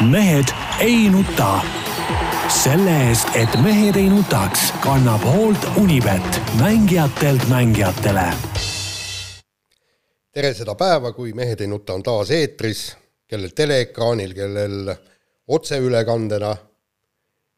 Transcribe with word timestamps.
mehed 0.00 0.48
ei 0.80 1.10
nuta. 1.10 1.60
selle 2.62 2.92
eest, 3.08 3.28
et 3.36 3.52
mehed 3.62 3.96
ei 4.00 4.08
nutaks, 4.08 4.70
kannab 4.80 5.22
hoolt 5.28 5.64
Unibet, 5.76 6.40
mängijatelt 6.60 7.44
mängijatele. 7.48 8.24
tere 10.32 10.54
seda 10.54 10.74
päeva, 10.74 11.12
kui 11.12 11.32
Mehed 11.32 11.60
ei 11.60 11.66
nuta 11.66 11.94
on 11.94 12.02
taas 12.02 12.30
eetris, 12.30 12.96
kellel 13.28 13.52
teleekraanil, 13.54 14.32
kellel 14.34 14.94
otseülekandena, 15.48 16.54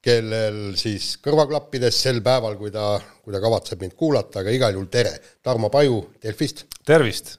kellel 0.02 0.74
siis 0.76 1.16
kõrvaklappides 1.22 2.02
sel 2.02 2.20
päeval, 2.26 2.58
kui 2.58 2.74
ta, 2.74 2.96
kui 3.22 3.32
ta 3.32 3.40
kavatseb 3.40 3.86
mind 3.86 3.94
kuulata, 3.94 4.42
aga 4.42 4.50
igal 4.50 4.74
juhul 4.74 4.90
tere. 4.90 5.14
Tarmo 5.42 5.70
Paju 5.70 6.02
Delfist. 6.22 6.66
tervist! 6.84 7.36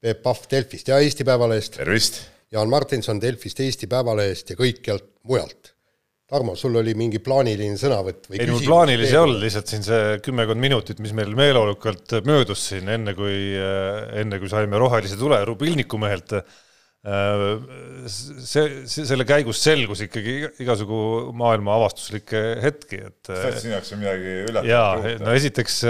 Peep 0.00 0.22
Pahv 0.22 0.48
Delfist 0.50 0.88
ja 0.88 0.98
Eesti 1.04 1.24
Päevalehest. 1.24 1.76
tervist! 1.76 2.37
Jaan 2.54 2.70
Martinson 2.72 3.20
Delfist, 3.20 3.60
Eesti 3.60 3.88
Päevalehest 3.90 4.54
ja 4.54 4.56
kõikjalt 4.58 5.10
mujalt. 5.28 5.74
Tarmo, 6.28 6.52
sul 6.60 6.76
oli 6.76 6.92
mingi 6.96 7.22
plaaniline 7.24 7.78
sõnavõtt 7.80 8.26
või 8.28 8.36
ei, 8.42 8.48
mul 8.52 8.60
plaanilisi 8.60 9.14
ei 9.14 9.20
olnud, 9.22 9.40
lihtsalt 9.40 9.70
siin 9.72 9.84
see 9.86 10.18
kümmekond 10.24 10.60
minutit, 10.60 10.98
mis 11.00 11.14
meil 11.16 11.32
meeleolukalt 11.36 12.18
möödus 12.28 12.66
siin, 12.68 12.88
enne 12.92 13.14
kui, 13.16 13.56
enne 13.56 14.40
kui 14.40 14.50
saime 14.52 14.80
rohelise 14.80 15.16
tule 15.16 15.38
Rubilniku 15.48 16.00
mehelt, 16.00 16.34
see, 18.12 18.66
see, 18.84 19.06
selle 19.08 19.24
käigus 19.24 19.62
selgus 19.64 20.04
ikkagi 20.04 20.36
igasugu 20.60 21.00
maailma 21.38 21.78
avastuslikke 21.78 22.44
hetki, 22.60 23.00
et 23.08 23.32
kas 23.32 23.62
sinu 23.62 23.78
jaoks 23.78 23.96
on 23.96 24.02
midagi 24.04 24.38
üllatavat? 24.50 24.68
jaa, 24.68 25.16
no 25.24 25.36
esiteks, 25.38 25.80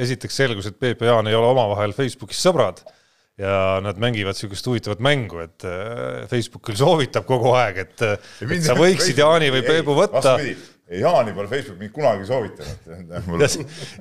esiteks 0.00 0.44
selgus, 0.46 0.72
et 0.72 0.80
Peep 0.80 1.04
ja 1.04 1.12
Jaan 1.12 1.28
ei 1.28 1.36
ole 1.36 1.52
omavahel 1.52 1.92
Facebookis 1.96 2.40
sõbrad 2.40 2.80
ja 3.40 3.80
nad 3.82 3.98
mängivad 3.98 4.36
niisugust 4.36 4.66
huvitavat 4.66 5.00
mängu, 5.02 5.40
et 5.42 5.66
äh, 5.66 6.22
Facebook 6.30 6.62
küll 6.68 6.78
soovitab 6.78 7.26
kogu 7.26 7.54
aeg, 7.58 7.80
et, 7.82 8.04
et 8.44 8.62
sa 8.62 8.76
võiksid 8.78 9.18
Jaani 9.18 9.50
või 9.54 9.64
Peebu 9.66 9.96
võtta. 9.98 10.36
Jaani 10.94 11.32
pole 11.34 11.48
Facebook 11.48 11.80
mind 11.80 11.94
kunagi 11.96 12.26
soovitanud 12.28 13.40
ja, 13.42 13.48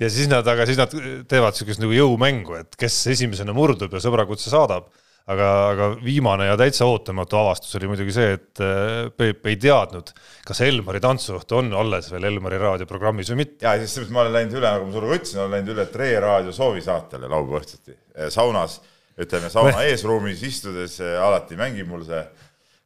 ja 0.03 0.09
siis 0.11 0.27
nad, 0.30 0.47
aga 0.52 0.67
siis 0.67 0.77
nad 0.77 0.91
teevad 0.91 1.55
niisugust 1.55 1.81
nagu 1.81 1.95
jõumängu, 1.95 2.59
et 2.59 2.77
kes 2.77 2.99
esimesena 3.16 3.55
murdub 3.55 3.95
ja 3.95 4.03
sõbrakutse 4.03 4.52
saadab. 4.53 4.91
aga, 5.23 5.49
aga 5.71 5.86
viimane 6.03 6.49
ja 6.49 6.58
täitsa 6.59 6.83
ootamatu 6.83 7.38
avastus 7.39 7.77
oli 7.80 7.88
muidugi 7.88 8.11
see, 8.11 8.33
et 8.36 8.61
äh, 8.61 9.08
Peep 9.17 9.47
ei 9.47 9.55
teadnud, 9.55 10.11
kas 10.45 10.61
Elmari 10.67 10.99
tantsuõhtu 11.02 11.61
on 11.61 11.71
alles 11.80 12.11
veel 12.11 12.27
Elmari 12.27 12.59
raadioprogrammis 12.59 13.31
või 13.31 13.45
mitte. 13.45 13.63
ja 13.65 13.88
siis 13.88 14.11
ma 14.11 14.27
olen 14.27 14.36
läinud 14.36 14.59
üle, 14.59 14.67
nagu 14.67 14.89
ma 14.91 14.97
sulle 14.99 15.15
ütlesin, 15.17 15.39
olen 15.39 15.55
läinud 15.58 15.77
üle 15.77 15.88
Tre 15.95 16.15
raadio 16.27 16.53
soovisaatele 16.53 17.31
laupäeva 17.31 17.63
õhtuti 17.63 17.97
saunas 18.36 18.81
ütleme 19.19 19.50
sauna 19.53 19.83
eesruumis 19.86 20.42
istudes 20.47 20.97
alati 21.02 21.58
mängib 21.59 21.89
mul 21.89 22.06
see 22.08 22.22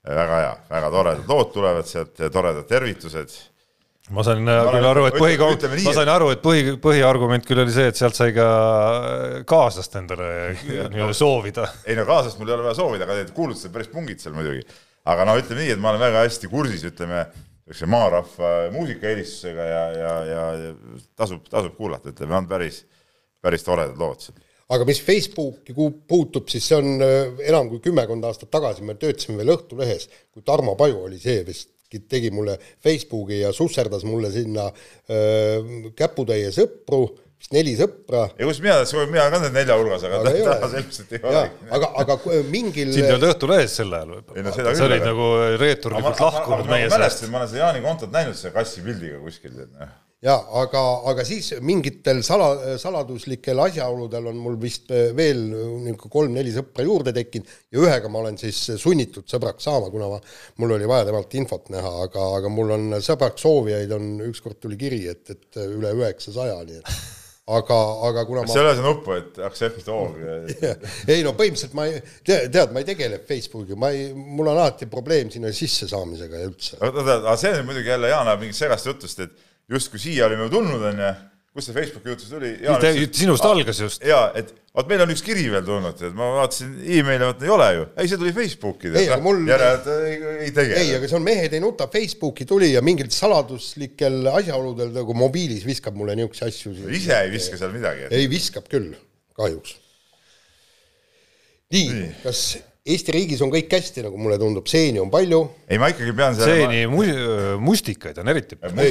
väga 0.07 0.39
hea, 0.41 0.55
väga 0.71 0.89
toredad 0.91 1.29
lood 1.29 1.53
tulevad 1.53 1.87
sealt, 1.87 2.19
toredad 2.33 2.67
tervitused. 2.67 3.35
ma 4.15 4.23
sain 4.23 4.43
küll 4.47 4.87
aru, 4.87 5.05
et 5.09 5.17
põhi, 5.19 5.35
ma 5.83 5.95
sain 5.95 6.11
aru, 6.11 6.29
et 6.35 6.43
põhi, 6.43 6.77
põhiargument 6.83 7.47
küll 7.47 7.63
oli 7.63 7.73
see, 7.75 7.89
et 7.91 7.99
sealt 7.99 8.15
sai 8.15 8.31
ka 8.35 8.47
kaaslast 9.49 9.97
endale 9.99 10.29
nii-öelda 10.93 11.15
soovida. 11.17 11.67
ei 11.85 11.97
no 11.99 12.07
kaaslast 12.07 12.39
mul 12.39 12.51
ei 12.51 12.57
ole 12.57 12.69
vaja 12.69 12.79
soovida, 12.79 13.07
aga 13.07 13.19
need 13.19 13.33
kuulutused 13.35 13.73
päris 13.73 13.91
pungid 13.91 14.23
seal 14.23 14.35
muidugi. 14.37 14.63
aga 15.07 15.27
no 15.27 15.35
ütleme 15.39 15.63
nii, 15.63 15.75
et 15.75 15.83
ma 15.83 15.91
olen 15.93 16.05
väga 16.07 16.23
hästi 16.23 16.51
kursis, 16.51 16.87
ütleme, 16.87 17.27
niisuguse 17.67 17.91
maarahva 17.91 18.51
muusikaeelistusega 18.71 19.63
ja, 19.67 19.85
ja, 19.91 20.11
ja 20.31 20.43
tasub, 21.19 21.43
tasub 21.51 21.75
kuulata, 21.75 22.13
ütleme, 22.15 22.37
on 22.39 22.47
päris, 22.47 22.85
päris 23.43 23.67
toredad 23.67 23.99
lood 23.99 24.23
seal 24.23 24.39
aga 24.73 24.87
mis 24.87 24.99
Facebooki 25.03 25.75
puutub, 25.75 26.49
siis 26.51 26.65
see 26.67 26.77
on 26.77 27.03
äh, 27.03 27.45
enam 27.47 27.69
kui 27.71 27.81
kümmekond 27.83 28.25
aastat 28.27 28.51
tagasi, 28.53 28.83
me 28.87 28.97
töötasime 28.99 29.39
veel 29.41 29.55
Õhtulehes, 29.55 30.09
kui 30.33 30.43
Tarmo 30.47 30.75
Paju 30.79 31.05
oli 31.07 31.19
see 31.21 31.43
vist, 31.47 31.71
tegi 31.87 32.33
mulle 32.35 32.57
Facebooki 32.83 33.39
ja 33.45 33.53
susserdas 33.55 34.03
mulle 34.03 34.27
sinna 34.33 34.65
öö, 34.67 35.13
äh, 35.15 35.85
käputäie 35.95 36.49
sõpru, 36.51 37.05
vist 37.39 37.53
neli 37.55 37.77
sõpra. 37.79 38.25
ja 38.35 38.49
kus 38.49 38.59
mina, 38.65 38.81
mina 39.07 39.27
ka 39.31 39.39
need 39.45 39.55
nelja 39.55 39.77
hulgas, 39.79 40.03
aga, 40.09 40.19
aga 40.19 40.57
ta 40.65 40.69
selgelt 40.73 41.15
ei 41.15 41.21
ole. 41.31 41.43
aga, 41.77 41.91
aga 42.03 42.17
mingil 42.49 42.91
sind 42.91 43.05
ei 43.05 43.13
olnud 43.15 43.29
Õhtulehes 43.29 43.77
sel 43.79 43.93
ajal 43.93 44.17
võib-olla 44.17 44.49
no,? 44.49 44.73
sa 44.81 44.89
olid 44.89 45.07
nagu 45.07 45.29
reeturlikult 45.63 46.25
lahkunud 46.25 46.73
meie 46.73 46.91
seast. 46.91 47.23
ma 47.31 47.39
olen 47.39 47.53
seda 47.53 47.63
Jaani 47.63 47.85
kontot 47.87 48.11
näinud, 48.11 48.35
selle 48.35 48.51
kassi 48.57 48.83
pildiga 48.83 49.21
kuskil, 49.23 49.55
noh 49.63 49.95
jaa, 50.27 50.37
aga, 50.61 50.83
aga 51.11 51.25
siis 51.27 51.53
mingitel 51.65 52.21
sala, 52.25 52.77
saladuslikel 52.81 53.61
asjaoludel 53.67 54.31
on 54.31 54.41
mul 54.43 54.57
vist 54.61 54.91
äh, 54.91 55.09
veel 55.17 55.43
niisugune 55.47 56.13
kolm-neli 56.17 56.53
sõpra 56.55 56.85
juurde 56.87 57.13
tekkinud 57.15 57.53
ja 57.73 57.83
ühega 57.83 58.11
ma 58.11 58.23
olen 58.23 58.39
siis 58.41 58.59
sunnitud 58.81 59.27
sõbraks 59.29 59.67
saama, 59.69 59.91
kuna 59.93 60.09
ma, 60.11 60.19
mul 60.61 60.75
oli 60.77 60.89
vaja 60.89 61.07
temalt 61.09 61.37
infot 61.39 61.71
näha, 61.73 61.93
aga, 62.07 62.31
aga 62.39 62.51
mul 62.51 62.75
on 62.75 62.97
sõbraks 63.03 63.45
soovijaid 63.45 63.93
on, 63.95 64.11
ükskord 64.27 64.59
tuli 64.63 64.79
kiri, 64.79 65.05
et, 65.13 65.23
et 65.31 65.63
üle 65.67 65.93
üheksasaja, 66.01 66.59
nii 66.67 66.81
et 66.81 66.91
aga, 67.47 67.77
aga 68.09 68.25
kuna 68.27 68.43
ma... 68.43 68.51
seal 68.51 68.65
ei 68.65 68.69
ole 68.73 68.77
see 68.79 68.85
nuppu, 68.85 69.15
et 69.15 69.37
accept 69.47 69.91
all 69.93 70.15
ei 71.13 71.23
no 71.23 71.33
põhimõtteliselt 71.37 71.75
ma 71.77 71.87
ei, 71.87 72.01
tead, 72.27 72.73
ma 72.75 72.83
ei 72.83 72.87
tegele 72.89 73.21
Facebookiga, 73.27 73.79
ma 73.79 73.91
ei, 73.95 74.09
mul 74.11 74.51
on 74.51 74.57
alati 74.57 74.89
probleem 74.91 75.31
sinna 75.33 75.53
sisse 75.55 75.87
saamisega 75.87 76.43
ja 76.43 76.49
üldse. 76.49 76.79
oota, 76.81 77.03
oota, 77.03 77.19
aga 77.21 77.37
see 77.39 77.53
on 77.55 77.69
muidugi 77.69 77.93
jälle 77.93 78.11
Jaan 78.11 78.27
ajab 78.27 78.43
mingit 78.43 78.59
segast 78.59 78.91
jutust, 78.91 79.23
et 79.23 79.46
justkui 79.71 79.99
siia 80.01 80.27
olime 80.27 80.47
tulnud, 80.51 80.83
onju, 80.91 81.09
kust 81.57 81.71
see 81.71 81.75
Facebooki 81.75 82.11
jutus 82.13 82.29
tuli? 82.31 82.53
sinust 83.15 83.45
ah, 83.45 83.53
algas 83.55 83.81
just. 83.81 84.03
jaa, 84.05 84.29
et 84.37 84.51
vot 84.77 84.89
meil 84.91 85.01
on 85.03 85.11
üks 85.13 85.23
kiri 85.25 85.47
veel 85.51 85.65
tulnud, 85.65 86.03
et 86.05 86.15
ma 86.17 86.29
vaatasin 86.37 86.75
emaili, 86.99 87.25
vot 87.25 87.43
ei 87.43 87.53
ole 87.53 87.67
ju. 87.73 87.87
ei, 87.97 88.11
see 88.11 88.21
tuli 88.21 88.33
Facebooki. 88.35 88.91
ei, 88.93 89.09
aga 89.09 89.19
mul. 89.25 89.41
järelikult 89.49 89.89
ei, 89.95 90.19
ei 90.45 90.53
tegele. 90.53 90.83
ei, 90.83 90.93
aga 90.99 91.09
see 91.09 91.17
on 91.19 91.25
Mehed 91.25 91.57
ei 91.57 91.63
nuta, 91.63 91.89
Facebooki 91.93 92.47
tuli 92.49 92.71
ja 92.75 92.83
mingil 92.85 93.09
saladuslikel 93.13 94.31
asjaoludel 94.35 94.93
nagu 94.95 95.17
mobiilis 95.17 95.65
viskab 95.67 95.97
mulle 95.97 96.15
niisuguseid 96.19 96.53
asju. 96.53 96.93
ise 97.01 97.19
ei 97.25 97.33
viska 97.33 97.59
seal 97.59 97.75
midagi? 97.75 98.07
ei, 98.11 98.29
viskab 98.31 98.69
küll, 98.71 98.93
kahjuks. 99.39 99.75
nii, 101.73 101.87
nii., 101.89 102.09
kas 102.23 102.45
Eesti 102.87 103.13
riigis 103.15 103.41
on 103.43 103.51
kõik 103.51 103.71
hästi, 103.73 104.03
nagu 104.05 104.19
mulle 104.19 104.37
tundub, 104.41 104.67
seeni 104.71 105.01
on 105.01 105.09
palju. 105.11 105.41
ei, 105.67 105.79
ma 105.81 105.89
ikkagi 105.91 106.13
pean 106.15 106.37
selle 106.37 106.55
seeni 106.61 106.85
ma... 106.87 106.99
mustikaid 107.63 108.21
on 108.21 108.31
eriti 108.31 108.59
palju. 108.59 108.85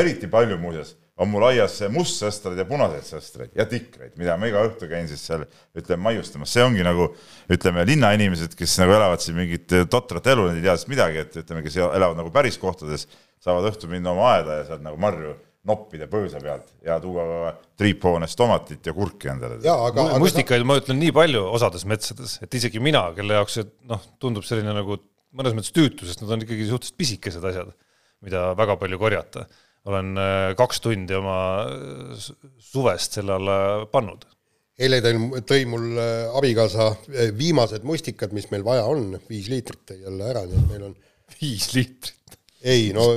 eriti 0.00 0.30
palju 0.32 0.58
muuseas, 0.62 0.94
on 1.18 1.30
mul 1.30 1.46
aias 1.48 1.78
mustsõstreid 1.94 2.58
ja 2.58 2.66
punaseid 2.68 3.06
sõstreid 3.06 3.56
ja 3.58 3.66
tikreid, 3.70 4.12
mida 4.20 4.36
ma 4.38 4.50
iga 4.50 4.66
õhtu 4.66 4.90
käin 4.90 5.08
siis 5.10 5.22
seal, 5.30 5.46
ütleme, 5.78 6.02
maiustamas, 6.08 6.52
see 6.54 6.66
ongi 6.66 6.86
nagu 6.86 7.10
ütleme, 7.50 7.86
linnainimesed, 7.88 8.58
kes 8.58 8.78
nagu 8.82 8.96
elavad 8.98 9.22
siin 9.22 9.38
mingit 9.38 9.78
totrat 9.90 10.26
elu, 10.34 10.50
nad 10.50 10.58
ei 10.58 10.66
tea 10.66 10.74
sellest 10.74 10.92
midagi, 10.94 11.24
et 11.26 11.42
ütleme, 11.44 11.64
kes 11.66 11.78
elavad 11.86 12.18
nagu 12.18 12.34
päris 12.34 12.58
kohtades, 12.60 13.08
saavad 13.42 13.70
õhtul 13.70 13.94
minna 13.94 14.14
oma 14.14 14.32
aeda 14.36 14.60
ja 14.60 14.72
sealt 14.72 14.82
nagu 14.86 14.98
marju 15.00 15.36
noppida 15.66 16.06
põõsa 16.10 16.40
pealt 16.42 16.70
ja 16.86 16.96
tuua 17.02 17.52
triiphoonest 17.78 18.38
tomatit 18.38 18.86
ja 18.86 18.94
kurki 18.96 19.30
endale. 19.32 19.58
mustikaid 20.22 20.64
ma 20.66 20.78
ütlen 20.80 21.00
nii 21.02 21.12
palju 21.14 21.42
osades 21.50 21.84
metsades, 21.88 22.38
et 22.44 22.54
isegi 22.54 22.82
mina, 22.82 23.08
kelle 23.16 23.40
jaoks 23.40 23.58
see 23.58 23.68
noh, 23.90 24.04
tundub 24.22 24.46
selline 24.46 24.74
nagu 24.76 25.00
mõnes 25.36 25.56
mõttes 25.56 25.74
tüütu, 25.74 26.06
sest 26.08 26.22
nad 26.22 26.32
on 26.34 26.44
ikkagi 26.44 26.68
suhteliselt 26.68 26.98
pisikesed 27.00 27.44
asjad, 27.50 27.72
mida 28.24 28.52
väga 28.58 28.78
palju 28.80 29.00
korjata. 29.00 29.46
olen 29.88 30.18
äh, 30.20 30.54
kaks 30.58 30.82
tundi 30.84 31.14
oma 31.16 31.36
äh, 31.64 32.26
suvest 32.60 33.18
selle 33.18 33.36
alla 33.38 33.86
pannud. 33.92 34.26
eile 34.78 35.00
tõi, 35.02 35.42
tõi 35.42 35.66
mul 35.66 35.98
äh, 35.98 36.36
abikaasa 36.38 36.90
viimased 37.36 37.84
mustikad, 37.84 38.32
mis 38.32 38.50
meil 38.50 38.64
vaja 38.64 38.84
on, 38.86 39.18
viis 39.28 39.48
liitrit 39.48 39.84
tõi 39.90 40.02
jälle 40.02 40.30
ära, 40.32 40.46
nii 40.46 40.62
et 40.62 40.72
meil 40.72 40.88
on 40.90 40.96
viis 41.40 41.72
liitrit? 41.74 42.37
Ei 42.64 42.92
no 42.94 43.08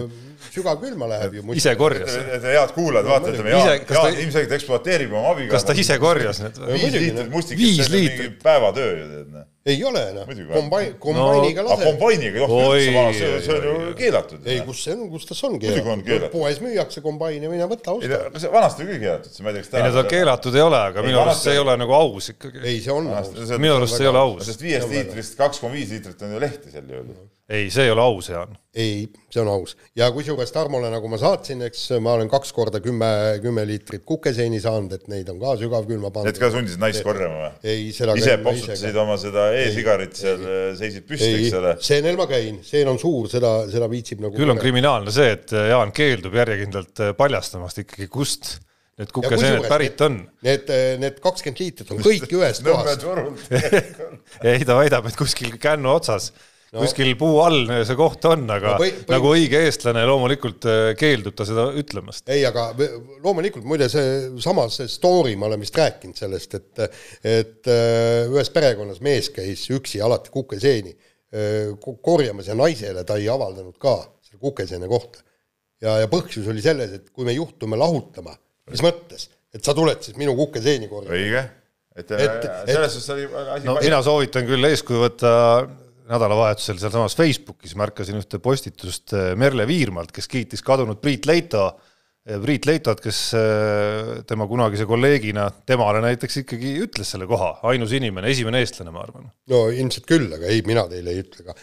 sügavkülma 0.52 1.07
läheb 1.09 1.38
ju. 1.38 1.44
ise 1.56 1.75
korjas. 1.79 2.16
head 2.44 2.74
kuulajad, 2.75 3.07
vaata, 3.07 3.31
ütleme 3.31 3.53
Jaan, 3.53 3.85
Jaan 3.90 4.19
ilmselgelt 4.19 4.57
ekspluateerib 4.57 5.13
oma 5.13 5.31
abikaasa. 5.35 5.53
kas 5.56 5.68
ta 5.69 5.75
ise 5.85 5.97
korjas 6.02 6.41
need? 6.44 6.59
viis 6.74 6.97
liitrit 6.97 7.31
mustikast, 7.31 7.84
see 7.85 7.85
on 7.85 7.96
mingi 7.97 8.30
päevatöö 8.44 8.91
ju 8.91 9.07
tead. 9.13 9.31
Noh. 9.38 9.47
Ei 9.66 9.83
ole 9.85 10.01
noh, 10.16 10.29
kombain, 10.49 10.94
kombainiga 11.01 11.61
laseb. 11.66 11.83
kombainiga 11.91 12.39
ei 12.41 12.47
tohi 12.49 12.79
üldse 12.79 12.94
vaadata, 12.95 13.17
see, 13.19 13.41
see 13.45 13.57
on 13.57 13.65
ju 13.86 13.91
keelatud. 14.00 14.47
ei, 14.50 14.62
kus 14.65 14.80
see 14.88 14.95
on, 14.95 15.03
kus 15.12 15.27
tas 15.30 15.44
on 15.45 15.57
keelatud? 15.62 16.25
poes 16.33 16.62
müüakse 16.63 17.03
kombaini, 17.06 17.51
mine 17.51 17.68
võta, 17.69 17.94
osta. 17.94 18.21
ei, 18.25 18.41
see 18.41 18.53
vanasti 18.56 18.81
oli 18.81 18.95
küll 18.95 19.03
keelatud, 19.06 19.36
see 19.36 19.45
ma 19.45 19.51
ei 19.51 19.59
tea, 19.59 19.65
kas 19.68 19.74
täna. 19.75 19.83
ei 19.83 19.94
no 19.94 20.00
ta 20.00 20.15
keelatud 20.15 20.57
ei 20.57 20.65
ole, 20.65 20.80
aga 20.91 21.03
minu 21.06 21.21
arust 21.21 21.45
see 21.45 21.53
ei 21.53 21.62
ole 21.62 21.75
nagu 21.83 21.97
aus 22.00 22.31
ikkagi. 22.33 22.63
ei, 22.63 22.80
see 22.81 22.95
on 22.95 23.12
aus. 23.13 23.30
minu 23.51 23.75
arust 23.77 24.00
see 24.00 24.07
ei 24.07 24.13
ole 24.15 24.25
aus. 24.25 24.47
sest 24.50 24.65
viiest 24.65 24.95
liitrist 24.95 25.38
kaks 25.44 25.62
koma 25.62 25.77
viis 25.77 25.94
liitrit 25.94 26.25
on 26.25 26.33
ju 26.33 26.41
lehti 26.41 26.74
seal 26.74 26.89
ju 26.89 27.06
ei, 27.51 27.69
see 27.69 27.83
ei 27.83 27.91
ole 27.91 28.01
aus, 28.01 28.30
Jaan. 28.30 28.56
ei, 28.74 29.09
see 29.30 29.41
on 29.41 29.50
aus. 29.51 29.75
ja 29.95 30.07
kusjuures 30.15 30.53
Tarmole, 30.56 30.88
nagu 30.94 31.09
ma 31.12 31.18
saatsin, 31.19 31.62
eks 31.68 31.83
ma 32.03 32.13
olen 32.15 32.30
kaks 32.31 32.53
korda 32.56 32.80
kümme, 32.83 33.09
kümme 33.44 33.65
liitrit 33.68 34.06
kukeseini 34.07 34.62
saanud, 34.63 34.94
et 34.95 35.09
neid 35.12 35.30
on 35.33 35.39
ka 35.41 35.57
sügavkülma 35.59 36.13
pandud. 36.13 36.31
Need 36.31 36.39
ka 36.39 36.51
sundisid 36.53 36.81
naist 36.81 37.03
korjama 37.03 37.41
või? 37.41 37.51
ei, 37.68 37.89
seda 37.95 38.15
ise 38.19 38.38
popsutasid 38.45 39.00
oma 39.03 39.18
seda 39.19 39.50
e-sigarit 39.57 40.18
seal, 40.18 40.44
seisid 40.80 41.06
püsti, 41.07 41.30
eks 41.38 41.56
ole? 41.59 41.75
seenel 41.83 42.19
ma 42.19 42.27
käin, 42.30 42.59
seen 42.65 42.89
on 42.92 43.00
suur, 43.01 43.30
seda, 43.31 43.53
seda 43.71 43.89
viitsib 43.92 44.24
nagu 44.24 44.38
küll 44.38 44.53
on 44.53 44.62
kriminaalne 44.62 45.13
see, 45.13 45.31
et 45.38 45.56
Jaan 45.71 45.94
keeldub 45.95 46.36
järjekindlalt 46.39 47.06
paljastamast 47.19 47.83
ikkagi, 47.86 48.09
kust 48.12 48.56
need 49.01 49.12
kukeseened 49.15 49.65
pärit 49.71 50.01
on. 50.06 50.19
Need, 50.45 50.69
need 51.01 51.19
kakskümmend 51.24 51.62
liitrit 51.63 51.92
on 51.94 52.01
kõik 52.06 52.33
ühest 52.38 52.65
kohast. 52.65 53.06
ei, 54.51 54.65
ta 54.68 54.77
väidab, 54.77 55.07
et 55.09 55.18
kuskil 55.19 55.56
kännu 55.62 55.95
otsas 55.95 56.31
no. 56.71 56.81
kuskil 56.83 57.12
puu 57.19 57.39
all 57.44 57.69
see 57.85 57.97
koht 58.00 58.25
on, 58.29 58.45
aga 58.51 58.75
no, 58.75 58.81
või, 58.81 58.91
või... 58.95 59.07
nagu 59.12 59.31
õige 59.35 59.62
eestlane 59.68 60.03
loomulikult 60.07 60.68
äh, 60.69 60.81
keeldub 61.00 61.35
ta 61.38 61.47
seda 61.47 61.68
ütlemast. 61.77 62.27
ei, 62.31 62.45
aga 62.47 62.69
loomulikult 63.23 63.68
muide 63.68 63.89
see 63.91 64.29
sama 64.44 64.68
see 64.73 64.89
story, 64.91 65.35
ma 65.39 65.50
olen 65.50 65.63
vist 65.63 65.77
rääkinud 65.77 66.19
sellest, 66.19 66.57
et 66.59 66.85
et 67.27 67.71
äh, 67.71 68.31
ühes 68.31 68.51
perekonnas 68.56 69.01
mees 69.03 69.31
käis 69.35 69.65
üksi 69.73 70.01
alati 70.03 70.33
kukeseeni 70.33 70.95
äh, 70.95 71.73
korjamas 72.03 72.51
ja 72.51 72.57
naisele 72.57 73.06
ta 73.07 73.19
ei 73.19 73.27
avaldanud 73.31 73.75
ka 73.81 73.97
selle 74.24 74.41
kukeseene 74.41 74.89
kohta. 74.91 75.24
ja, 75.83 76.00
ja 76.03 76.12
põhjus 76.12 76.47
oli 76.51 76.63
selles, 76.63 76.95
et 77.00 77.09
kui 77.12 77.27
me 77.27 77.35
juhtume 77.35 77.79
lahutama, 77.79 78.38
mis 78.71 78.83
mõttes, 78.85 79.27
et 79.51 79.65
sa 79.65 79.75
tuled 79.75 80.00
siis 80.06 80.15
minu 80.19 80.38
kukeseeni 80.39 80.88
korjama. 80.88 81.19
õige 81.19 81.50
et, 82.00 82.12
et 82.15 82.45
selles 82.71 82.94
suhtes 82.95 83.09
oli 83.12 83.25
asi 83.27 83.67
no, 83.67 83.75
mina 83.83 83.97
soovitan 84.06 84.45
küll 84.47 84.69
eeskuju 84.69 85.01
võtta 85.03 85.31
nädalavahetusel 86.09 86.80
sealsamas 86.81 87.15
Facebookis 87.18 87.75
märkasin 87.80 88.19
ühte 88.19 88.39
postitust 88.44 89.13
eh, 89.18 89.31
Merle 89.39 89.68
Viirmalt, 89.69 90.13
kes 90.15 90.30
kiitis 90.31 90.63
kadunud 90.65 91.01
Priit 91.03 91.27
Leito, 91.30 91.68
eh, 92.25 92.39
Priit 92.42 92.68
Leitot, 92.69 93.01
kes 93.03 93.21
eh, 93.38 94.12
tema 94.30 94.48
kunagise 94.50 94.88
kolleegina 94.89 95.50
temale 95.68 96.03
näiteks 96.06 96.42
ikkagi 96.44 96.75
ütles 96.88 97.13
selle 97.15 97.30
koha, 97.30 97.53
ainus 97.71 97.95
inimene, 97.98 98.33
esimene 98.33 98.63
eestlane, 98.63 98.94
ma 98.94 99.06
arvan. 99.06 99.31
no 99.51 99.65
ilmselt 99.69 100.09
küll, 100.09 100.30
aga 100.38 100.51
ei, 100.51 100.65
mina 100.68 100.88
teile 100.92 101.15
ei 101.15 101.25
ütle 101.25 101.50
ka. 101.50 101.57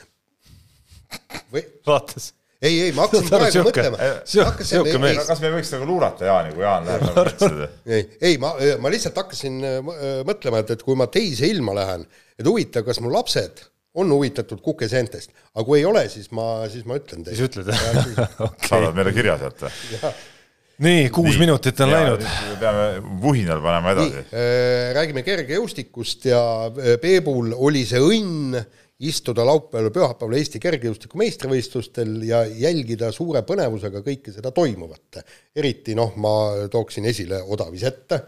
või? 1.54 1.64
vaatas 1.86 2.32
ei, 2.62 2.80
ei, 2.82 2.92
ma 2.92 3.06
hakkasin 3.06 3.30
praegu 3.32 3.64
mõtlema. 3.68 5.24
kas 5.28 5.42
me 5.42 5.50
võiks 5.54 5.72
nagu 5.74 5.88
luurata 5.88 6.28
Jaani, 6.28 6.54
kui 6.56 6.64
Jaan 6.64 6.88
läheb 6.88 7.04
nagu 7.06 7.24
metsade? 7.28 7.68
ei, 7.86 8.04
ei, 8.30 8.38
ma, 8.42 8.52
ma 8.82 8.92
lihtsalt 8.92 9.18
hakkasin 9.22 9.58
äh, 9.64 9.78
äh, 9.78 10.20
mõtlema, 10.28 10.62
et, 10.64 10.72
et 10.74 10.84
kui 10.86 10.98
ma 10.98 11.08
teise 11.12 11.50
ilma 11.50 11.76
lähen, 11.78 12.06
et 12.38 12.48
huvitav, 12.48 12.86
kas 12.88 13.02
mu 13.04 13.12
lapsed 13.14 13.62
on 13.98 14.14
huvitatud 14.14 14.62
kukeseentest, 14.64 15.32
aga 15.54 15.66
kui 15.66 15.80
ei 15.80 15.86
ole, 15.88 16.06
siis 16.12 16.32
ma, 16.34 16.48
siis 16.72 16.86
ma 16.88 16.98
ütlen 17.00 17.26
teile. 17.26 17.36
siis 17.36 17.50
ütled 17.50 17.70
jah? 17.72 18.34
saadad 18.70 18.96
meile 18.96 19.14
kirja 19.16 19.38
sealt 19.42 19.64
või? 19.66 20.10
nii, 20.86 21.06
kuus 21.14 21.32
nii. 21.34 21.44
minutit 21.44 21.80
on 21.84 21.92
ja, 21.92 22.00
läinud. 22.00 22.26
peame 22.60 22.88
vuhinal 23.22 23.62
panema 23.64 23.94
edasi. 23.96 24.26
Äh, 24.30 24.90
räägime 24.98 25.24
kergejõustikust 25.26 26.28
ja 26.30 26.42
Peebul 27.02 27.54
oli 27.56 27.86
see 27.88 28.02
õnn 28.02 28.60
istuda 28.98 29.44
laupäeval 29.46 29.88
ja 29.88 29.94
pühapäeval 29.94 30.38
Eesti 30.40 30.58
kergejõustiku 30.62 31.20
meistrivõistlustel 31.20 32.16
ja 32.26 32.42
jälgida 32.50 33.12
suure 33.14 33.44
põnevusega 33.46 34.02
kõike 34.02 34.34
seda 34.34 34.50
toimuvat. 34.54 35.20
eriti 35.54 35.94
noh, 35.94 36.16
ma 36.16 36.66
tooksin 36.70 37.06
esile 37.06 37.38
Odavisette, 37.46 38.20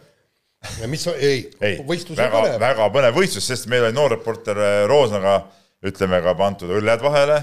mis 0.86 1.06
ei, 1.16 1.48
ei, 1.60 1.80
väga, 1.80 2.30
põnev. 2.36 2.58
väga 2.60 2.88
põnev 2.94 3.16
võistlus, 3.16 3.48
sest 3.50 3.66
meil 3.72 3.88
oli 3.88 3.96
noor 3.96 4.14
reporter 4.14 4.58
äh, 4.60 4.84
Roosnaga, 4.90 5.40
ütleme 5.86 6.20
ka 6.24 6.34
pandud 6.38 6.72
õlled 6.80 7.02
vahele. 7.04 7.40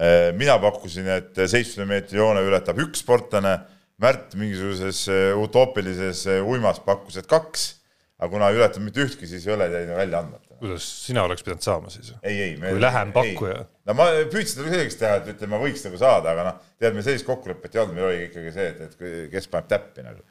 Äh, 0.00 0.30
mina 0.38 0.56
pakkusin, 0.62 1.10
et 1.18 1.42
seitsme 1.50 1.86
meetri 1.88 2.20
joone 2.20 2.44
ületab 2.46 2.80
üks 2.82 3.04
sportlane, 3.06 3.60
Märt 4.02 4.32
mingisuguses 4.34 5.04
äh, 5.12 5.36
utoopilises 5.38 6.24
uimas 6.42 6.80
pakkus, 6.82 7.20
et 7.20 7.28
kaks, 7.30 7.68
aga 8.18 8.32
kuna 8.32 8.48
ei 8.50 8.56
ületanud 8.58 8.88
mitte 8.88 9.04
ühtki, 9.04 9.28
siis 9.30 9.44
õlled 9.46 9.76
jäid 9.76 9.92
välja 9.94 10.24
andmata 10.24 10.52
kuidas 10.62 10.84
sina 11.06 11.24
oleks 11.26 11.42
pidanud 11.42 11.64
saama 11.64 11.90
siis? 11.90 12.12
ei, 12.22 12.36
ei. 12.42 12.52
kui 12.60 12.80
lähem 12.80 13.12
pakkuja? 13.14 13.64
no 13.88 13.96
ma 13.98 14.06
püüdsin 14.30 14.60
talle 14.60 14.74
selgeks 14.76 14.98
teha, 15.00 15.16
et 15.18 15.30
ütleme, 15.34 15.56
ma 15.56 15.60
võiks 15.62 15.82
nagu 15.86 15.98
saada, 15.98 16.34
aga 16.34 16.44
noh, 16.46 16.60
tead, 16.78 16.94
meil 16.94 17.06
sellist 17.06 17.26
kokkulepet 17.26 17.74
ei 17.74 17.82
olnud, 17.82 17.96
meil 17.98 18.08
oli 18.08 18.20
ikkagi 18.28 18.52
see, 18.54 18.68
et, 18.70 18.84
et 18.86 19.32
kes 19.32 19.50
paneb 19.50 19.70
täppi 19.72 20.06
nagu. 20.06 20.22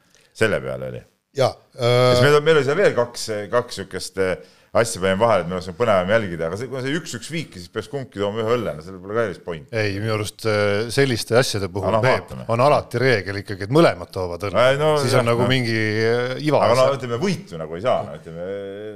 selle 0.42 0.60
peale 0.64 0.88
oli. 0.94 1.02
jaa 1.36 1.50
äh.... 1.76 2.22
meil, 2.24 2.38
meil 2.48 2.60
oli 2.60 2.68
seal 2.68 2.80
veel 2.80 2.96
kaks, 2.96 3.26
kaks 3.52 3.82
niisugust 3.82 4.22
äh, 4.24 4.32
asja 4.72 5.02
panime 5.02 5.20
vahele, 5.20 5.44
et 5.44 5.48
meil 5.50 5.58
oleks 5.58 5.76
põnevam 5.76 6.10
jälgida, 6.14 6.46
aga 6.48 6.56
see, 6.56 6.68
kui 6.70 6.80
see 6.80 6.94
üks-üks 6.96 7.28
viiki, 7.32 7.60
siis 7.60 7.72
peaks 7.72 7.90
kumbki 7.92 8.22
tooma 8.22 8.40
ühe 8.40 8.54
õlle, 8.54 8.72
no 8.78 8.84
sellel 8.84 9.02
pole 9.02 9.16
ka 9.18 9.24
erilist 9.26 9.42
pointi. 9.44 9.68
ei, 9.76 9.98
minu 10.00 10.14
arust 10.14 10.46
äh, 10.48 10.86
selliste 10.94 11.36
asjade 11.36 11.68
puhul 11.72 11.92
no, 11.92 12.00
Peep, 12.04 12.32
on 12.52 12.62
alati 12.64 13.02
reegel 13.02 13.42
ikkagi, 13.42 13.68
et 13.68 13.74
mõlemad 13.76 14.08
toovad 14.14 14.46
õlle 14.48 14.64
no,, 14.80 14.94
siis 15.02 15.16
on 15.20 15.28
nagu 15.28 15.44
no. 15.44 15.50
mingi 15.52 15.76
äh, 15.76 16.32
iva. 16.46 16.62
aga 16.64 16.78
no 16.78 16.86
ütleme, 16.96 17.18
võitu 17.20 17.60
nagu 17.60 17.76
ei 17.76 17.84
saa, 17.84 17.98
no 18.06 18.16
ütleme, 18.16 18.46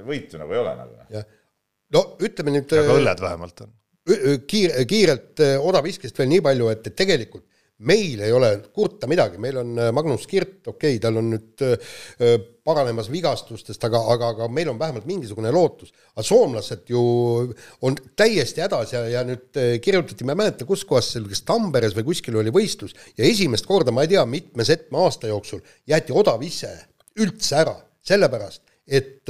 võitu 0.08 0.40
nagu 0.40 0.56
ei 0.56 0.62
ole 0.62 0.72
nagu. 0.80 0.96
jah, 1.12 1.28
no 1.92 2.04
ütleme 2.24 2.56
nüüd. 2.56 2.76
aga 2.80 2.96
õlled 2.96 3.22
vähemalt 3.26 3.66
on. 3.66 3.74
kiire, 4.48 4.88
kiirelt 4.88 5.44
odaviskest 5.60 6.16
veel 6.16 6.32
nii 6.32 6.46
palju, 6.48 6.72
et 6.72 6.88
tegelikult 6.96 7.44
meil 7.84 8.20
ei 8.24 8.32
ole 8.32 8.50
kurta 8.72 9.08
midagi, 9.08 9.38
meil 9.42 9.58
on 9.60 9.72
äh, 9.78 9.90
Magnus 9.92 10.24
Kirt, 10.28 10.62
okei 10.64 10.96
okay,, 10.96 11.00
tal 11.02 11.18
on 11.20 11.28
nüüd 11.34 11.64
äh, 11.66 12.38
paranemas 12.64 13.10
vigastustest, 13.12 13.82
aga, 13.84 14.00
aga, 14.14 14.30
aga 14.32 14.48
meil 14.48 14.70
on 14.72 14.78
vähemalt 14.80 15.04
mingisugune 15.08 15.52
lootus. 15.52 15.92
aga 16.14 16.24
soomlased 16.24 16.88
ju 16.88 17.02
on 17.84 17.98
täiesti 18.16 18.64
hädas 18.64 18.94
ja, 18.96 19.04
ja 19.12 19.24
nüüd 19.28 19.60
äh, 19.60 19.76
kirjutati, 19.84 20.24
ma 20.24 20.32
ei 20.32 20.42
mäleta, 20.44 20.68
kus 20.68 20.86
kohas 20.88 21.12
seal, 21.12 21.28
kas 21.28 21.44
Tamperes 21.44 21.96
või 21.98 22.08
kuskil 22.08 22.40
oli 22.40 22.54
võistlus 22.54 22.96
ja 23.18 23.28
esimest 23.28 23.68
korda, 23.68 23.92
ma 23.92 24.06
ei 24.06 24.14
tea, 24.14 24.24
mitme-setme 24.24 25.02
aasta 25.04 25.28
jooksul 25.32 25.60
jäeti 25.88 26.16
odav 26.16 26.40
ise 26.46 26.72
üldse 27.20 27.60
ära, 27.60 27.76
sellepärast 28.06 28.64
et 28.86 29.26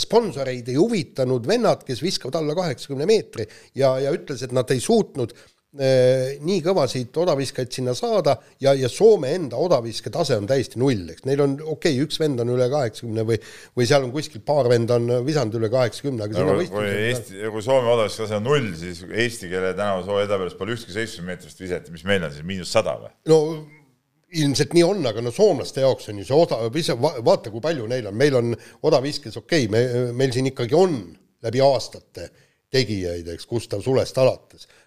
sponsoreid 0.00 0.70
ei 0.72 0.78
huvitanud 0.80 1.44
vennad, 1.44 1.82
kes 1.84 1.98
viskavad 2.00 2.38
alla 2.38 2.54
kaheksakümne 2.56 3.04
meetri 3.04 3.44
ja, 3.76 3.98
ja 4.00 4.14
ütles, 4.16 4.40
et 4.40 4.54
nad 4.56 4.70
ei 4.72 4.80
suutnud 4.80 5.34
äh, 5.34 5.42
Äh, 5.63 5.63
nii 5.74 6.60
kõvasid 6.62 7.16
odaviskajaid 7.18 7.72
sinna 7.74 7.94
saada 7.98 8.36
ja, 8.62 8.76
ja 8.78 8.86
Soome 8.90 9.32
enda 9.34 9.58
odaviske 9.58 10.12
tase 10.14 10.36
on 10.38 10.46
täiesti 10.46 10.78
null, 10.78 11.08
eks. 11.10 11.24
Neil 11.26 11.42
on 11.42 11.56
okei 11.58 11.96
okay,, 11.96 12.04
üks 12.04 12.20
vend 12.22 12.42
on 12.44 12.52
üle 12.54 12.68
kaheksakümne 12.70 13.24
või 13.26 13.40
või 13.74 13.88
seal 13.90 14.06
on 14.06 14.12
kuskil 14.14 14.44
paar 14.46 14.68
venda 14.70 15.00
on 15.00 15.10
visanud 15.26 15.58
üle 15.58 15.70
kaheksakümne, 15.72 16.28
aga 16.28 16.44
no, 16.46 16.58
kui 16.70 16.92
Eesti, 17.08 17.40
kui 17.50 17.64
Soome 17.66 17.90
odaviske 17.90 18.22
tase 18.22 18.38
on 18.38 18.46
null, 18.46 18.70
siis 18.78 19.02
Eesti, 19.08 19.50
kelle 19.50 19.72
tänava 19.74 20.04
soo 20.06 20.20
edetabelist 20.22 20.60
pole 20.60 20.76
ühtki 20.76 20.94
seitsme 20.94 21.26
meetrist 21.32 21.64
visati, 21.64 21.94
mis 21.94 22.06
meil 22.06 22.22
on 22.22 22.36
siis 22.36 22.46
miinus 22.46 22.70
sada 22.74 22.94
või? 23.00 23.10
no 23.32 23.40
ilmselt 24.34 24.78
nii 24.78 24.86
on, 24.86 25.02
aga 25.10 25.26
no 25.26 25.34
soomlaste 25.34 25.82
jaoks 25.82 26.08
on 26.10 26.22
ju 26.22 26.28
see 26.28 26.38
oda, 26.38 26.62
vaata, 26.70 27.50
kui 27.50 27.62
palju 27.64 27.90
neil 27.90 28.12
on, 28.12 28.18
meil 28.18 28.38
on 28.38 28.54
odaviskes 28.86 29.42
okei 29.42 29.66
okay,, 29.66 29.74
me, 29.74 30.14
meil 30.14 30.34
siin 30.34 30.54
ikkagi 30.54 30.78
on 30.78 30.96
läbi 31.44 31.62
aastate 31.66 32.30
tegijaid, 32.74 33.28
eks, 33.34 33.46
Gustav 33.46 33.82
Sulest 33.84 34.18
alates. 34.18 34.66
Äh, 34.66 34.83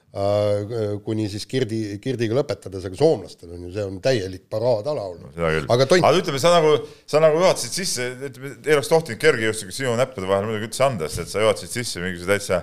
kuni 1.04 1.28
siis 1.30 1.44
Kirdi, 1.50 1.82
Kirdiga 2.02 2.38
lõpetades, 2.38 2.86
aga 2.88 2.98
soomlastel 2.98 3.52
on 3.54 3.68
ju, 3.68 3.74
see 3.76 3.84
on 3.86 3.98
täielik 4.02 4.46
paraadala 4.50 5.04
olnud 5.12 5.36
no,. 5.36 5.50
aga 5.76 5.88
tont... 5.90 6.00
aga 6.00 6.22
ütleme, 6.22 6.40
sa 6.42 6.54
nagu, 6.56 6.72
sa 7.10 7.22
nagu 7.22 7.42
juhatasid 7.42 7.76
sisse, 7.76 8.08
ütleme, 8.30 8.54
ei 8.64 8.78
oleks 8.78 8.90
tohtinud 8.90 9.20
kergejõustikku 9.22 9.76
sinu 9.76 9.98
näppude 10.00 10.30
vahel 10.30 10.48
muidugi 10.48 10.70
üldse 10.70 10.86
anda, 10.88 11.12
sest 11.12 11.28
et 11.28 11.34
sa 11.36 11.44
juhatasid 11.44 11.76
sisse 11.76 12.02
mingisuguse 12.02 12.32
täitsa 12.32 12.62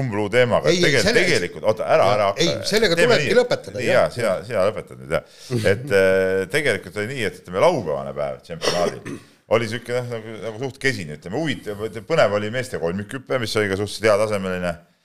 umbluu 0.00 0.26
teemaga, 0.32 0.72
tegelikult, 0.72 1.06
selle... 1.06 1.26
tegelikult, 1.28 1.68
oota, 1.68 1.86
ära, 1.94 2.08
ära 2.16 2.32
hakka. 2.32 2.48
ei, 2.48 2.56
sellega 2.72 2.98
tulebki 2.98 3.38
lõpetada. 3.38 3.84
jaa, 3.84 4.08
sina, 4.16 4.34
sina 4.48 4.64
lõpetad 4.70 5.04
nüüd 5.04 5.14
jah. 5.18 5.38
et 5.76 5.86
äh, 6.00 6.40
tegelikult 6.56 6.98
oli 7.04 7.12
nii, 7.12 7.28
et 7.28 7.40
ütleme, 7.44 7.62
laupäevane 7.68 8.16
päev 8.16 8.42
tšempionaadil 8.48 9.22
oli 9.54 9.68
niisugune 9.68 10.00
noh, 10.00 10.10
nagu, 10.16 10.36
nagu 10.48 10.64
suht 10.64 10.82
kesine, 10.82 11.20
ütleme, 11.20 11.38
huvitav, 11.38 11.86
põnev 12.08 12.40
oli 12.40 12.50
meeste 12.50 12.80
kolmikhüpe, 12.82 13.38
mis 13.38 13.54
oli 13.60 13.70
ka 13.70 13.78
suhteliselt 13.78 14.10
heatasemeline 14.10 14.74
Äh, 14.74 14.95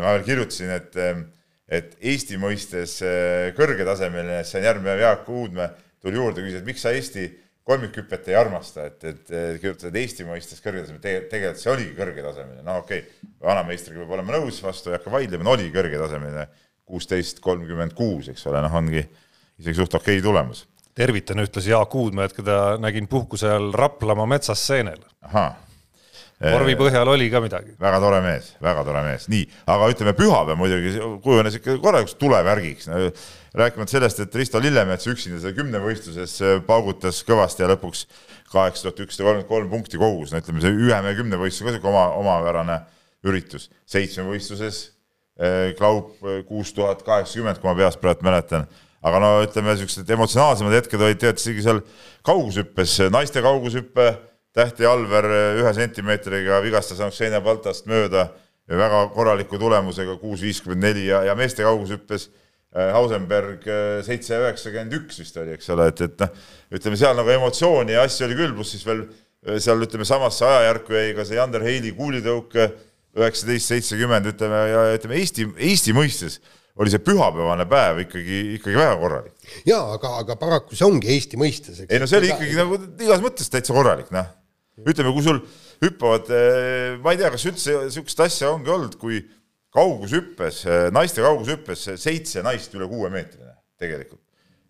ma 0.00 0.14
veel 0.16 0.26
kirjutasin, 0.26 0.74
et, 0.78 0.98
ähm, 1.00 1.24
et 1.68 1.96
Eesti 2.00 2.38
mõistes 2.40 2.98
äh, 3.04 3.52
kõrgetasemeline, 3.56 4.42
sain 4.48 4.66
järgmine 4.66 4.92
päev 4.92 5.02
Jaak 5.04 5.32
Uudmäe 5.32 5.70
tuli 6.04 6.20
juurde, 6.20 6.44
küsis, 6.44 6.60
et 6.60 6.68
miks 6.68 6.84
sa 6.84 6.92
Eesti 6.94 7.26
kolmikhüpet 7.64 8.28
ei 8.28 8.36
armasta, 8.36 8.84
et, 8.90 9.04
et 9.08 9.32
kirjutad, 9.60 9.88
et 9.88 10.02
Eesti 10.02 10.26
mõistes 10.28 10.60
kõrgetasemel 10.60 11.00
tegelikult, 11.00 11.30
tegelikult 11.32 11.62
see 11.62 11.72
oligi 11.72 11.96
kõrgetasemeline, 11.96 12.64
no 12.66 12.76
okei 12.82 13.00
okay,, 13.06 13.32
vanameistriga 13.44 14.02
peab 14.02 14.12
olema 14.18 14.36
nõus, 14.36 14.60
vastu 14.64 14.92
ei 14.92 14.98
hakka 14.98 15.12
vaidlema, 15.14 15.46
no 15.46 15.54
oli 15.56 15.70
kõrgetasemeline, 15.72 16.46
kuusteist 16.84 17.40
kolmkümmend 17.44 17.96
kuus, 17.96 18.28
eks 18.32 18.44
ole, 18.50 18.60
noh, 18.64 18.76
ongi 18.76 19.00
isegi 19.00 19.78
suht 19.78 19.96
okei 19.96 20.18
okay 20.18 20.24
tulemus. 20.24 20.66
tervitan 20.94 21.40
ühtlasi 21.40 21.72
Jaak 21.72 21.94
Uudmäed, 21.96 22.36
keda 22.36 22.76
nägin 22.78 23.08
puhkuse 23.08 23.48
ajal 23.48 23.72
Raplamaa 23.72 24.28
metsas 24.36 24.66
seenel. 24.66 25.00
ahah 25.24 25.56
vormi 26.42 26.74
põhjal 26.78 27.08
oli 27.12 27.28
ka 27.32 27.40
midagi. 27.44 27.74
väga 27.80 28.00
tore 28.02 28.20
mees, 28.24 28.50
väga 28.62 28.84
tore 28.86 29.02
mees, 29.06 29.26
nii, 29.32 29.44
aga 29.70 29.88
ütleme, 29.92 30.14
pühapäev 30.18 30.58
muidugi 30.58 30.94
kujunes 31.24 31.58
ikka 31.60 31.76
korralikuks 31.82 32.16
tulevärgiks 32.20 32.88
no,. 32.90 33.02
rääkimata 33.54 33.94
sellest, 33.94 34.22
et 34.24 34.34
Risto 34.34 34.60
Lillemets 34.62 35.06
üksinda 35.10 35.38
seal 35.42 35.54
kümnevõistluses 35.54 36.38
äh, 36.42 36.56
paugutas 36.66 37.22
kõvasti 37.26 37.62
ja 37.62 37.70
lõpuks 37.70 38.06
kaheksa 38.50 38.88
tuhat 38.88 39.04
ükssada 39.06 39.28
kolmkümmend 39.28 39.50
kolm 39.50 39.70
punkti 39.70 40.00
kogus, 40.00 40.32
no 40.34 40.42
ütleme, 40.42 40.62
see 40.64 40.74
ühe 40.74 40.98
mehe 41.06 41.14
kümnevõistlus 41.20 41.68
ka 41.68 41.76
sihuke 41.76 41.90
oma, 41.92 42.08
omapärane 42.18 42.80
üritus. 43.24 43.70
seitsmevõistluses 43.86 44.80
äh, 45.38 45.70
Klaup 45.78 46.18
äh, 46.26 46.42
kuus 46.48 46.74
tuhat 46.74 47.06
kaheksakümmend, 47.06 47.62
kui 47.62 47.70
ma 47.70 47.78
peast 47.78 48.02
praegu 48.02 48.26
mäletan 48.26 48.66
aga 49.04 49.20
no 49.20 49.30
ütleme, 49.44 49.74
niisugused 49.74 50.10
emotsionaalsemad 50.16 50.74
hetked 50.78 51.02
olid 51.02 51.18
tegelikult 51.20 51.42
isegi 51.42 51.64
seal 51.66 51.80
kaugushüppes, 52.24 52.94
naiste 53.12 53.42
kaugushüppe 53.44 54.06
Tähti 54.54 54.86
Alver 54.86 55.26
ühe 55.58 55.74
sentimeetriga 55.74 56.60
vigastas 56.62 57.02
Ksenia 57.10 57.40
Baltast 57.42 57.88
mööda 57.90 58.28
väga 58.70 59.02
korraliku 59.12 59.58
tulemusega 59.60 60.16
kuus 60.20 60.44
viiskümmend 60.44 60.86
neli 60.86 61.08
ja, 61.08 61.24
ja 61.26 61.34
meeste 61.36 61.66
kaugushüppes 61.66 62.28
äh, 62.28 62.92
Hausenberg 62.94 63.66
äh, 63.66 63.98
seitse 64.06 64.38
üheksakümmend 64.38 64.94
üks 65.00 65.20
vist 65.20 65.36
oli, 65.42 65.56
eks 65.58 65.68
ole, 65.74 65.90
et, 65.90 66.00
et 66.06 66.22
noh, 66.22 66.46
ütleme 66.78 66.96
seal 67.00 67.18
nagu 67.18 67.34
emotsiooni 67.34 67.96
ja 67.96 68.06
asju 68.06 68.28
oli 68.28 68.38
küll, 68.38 68.54
pluss 68.56 68.76
siis 68.76 68.86
veel 68.88 69.04
seal 69.60 69.82
ütleme 69.84 70.06
samasse 70.08 70.46
ajajärku 70.46 70.96
jäi 70.96 71.14
ka 71.16 71.24
see 71.28 71.36
Jander 71.36 71.64
Heili 71.64 71.92
kuulitõuke 71.96 72.70
üheksateist, 73.14 73.70
seitsekümmend, 73.70 74.26
ütleme 74.32 74.60
ja 74.70 74.84
ütleme 74.96 75.18
Eesti, 75.20 75.46
Eesti 75.68 75.94
mõistes 75.96 76.40
oli 76.80 76.90
see 76.90 77.02
pühapäevane 77.04 77.66
päev 77.70 78.00
ikkagi, 78.02 78.38
ikkagi 78.56 78.78
väga 78.78 78.94
korralik. 78.98 79.34
jaa, 79.68 79.84
aga, 79.94 80.14
aga 80.22 80.38
paraku 80.40 80.78
see 80.78 80.86
ongi 80.88 81.12
Eesti 81.14 81.38
mõistes. 81.38 81.84
ei 81.86 82.00
no 82.02 82.08
see 82.10 82.22
oli 82.22 82.32
ikkagi 82.32 82.56
nagu 82.58 82.80
igas 82.80 83.22
mõttes 83.22 83.52
täitsa 83.52 83.76
korralik, 83.76 84.10
noh. 84.14 84.32
Ütleme, 84.82 85.12
kui 85.14 85.22
sul 85.22 85.40
hüppavad, 85.84 86.28
eh, 86.34 86.98
ma 87.02 87.14
ei 87.14 87.20
tea, 87.20 87.30
kas 87.34 87.46
üldse 87.50 87.78
niisugust 87.86 88.26
asja 88.26 88.50
ongi 88.54 88.72
olnud, 88.74 88.98
kui 88.98 89.22
kaugushüppes, 89.74 90.64
eh, 90.66 90.90
naiste 90.94 91.22
kaugushüppes 91.24 91.88
seitse 92.00 92.42
naist 92.46 92.74
üle 92.74 92.88
kuue 92.90 93.10
meetrine 93.12 93.54
tegelikult. 93.80 94.20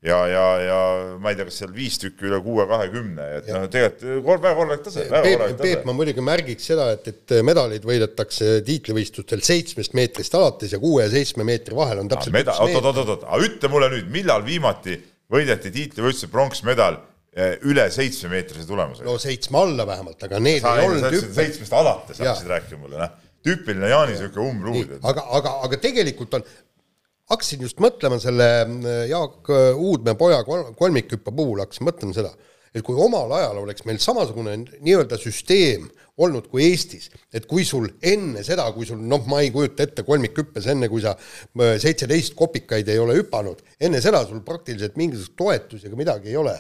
Ja, 0.05 0.19
ja, 0.29 0.43
ja 0.61 0.79
ma 1.17 1.31
ei 1.33 1.39
tea, 1.39 1.47
kas 1.49 1.63
seal 1.63 1.71
viis 1.73 1.95
tükki 1.97 2.27
üle 2.29 2.37
kuue 2.45 2.67
kahekümne, 2.69 3.29
et 3.39 3.47
noh, 3.49 3.63
tegelikult 3.73 4.27
kor, 4.27 4.43
väga 4.43 4.59
korralik 4.59 4.83
tase. 4.85 5.07
Peep, 5.09 5.45
Peep, 5.63 5.87
ma 5.89 5.95
muidugi 5.97 6.21
märgiks 6.25 6.69
seda, 6.69 6.91
et, 6.93 7.09
et 7.09 7.35
medalid 7.47 7.87
võidetakse 7.89 8.59
tiitlivõistlustel 8.67 9.41
seitsmest 9.47 9.97
meetrist 9.97 10.37
alates 10.37 10.77
ja 10.77 10.81
kuue 10.83 11.07
ja 11.07 11.09
seitsme 11.15 11.49
meetri 11.49 11.79
vahel 11.79 12.03
on 12.03 12.13
täpselt 12.13 12.37
meda-, 12.37 12.59
oot, 12.61 12.77
oot, 12.83 12.91
oot, 12.93 13.15
oot, 13.15 13.25
aga 13.25 13.49
ütle 13.49 13.73
mulle 13.73 13.89
nüüd, 13.97 14.13
millal 14.13 14.45
viimati 14.45 14.99
võideti 15.33 15.73
tiitlivõistluse 15.73 16.29
pronksmedal 16.37 17.01
eh, 17.01 17.14
üle 17.67 17.89
seitsmemeetrise 17.91 18.67
tulemusega? 18.69 19.09
no 19.09 19.19
seitsme 19.19 19.59
alla 19.59 19.87
vähemalt, 19.89 20.23
aga 20.23 20.41
need 20.43 20.63
sa, 20.63 20.77
ei 20.79 20.87
olnud 20.87 21.09
hüppe... 21.11 21.33
seitsmest 21.35 21.75
alates 21.75 22.21
hakkasid 22.23 22.53
rääkima 22.53 22.85
mulle, 22.85 23.01
noh. 23.01 23.17
tüüpiline 23.45 23.91
Jaani 23.91 24.15
niisugune 24.15 24.53
umbluud. 24.53 24.95
aga, 25.03 25.27
aga, 25.41 25.55
aga 25.67 25.81
tegelikult 25.83 26.39
on, 26.39 26.47
hakkasin 27.33 27.65
just 27.67 27.83
mõtlema 27.83 28.21
selle 28.23 28.49
äh, 28.63 29.05
Jaak 29.11 29.51
äh, 29.51 29.71
Uudmäe 29.75 30.15
poja 30.19 30.45
kolmikhüppe 30.47 31.35
puhul, 31.35 31.65
hakkasin 31.65 31.89
mõtlema 31.89 32.15
seda, 32.17 32.31
et 32.75 32.85
kui 32.87 32.99
omal 32.99 33.33
ajal 33.39 33.65
oleks 33.65 33.83
meil 33.89 33.99
samasugune 34.03 34.57
nii-öelda 34.77 35.19
süsteem 35.19 35.89
olnud 36.23 36.47
kui 36.51 36.69
Eestis, 36.69 37.09
et 37.35 37.49
kui 37.51 37.65
sul 37.67 37.89
enne 38.07 38.45
seda, 38.47 38.69
kui 38.77 38.87
sul 38.87 39.01
noh, 39.03 39.25
ma 39.31 39.41
ei 39.43 39.51
kujuta 39.55 39.83
ette 39.87 40.05
kolmikhüppes, 40.07 40.69
enne 40.71 40.87
kui 40.93 41.03
sa 41.03 41.17
seitseteist 41.83 42.37
kopikaid 42.39 42.87
ei 42.93 43.01
ole 43.03 43.17
hüpanud, 43.19 43.65
enne 43.83 43.99
seda 44.03 44.23
sul 44.29 44.45
praktiliselt 44.47 44.95
mingisugust 45.01 45.35
toetusi 45.39 45.91
ega 45.91 45.99
midagi 45.99 46.31
ei 46.31 46.39
ole, 46.39 46.55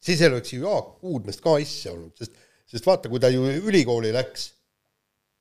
siis 0.00 0.22
ei 0.22 0.30
oleks 0.30 0.54
ju 0.54 0.64
Jaak 0.64 1.04
Uudmäest 1.04 1.44
ka 1.44 1.58
asja 1.60 1.92
olnud, 1.94 2.14
sest, 2.18 2.34
sest 2.70 2.86
vaata, 2.86 3.10
kui 3.12 3.20
ta 3.22 3.30
ju 3.32 3.44
ülikooli 3.60 4.12
läks 4.16 4.50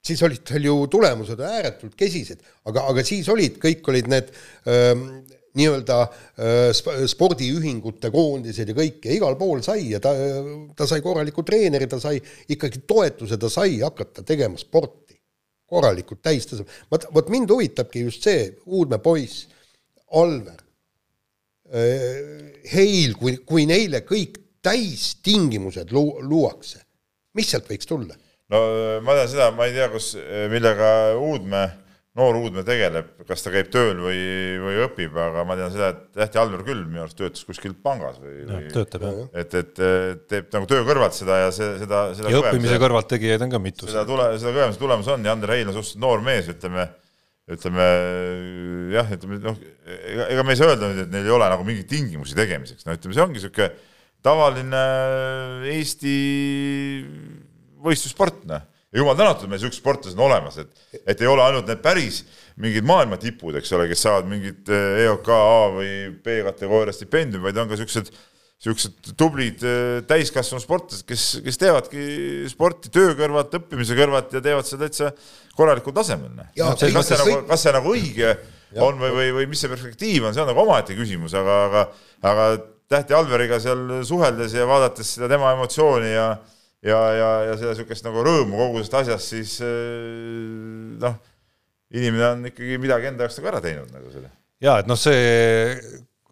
siis 0.05 0.21
olid 0.23 0.45
tal 0.47 0.63
ju 0.63 0.75
tulemused 0.91 1.41
ääretult 1.43 1.95
kesised, 1.99 2.39
aga, 2.69 2.85
aga 2.91 3.03
siis 3.07 3.27
olid, 3.31 3.59
kõik 3.61 3.91
olid 3.91 4.07
need 4.11 4.31
ähm, 4.71 5.03
nii-öelda 5.59 5.97
äh, 6.05 7.05
spordiühingute 7.09 8.11
koondised 8.13 8.69
ja 8.69 8.77
kõik 8.77 9.05
ja 9.09 9.15
igal 9.17 9.35
pool 9.39 9.63
sai 9.65 9.89
ja 9.93 10.01
ta, 10.03 10.13
ta 10.77 10.87
sai 10.89 11.03
korraliku 11.05 11.43
treeneri, 11.45 11.89
ta 11.89 11.99
sai 12.01 12.19
ikkagi 12.53 12.83
toetuse, 12.87 13.39
ta 13.41 13.51
sai 13.51 13.79
hakata 13.83 14.23
tegema 14.27 14.59
sporti 14.61 15.17
korralikult 15.69 16.21
täistasemel. 16.25 16.81
vot, 16.91 17.09
vot 17.13 17.31
mind 17.33 17.51
huvitabki 17.53 18.05
just 18.07 18.25
see 18.25 18.47
Uudmäe 18.65 19.01
poiss, 19.03 19.47
Alver 20.17 20.61
äh,, 21.69 22.61
Heil, 22.71 23.17
kui, 23.19 23.39
kui 23.45 23.67
neile 23.69 24.01
kõik 24.07 24.39
täistingimused 24.65 25.93
lu-, 25.95 26.19
luuakse, 26.25 26.81
mis 27.37 27.51
sealt 27.53 27.69
võiks 27.69 27.89
tulla? 27.89 28.17
no 28.49 28.63
ma 29.05 29.15
tean 29.17 29.29
seda, 29.31 29.51
ma 29.55 29.67
ei 29.69 29.75
tea, 29.75 29.87
kus, 29.93 30.13
millega 30.51 30.89
Uudmäe, 31.19 31.69
noor 32.19 32.39
Uudmäe 32.39 32.65
tegeleb, 32.67 33.11
kas 33.27 33.43
ta 33.45 33.51
käib 33.53 33.69
tööl 33.73 33.99
või, 34.01 34.21
või 34.63 34.79
õpib, 34.87 35.17
aga 35.21 35.43
ma 35.47 35.57
tean 35.59 35.73
seda, 35.73 35.91
et 35.93 35.99
Tähti 36.17 36.41
Alver 36.41 36.63
küll 36.67 36.81
minu 36.87 37.03
arust 37.03 37.19
töötas 37.19 37.45
kuskil 37.47 37.75
pangas 37.77 38.17
või, 38.21 38.39
või 38.49 38.71
töötab 38.73 39.05
et, 39.37 39.53
et 39.61 39.83
teeb 40.31 40.49
nagu 40.55 40.69
töö 40.69 40.81
kõrvalt 40.87 41.17
seda 41.17 41.43
ja 41.45 41.51
see, 41.55 41.75
seda, 41.83 42.07
seda 42.17 42.33
ja 42.33 42.41
õppimise 42.41 42.79
kõrvalt 42.81 43.11
tegijaid 43.13 43.45
on 43.45 43.53
ka 43.53 43.61
mitu. 43.63 43.89
seda 43.89 44.07
tule, 44.09 44.31
seda 44.41 44.55
kogemuse 44.55 44.81
tulemus 44.81 45.11
on 45.13 45.29
ja 45.29 45.37
Ander 45.37 45.53
Heil 45.55 45.69
on 45.69 45.77
suhteliselt 45.77 46.03
noor 46.03 46.25
mees, 46.25 46.49
ütleme, 46.49 46.87
ütleme 47.53 47.85
jah, 48.95 49.13
ütleme 49.13 49.39
noh, 49.45 49.61
ega, 49.85 50.25
ega 50.33 50.47
me 50.47 50.57
ei 50.57 50.59
saa 50.59 50.73
öelda 50.73 50.89
nüüd, 50.89 51.05
et 51.05 51.13
neil 51.13 51.29
ei 51.29 51.37
ole 51.37 51.53
nagu 51.53 51.69
mingeid 51.69 51.93
tingimusi 51.93 52.37
tegemiseks, 52.37 52.89
no 52.89 52.97
ütleme, 52.97 53.15
see 53.15 53.25
ongi 53.27 53.37
niisugune 53.37 53.69
tavaline 54.25 54.83
Eesti 55.71 56.15
võistlussport, 57.79 58.43
noh. 58.49 58.65
jumal 58.95 59.17
tänatud, 59.19 59.51
meil 59.51 59.61
siuksed 59.61 59.79
sportlased 59.79 60.19
on 60.19 60.27
olemas, 60.27 60.57
et, 60.59 61.01
et 61.05 61.21
ei 61.21 61.29
ole 61.29 61.43
ainult 61.45 61.69
need 61.69 61.83
päris 61.83 62.23
mingid 62.59 62.87
maailma 62.87 63.19
tipud, 63.21 63.55
eks 63.55 63.71
ole, 63.77 63.87
kes 63.91 64.01
saavad 64.03 64.27
mingit 64.27 64.67
EOK 64.71 65.29
A 65.31 65.53
või 65.77 65.93
B-kategooria 66.25 66.95
stipendiumi, 66.95 67.45
vaid 67.47 67.61
on 67.61 67.71
ka 67.71 67.79
siuksed 67.79 68.11
niisugused 68.59 69.13
tublid 69.15 69.61
äh, 69.63 70.01
täiskasvanud 70.07 70.63
sportlased, 70.63 71.05
kes, 71.07 71.27
kes 71.45 71.59
teevadki 71.61 72.01
sporti 72.51 72.91
töö 72.91 73.13
kõrvalt, 73.15 73.53
õppimise 73.55 73.95
kõrvalt 73.95 74.33
ja 74.35 74.41
teevad 74.43 74.67
seda 74.67 74.87
täitsa 74.89 75.13
korralikul 75.55 75.95
tasemel. 75.95 76.33
Noh. 76.35 76.49
kas 76.57 76.81
see 77.07 77.19
nagu, 77.21 77.37
kas 77.47 77.63
see 77.63 77.73
nagu 77.75 77.93
õige 77.95 78.27
ja. 78.27 78.81
on 78.83 78.99
või, 78.99 79.13
või, 79.15 79.29
või 79.37 79.47
mis 79.53 79.63
see 79.63 79.71
perspektiiv 79.71 80.27
on, 80.27 80.35
see 80.35 80.43
on 80.43 80.51
nagu 80.51 80.63
omaette 80.65 80.97
küsimus, 80.97 81.37
aga, 81.39 81.55
aga, 81.69 81.85
aga 82.33 82.49
Tähti 82.89 83.13
Alveriga 83.13 83.59
seal 83.61 83.99
suheldes 84.07 84.55
ja 84.57 84.65
vaadates 84.67 85.11
seda 85.15 85.29
tema 85.29 85.51
emotsiooni 85.53 86.13
ja 86.13 86.29
ja, 86.83 86.99
ja, 87.13 87.29
ja 87.49 87.57
seda 87.59 87.73
niisugust 87.73 88.05
nagu 88.07 88.23
rõõmu 88.23 88.59
kogu 88.59 88.79
sellest 88.79 88.99
asjast, 89.01 89.33
siis 89.33 89.55
eh, 89.65 90.99
noh, 91.01 91.17
inimene 91.95 92.27
on 92.33 92.45
ikkagi 92.51 92.79
midagi 92.81 93.09
enda 93.11 93.25
jaoks 93.25 93.39
nagu 93.39 93.51
ära 93.51 93.63
teinud 93.63 93.91
nagu 93.95 94.13
selle. 94.13 94.31
ja 94.63 94.79
et 94.81 94.89
noh, 94.89 94.99
see 94.99 95.73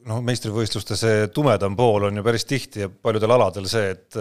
noh, 0.07 0.21
meistrivõistluste 0.25 0.95
see 0.99 1.27
tumedam 1.35 1.75
pool 1.77 2.07
on 2.07 2.19
ju 2.19 2.23
päris 2.25 2.45
tihti 2.47 2.83
ja 2.85 2.89
paljudel 2.89 3.33
aladel 3.35 3.67
see, 3.69 3.91
et, 3.93 4.17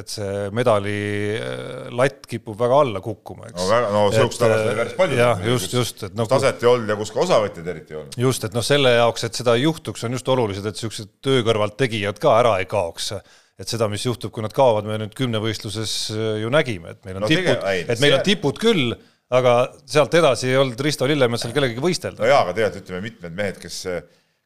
et 0.00 0.12
see 0.12 0.46
medali 0.54 0.96
eh, 1.34 1.90
latt 1.96 2.26
kipub 2.30 2.58
väga 2.60 2.80
alla 2.84 3.02
kukkuma, 3.04 3.48
eks. 3.50 3.58
no 3.58 3.68
väga, 3.70 3.90
no 3.94 4.06
sihukest 4.14 4.46
alast 4.46 4.66
oli 4.66 4.78
päris 4.82 4.96
palju. 4.98 5.20
jah, 5.22 5.44
just, 5.52 5.76
just, 5.78 6.06
et 6.08 6.16
noh. 6.18 6.28
taset 6.30 6.64
ei 6.64 6.72
olnud 6.72 6.92
ja 6.92 6.98
kus 7.00 7.14
ka 7.14 7.22
osavõtjaid 7.26 7.70
eriti 7.74 7.96
ei 7.96 8.00
olnud. 8.02 8.18
just, 8.26 8.48
et 8.48 8.56
noh, 8.56 8.66
selle 8.66 8.96
jaoks, 8.96 9.28
et 9.28 9.42
seda 9.42 9.56
ei 9.58 9.66
juhtuks, 9.66 10.04
on 10.08 10.18
just 10.18 10.32
olulised, 10.34 10.68
et 10.68 10.82
siuksed 10.84 11.14
töö 11.24 11.44
kõrvalt 11.46 11.78
tegijad 11.80 12.20
ka 12.22 12.36
ära 12.42 12.58
ei 12.62 12.68
kaoks 12.70 13.14
et 13.62 13.68
seda, 13.68 13.86
mis 13.90 14.02
juhtub, 14.04 14.32
kui 14.34 14.42
nad 14.44 14.52
kaovad, 14.56 14.86
me 14.88 14.98
nüüd 15.02 15.12
kümnevõistluses 15.16 15.94
äh, 16.14 16.28
ju 16.42 16.50
nägime, 16.52 16.96
et 16.96 17.04
meil 17.06 17.18
on 17.18 17.26
no, 17.26 17.30
tipud, 17.30 17.66
et 17.68 18.00
meil 18.02 18.16
on 18.16 18.24
tipud 18.26 18.58
küll, 18.60 18.94
aga 19.32 19.52
sealt 19.88 20.14
edasi 20.18 20.50
ei 20.50 20.58
olnud 20.60 20.80
Risto 20.84 21.06
Lillemetsal 21.08 21.54
kellegagi 21.54 21.84
võistelda. 21.84 22.24
no 22.24 22.30
jaa, 22.30 22.42
aga 22.44 22.56
tegelikult 22.56 22.84
ütleme, 22.84 23.04
mitmed 23.06 23.38
mehed, 23.38 23.60
kes, 23.62 23.78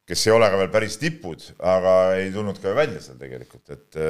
kes 0.07 0.25
ei 0.27 0.33
ole 0.33 0.49
ka 0.51 0.59
veel 0.61 0.73
päris 0.73 0.97
tipud, 1.01 1.43
aga 1.59 1.93
ei 2.17 2.31
tulnud 2.33 2.59
ka 2.63 2.75
välja 2.77 3.01
seal 3.03 3.19
tegelikult, 3.21 3.65
et 3.75 4.01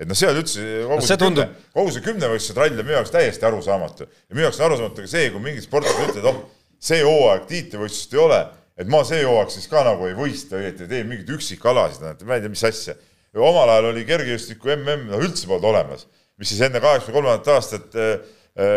et 0.00 0.08
noh, 0.08 0.16
see 0.16 0.30
on 0.30 0.38
üldse 0.40 0.62
kogu 0.88 0.96
no, 0.96 1.04
see, 1.04 1.18
tundub... 1.20 1.50
kümne, 1.50 1.72
kogu 1.76 1.92
see 1.92 2.04
kümnevõistluse 2.06 2.56
trall 2.56 2.72
on 2.72 2.86
minu 2.86 2.96
jaoks 2.96 3.12
täiesti 3.12 3.46
arusaamatu. 3.48 4.06
ja 4.08 4.36
minu 4.36 4.46
jaoks 4.46 4.60
on 4.60 4.66
arusaamatu 4.70 5.04
ka 5.04 5.12
see, 5.12 5.26
kui 5.34 5.44
mingid 5.44 5.66
sportlased 5.66 6.14
ütlevad, 6.14 6.40
oh, 6.40 6.72
see 6.80 7.02
hooaeg 7.04 7.44
tiitlivõistlust 7.50 8.16
ei 8.16 8.22
ole, 8.22 8.40
et 8.80 8.88
ma 8.92 9.02
see 9.04 9.20
hooaeg 9.26 9.52
siis 9.52 9.68
ka 9.68 9.84
nagu 9.84 10.08
ei 10.08 10.16
võistle, 10.16 10.62
õieti 10.62 10.88
teen 10.88 11.10
mingeid 11.10 11.34
üksikalasid, 11.36 12.24
ma 12.24 12.38
ei 12.38 12.44
tea, 12.46 12.52
mis 12.52 12.64
asja 12.70 12.96
omal 13.38 13.70
ajal 13.70 13.90
oli 13.92 14.06
kergejõustiku 14.08 14.72
MM, 14.74 15.10
noh 15.12 15.22
üldse 15.22 15.46
polnud 15.50 15.68
olemas, 15.70 16.06
mis 16.40 16.50
siis 16.50 16.62
enne 16.66 16.80
kaheksakümne 16.82 17.20
kolmandat 17.20 17.52
aastat 17.54 17.98
äh, 17.98 18.16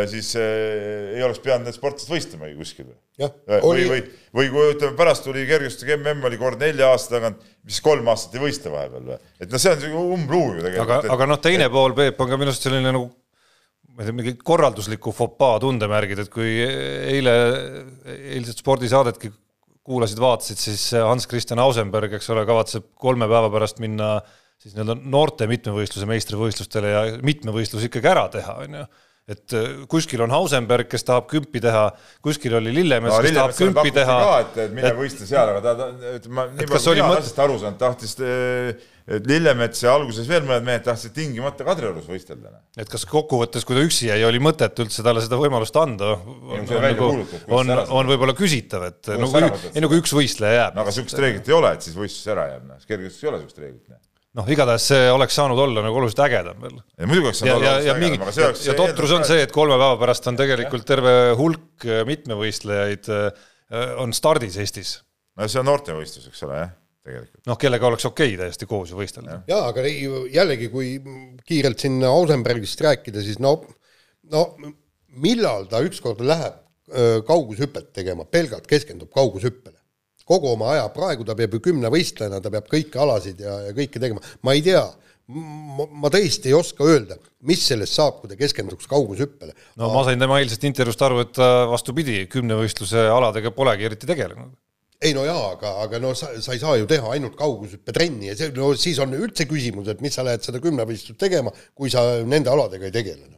siis 0.09 0.33
äh, 0.39 1.15
ei 1.17 1.23
oleks 1.25 1.41
pidanud 1.43 1.67
need 1.67 1.77
sportlased 1.77 2.11
võistlemagi 2.11 2.53
kuskil. 2.59 2.91
Äh, 3.19 3.33
või, 3.63 3.87
või, 3.89 4.03
või 4.35 4.51
kui 4.53 4.67
ütleme, 4.75 4.95
pärast 4.99 5.25
tuli 5.25 5.45
kergejõustiku 5.49 5.97
MM 5.97 6.29
oli 6.29 6.39
kord 6.41 6.61
nelja 6.61 6.91
aasta 6.93 7.17
tagant, 7.17 7.41
mis 7.65 7.81
kolm 7.83 8.07
aastat 8.13 8.37
ei 8.37 8.43
võistle 8.45 8.73
vahepeal 8.73 9.09
või? 9.11 9.19
et 9.41 9.49
noh, 9.49 9.61
see 9.61 9.73
on 9.73 9.83
siuke 9.83 10.05
umbluu 10.17 10.45
ju 10.57 10.65
tegelikult. 10.65 10.93
aga, 10.95 11.13
aga 11.17 11.29
noh, 11.33 11.41
teine 11.41 11.67
et... 11.69 11.73
pool, 11.73 11.95
Peep, 11.97 12.21
on 12.21 12.31
ka 12.31 12.39
minu 12.39 12.53
arust 12.53 12.67
selline 12.69 12.93
nagu 12.93 13.07
ma 13.93 14.01
ei 14.01 14.09
tea, 14.09 14.17
mingi 14.17 14.35
korraldusliku 14.41 15.13
fopaa 15.13 15.57
tundemärgid, 15.61 16.23
et 16.23 16.31
kui 16.33 16.55
eile, 16.61 17.33
eilset 18.33 18.61
spordisaadetki 18.61 19.29
kuulasid, 19.83 20.21
vaatasid, 20.21 20.57
siis 20.57 20.85
Hans 20.95 21.27
Christian 21.29 21.61
Ausenberg, 21.61 22.15
eks 22.17 22.31
ole, 22.33 22.45
kavatseb 22.49 22.93
kolme 22.97 23.27
päeva 23.29 23.51
pärast 23.53 23.81
minna 23.83 24.15
äh, 24.15 24.39
siis 24.63 24.75
nii-öelda 24.77 24.95
noorte 25.11 25.47
mitmevõistluse 25.51 26.07
meistrivõistlustele 26.09 26.91
ja 26.91 27.01
mitmevõistlus 27.25 27.87
ikkagi 27.89 28.09
ära 28.13 28.27
teha, 28.31 28.55
on 28.63 28.77
ju 28.79 28.83
et 29.23 29.53
äh, 29.55 29.83
kuskil 29.87 30.19
on 30.25 30.33
Hausenberg, 30.35 30.89
kes 30.91 31.05
tahab 31.07 31.29
kümpi 31.31 31.61
teha, 31.63 31.85
kuskil 32.25 32.57
oli 32.59 32.73
Lillemets 32.75 33.13
no,, 33.13 33.21
kes 33.23 33.37
tahab 33.37 33.53
kümpi 33.55 33.93
teha. 33.95 34.17
et, 34.41 34.57
et 34.65 34.73
mine 34.75 34.91
võistle 34.97 35.27
seal, 35.29 35.51
aga 35.53 35.61
ta, 35.63 35.75
ta, 35.79 36.15
ütleme, 36.19 36.45
nii 36.57 36.67
palju 36.67 36.95
mina 36.97 37.07
asjast 37.21 37.39
aru 37.45 37.55
saan, 37.61 37.77
tahtis, 37.79 38.17
et 38.19 39.29
Lillemets 39.31 39.85
ja 39.85 39.95
alguses 39.95 40.27
veel 40.27 40.43
mõned 40.47 40.67
mehed 40.67 40.83
tahtsid 40.83 41.15
tingimata 41.15 41.63
Kadriorus 41.67 42.11
võistelda. 42.11 42.51
et 42.75 42.91
kas 42.91 43.07
kokkuvõttes, 43.07 43.63
kui 43.67 43.79
ta 43.79 43.87
üksi 43.87 44.11
jäi, 44.11 44.19
oli 44.27 44.43
mõtet 44.43 44.83
üldse 44.83 45.07
talle 45.07 45.23
seda 45.23 45.39
võimalust 45.39 45.79
anda? 45.79 46.17
on, 46.19 46.67
on, 46.67 46.77
nagu, 46.83 47.11
on, 47.47 47.75
on 48.03 48.11
võib-olla 48.11 48.35
küsitav, 48.35 48.89
et 48.91 49.13
nagu, 49.23 49.55
ei 49.71 49.83
no 49.83 49.91
kui 49.91 50.03
üks 50.03 50.11
võistleja 50.19 50.65
jääb. 50.65 50.75
no 50.75 50.83
aga 50.83 50.99
sihukest 50.99 51.23
reeglit 51.23 51.47
ei 51.47 51.61
ole, 51.61 51.77
et 51.77 51.87
siis 51.87 51.95
võistlus 51.95 52.27
ära 52.35 52.49
jääb, 52.51 52.67
noh, 52.67 52.83
kergejõustikus 52.83 53.23
ei 53.23 53.31
ole 53.31 53.45
sihukest 53.45 53.63
reeglit 53.63 53.87
noh 54.37 54.49
igatahes 54.49 54.85
see 54.89 55.09
oleks 55.13 55.35
saanud 55.37 55.59
olla 55.61 55.83
nagu 55.85 55.99
oluliselt 55.99 56.23
ägedam 56.25 56.61
veel. 56.63 56.77
ja 56.97 57.09
muidugi 57.09 57.29
oleks 57.29 57.41
saanud 57.43 57.55
olla 57.57 57.73
oluliselt 57.77 57.97
ägedam, 57.97 58.23
aga 58.25 58.35
see 58.35 58.45
oleks 58.47 58.67
ja 58.67 58.77
totrus 58.77 59.15
on 59.17 59.25
see, 59.29 59.41
et 59.45 59.53
kolme 59.53 59.77
päeva 59.77 59.97
pärast 60.01 60.29
on 60.31 60.39
tegelikult 60.39 60.87
terve 60.89 61.15
hulk 61.39 61.87
äh, 61.87 62.01
mitmevõistlejaid 62.09 63.11
äh, 63.13 63.51
on 64.01 64.15
stardis 64.17 64.57
Eestis. 64.61 64.95
no 65.37 65.49
see 65.49 65.61
on 65.61 65.69
noortevõistlus, 65.69 66.31
eks 66.31 66.45
ole, 66.47 66.63
jah, 66.63 66.73
tegelikult. 67.05 67.43
noh, 67.51 67.59
kellega 67.61 67.89
oleks 67.91 68.09
okei 68.09 68.33
okay 68.33 68.41
täiesti 68.41 68.69
koos 68.69 68.93
ju 68.93 68.97
võistelda. 68.97 69.43
jaa, 69.49 69.67
aga 69.69 69.85
jällegi, 69.85 70.71
kui 70.73 70.95
kiirelt 71.45 71.85
siin 71.85 72.01
Ausenbergist 72.09 72.81
rääkida, 72.85 73.21
siis 73.25 73.41
no, 73.43 73.59
no 74.33 74.47
millal 75.13 75.69
ta 75.69 75.83
ükskord 75.85 76.25
läheb 76.25 76.61
kaugushüpet 77.27 77.93
tegema, 77.95 78.25
pelgalt 78.29 78.65
keskendub 78.69 79.13
kaugushüppele. 79.15 79.72
Kogu 80.29 80.53
oma 80.53 80.73
aja, 80.73 80.87
praegu 80.93 81.25
ta 81.27 81.35
peab 81.37 81.57
ju 81.57 81.61
kümnevõistlejana, 81.69 82.41
ta 82.43 82.51
peab 82.53 82.67
kõiki 82.71 82.99
alasid 82.99 83.41
ja, 83.43 83.59
ja 83.67 83.75
kõike 83.75 84.01
tegema, 84.01 84.23
ma 84.45 84.55
ei 84.55 84.63
tea, 84.65 84.83
ma 85.27 86.11
tõesti 86.11 86.51
ei 86.51 86.57
oska 86.57 86.83
öelda, 86.87 87.17
mis 87.47 87.63
sellest 87.67 87.95
saab, 87.95 88.19
kui 88.19 88.31
ta 88.31 88.37
keskenduks 88.39 88.89
kaugushüppele. 88.91 89.55
no 89.79 89.91
ma 89.93 90.03
sain 90.07 90.19
tema 90.19 90.39
eilsest 90.41 90.65
intervjuust 90.67 91.05
aru, 91.05 91.21
et 91.23 91.31
ta 91.37 91.49
vastupidi, 91.71 92.25
kümnevõistluse 92.31 93.07
aladega 93.11 93.53
polegi 93.55 93.87
eriti 93.87 94.09
tegelenud. 94.09 94.51
ei 95.03 95.13
no 95.15 95.23
jaa, 95.27 95.53
aga, 95.55 95.75
aga 95.83 95.99
no 96.03 96.13
sa, 96.15 96.31
sa 96.43 96.55
ei 96.55 96.59
saa 96.63 96.75
ju 96.79 96.87
teha 96.87 97.15
ainult 97.15 97.37
kaugushüppetrenni 97.39 98.31
ja 98.31 98.35
see, 98.39 98.51
no 98.55 98.73
siis 98.79 98.99
on 99.03 99.15
üldse 99.15 99.47
küsimus, 99.47 99.87
et 99.91 100.03
mis 100.03 100.15
sa 100.15 100.27
lähed 100.27 100.43
seda 100.43 100.63
kümnevõistlust 100.63 101.19
tegema, 101.19 101.51
kui 101.75 101.91
sa 101.91 102.03
nende 102.23 102.51
aladega 102.51 102.87
ei 102.87 102.95
tegele. 102.95 103.31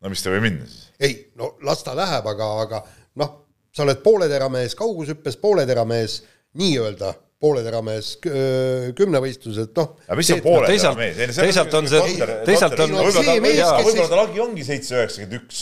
no 0.00 0.12
mis 0.12 0.24
ta 0.24 0.32
võib 0.32 0.48
minna 0.48 0.68
siis? 0.68 0.88
ei, 1.00 1.20
no 1.36 1.54
las 1.64 1.84
ta 1.84 1.96
läheb, 1.96 2.28
aga, 2.32 2.50
aga 2.64 2.82
noh, 3.20 3.36
sa 3.72 3.84
oled 3.84 4.00
pooleteramees 4.04 4.74
kaugushüppes, 4.78 5.36
pooleteramees 5.42 6.20
nii-öelda 6.58 7.14
pooleteramees 7.38 8.16
kü- 8.24 8.92
kümnevõistlused, 8.98 9.70
noh. 9.78 9.92
aga 10.08 10.16
mis 10.18 10.30
on 10.34 10.40
poole 10.42 10.66
teisalt- 10.66 10.98
teisalt 11.38 11.74
on 11.78 11.86
see- 11.90 12.16
teisalt 12.48 12.80
on- 12.82 12.96
võib-olla 12.98 13.92
see 13.92 14.08
ta, 14.08 14.16
lagi 14.24 14.40
ongi 14.42 14.64
seitse 14.66 14.96
üheksakümmend 14.98 15.36
üks 15.38 15.60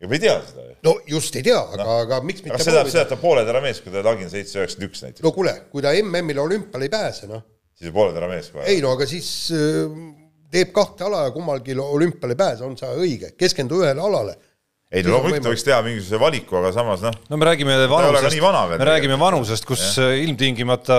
ja 0.00 0.08
me 0.08 0.16
ei 0.16 0.22
tea 0.22 0.38
seda 0.48 0.64
ju. 0.64 0.76
no 0.88 0.94
just 1.12 1.36
ei 1.36 1.42
tea, 1.44 1.58
aga 1.60 1.84
no., 1.84 1.96
aga 2.06 2.20
miks 2.24 2.40
mitte 2.46 2.56
see 2.62 2.72
seda, 2.72 3.02
et 3.04 3.12
ta 3.12 3.18
pooletera 3.20 3.60
mees, 3.60 3.82
kui 3.84 3.92
ta 3.92 4.00
lagi 4.06 4.24
on 4.24 4.32
seitse 4.32 4.62
üheksakümmend 4.62 4.88
üks 4.94 5.02
näiteks 5.04 5.26
no 5.26 5.32
kuule, 5.36 5.52
kui 5.72 5.84
ta 5.84 5.92
MM-ile 6.00 6.40
olümpiale 6.40 6.88
ei 6.88 6.94
pääse, 6.94 7.28
noh, 7.28 7.42
siis 7.76 7.92
on 7.92 7.98
pooletera 7.98 8.28
mees 8.30 8.48
kohe. 8.54 8.64
ei 8.72 8.80
no 8.80 8.94
aga 8.96 9.04
siis 9.10 9.28
äh, 9.52 9.92
teeb 10.50 10.72
kahte 10.72 11.04
ala 11.04 11.26
ja 11.28 11.34
kummalgi 11.36 11.76
olümpiale 11.76 12.32
ei 12.32 12.40
pääse, 12.40 12.64
on 12.64 12.78
see 12.80 12.96
õige, 12.96 13.34
keskendu 13.36 13.82
ühele 13.84 14.00
alale. 14.08 14.38
Ei 14.90 15.04
no 15.06 15.12
loomulikult 15.14 15.46
võiks 15.52 15.62
teha 15.62 15.78
mingisuguse 15.86 16.18
valiku, 16.18 16.56
aga 16.58 16.72
samas 16.74 17.04
noh, 17.04 17.14
no 17.30 17.38
me 17.38 17.46
räägime 17.46 17.76
vanusest, 17.90 18.40
me 18.72 18.88
räägime 18.88 19.18
vanusest, 19.20 19.66
kus 19.68 19.84
ilmtingimata 20.00 20.98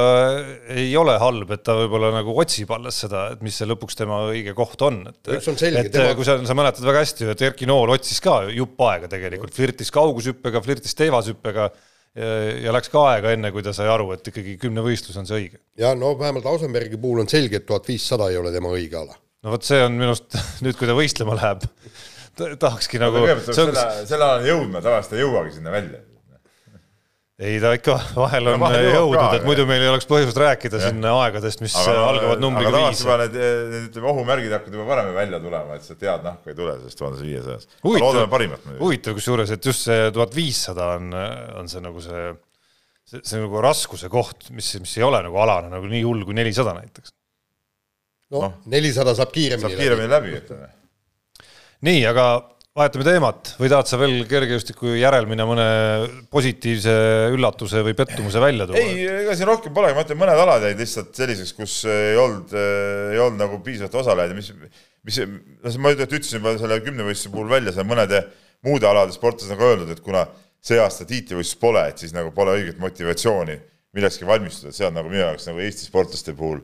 ei 0.78 0.94
ole 1.00 1.18
halb, 1.20 1.52
et 1.58 1.66
ta 1.68 1.76
võib-olla 1.82 2.14
nagu 2.16 2.36
otsib 2.40 2.72
alles 2.78 3.02
seda, 3.04 3.26
et 3.36 3.44
mis 3.44 3.60
see 3.60 3.68
lõpuks 3.68 4.00
tema 4.00 4.22
õige 4.30 4.56
koht 4.56 4.88
on, 4.88 5.02
et 5.12 5.34
Üks 5.36 5.52
on 5.52 5.60
selge, 5.60 5.88
et 5.90 5.96
tema- 5.96 6.16
kui 6.16 6.28
sa, 6.28 6.38
sa 6.48 6.56
mäletad 6.58 6.88
väga 6.88 7.04
hästi 7.04 7.28
ju, 7.28 7.36
et 7.36 7.46
Erki 7.52 7.68
Nool 7.68 7.92
otsis 7.98 8.24
ka 8.24 8.42
jupp 8.56 8.80
aega 8.88 9.12
tegelikult, 9.12 9.56
flirtis 9.56 9.92
kaugushüppega, 9.92 10.64
flirtis 10.64 10.96
teevashüppega 10.96 11.68
ja, 12.16 12.30
ja 12.68 12.76
läks 12.76 12.92
ka 12.92 13.04
aega 13.14 13.36
enne, 13.36 13.52
kui 13.52 13.64
ta 13.66 13.74
sai 13.76 13.90
aru, 13.92 14.12
et 14.16 14.32
ikkagi 14.32 14.58
kümnevõistlus 14.62 15.20
on 15.20 15.28
see 15.28 15.38
õige. 15.44 15.62
ja 15.80 15.94
no 15.98 16.14
vähemalt 16.20 16.48
Ausenbergi 16.52 17.00
puhul 17.02 17.24
on 17.24 17.32
selge, 17.32 17.62
et 17.62 17.68
tuhat 17.68 17.88
viissada 17.92 18.30
ei 18.32 18.40
ole 18.40 18.54
tema 18.56 18.72
õige 18.74 19.00
ala. 19.00 19.16
no 19.44 19.56
vot, 19.56 19.68
see 19.68 19.84
on 19.84 20.00
minu 20.00 20.14
arust 20.14 20.40
nüüd, 20.66 20.80
kui 20.80 20.90
ta 20.90 20.98
võistlema 20.98 21.38
läheb, 21.40 21.68
tahakski 22.38 23.00
nagu 23.02 23.26
selle, 23.52 23.84
selle 24.08 24.24
alani 24.26 24.50
jõudma, 24.52 24.82
tavaliselt 24.86 25.18
ei 25.18 25.24
jõuagi 25.26 25.54
sinna 25.58 25.72
välja. 25.74 26.00
ei 27.42 27.56
ta 27.58 27.72
ikka 27.74 27.96
vahel 28.14 28.52
on 28.52 28.60
No 28.60 28.66
vahel 28.68 28.86
jõudnud 28.94 29.18
et 29.34 29.40
aga- 29.42 29.48
muidu 29.50 29.64
meil 29.66 29.82
ei 29.82 29.90
oleks 29.90 30.06
põhjust 30.10 30.38
rääkida 30.38 30.78
siin 30.84 31.02
aegadest, 31.10 31.64
mis 31.66 31.74
algavad 31.82 32.40
numbriga 32.44 32.70
aga 32.70 32.84
viis 32.92 33.02
tavaliselt. 33.02 33.34
juba 33.34 33.46
need, 33.50 33.72
need 33.74 33.88
ütleme, 33.90 34.10
ohumärgid 34.14 34.54
hakkavad 34.54 34.78
juba 34.78 34.86
varem 34.92 35.10
välja 35.16 35.40
tulema, 35.42 35.76
et 35.80 35.88
sealt 35.88 36.06
head 36.06 36.28
nahku 36.28 36.52
ei 36.54 36.58
tule 36.60 36.76
sellest 36.78 37.00
tuhande 37.02 37.26
viiesajas. 37.26 37.68
loodame 37.84 38.28
parimat 38.30 38.62
muidugi. 38.68 38.84
huvitav 38.84 39.18
kusjuures, 39.18 39.54
et 39.58 39.66
just 39.72 39.88
see 39.90 40.12
tuhat 40.14 40.36
viissada 40.38 40.92
on, 41.00 41.10
on 41.64 41.72
see 41.74 41.82
nagu 41.82 42.04
see, 42.06 42.28
see, 43.10 43.24
see 43.26 43.42
nagu 43.42 43.64
raskuse 43.66 44.12
koht, 44.14 44.52
mis, 44.54 44.70
mis 44.84 44.94
ei 45.02 45.08
ole 45.10 45.24
nagu 45.26 45.42
alane 45.42 45.74
nagu 45.74 45.90
nii 45.90 46.04
hull 46.06 46.22
kui 46.30 46.38
nelisada 46.38 46.76
näiteks. 46.78 47.10
noh, 48.38 48.54
nelisada 48.70 49.18
saab 49.18 49.34
kiiremini 49.34 49.66
saab 49.66 49.82
kiiremini 49.82 50.14
läbi, 50.14 50.38
ütleme. 50.44 50.70
nii, 51.86 52.02
aga 52.10 52.26
vahetame 52.78 53.06
teemat. 53.06 53.54
Või 53.60 53.72
tahad 53.72 53.90
sa 53.90 54.00
veel 54.00 54.22
kergejõustiku 54.30 54.94
järel 54.96 55.28
minna 55.30 55.48
mõne 55.50 55.66
positiivse 56.32 56.94
üllatuse 57.36 57.82
või 57.86 57.96
pettumuse 57.98 58.44
välja 58.44 58.68
tuua? 58.70 58.80
ei, 58.80 59.04
ega 59.26 59.36
siin 59.38 59.50
rohkem 59.50 59.76
polegi, 59.76 59.98
ma 59.98 60.06
ütlen, 60.06 60.22
mõned 60.22 60.44
alad 60.46 60.68
jäid 60.68 60.80
lihtsalt 60.80 61.12
selliseks, 61.18 61.56
kus 61.58 61.80
ei 61.92 62.20
olnud, 62.20 62.56
ei 62.56 63.20
olnud 63.20 63.44
nagu 63.44 63.60
piisavalt 63.66 64.00
osalejaid. 64.04 64.32
Ja 64.32 64.40
mis, 64.40 64.78
mis, 65.10 65.20
noh, 65.26 65.82
ma 65.84 65.96
ütlesin 65.98 66.40
juba 66.40 66.56
selle 66.62 66.80
kümnevõistluse 66.86 67.34
puhul 67.34 67.52
välja, 67.52 67.76
seal 67.76 67.90
mõnede 67.90 68.24
muude 68.66 68.88
alade 68.88 69.16
sportlased 69.16 69.52
nagu 69.52 69.68
öeldud, 69.68 69.92
et 69.92 70.06
kuna 70.06 70.24
see 70.62 70.80
aasta 70.80 71.08
tiitlivõistlust 71.10 71.60
pole, 71.60 71.84
et 71.90 72.00
siis 72.00 72.14
nagu 72.16 72.32
pole 72.36 72.56
õiget 72.60 72.80
motivatsiooni 72.80 73.58
millekski 73.98 74.28
valmistuda, 74.30 74.72
see 74.72 74.88
on 74.88 74.96
nagu 74.96 75.10
minu 75.12 75.26
jaoks 75.26 75.50
nagu 75.50 75.60
Eesti 75.60 75.90
sportlaste 75.90 76.36
puhul 76.38 76.62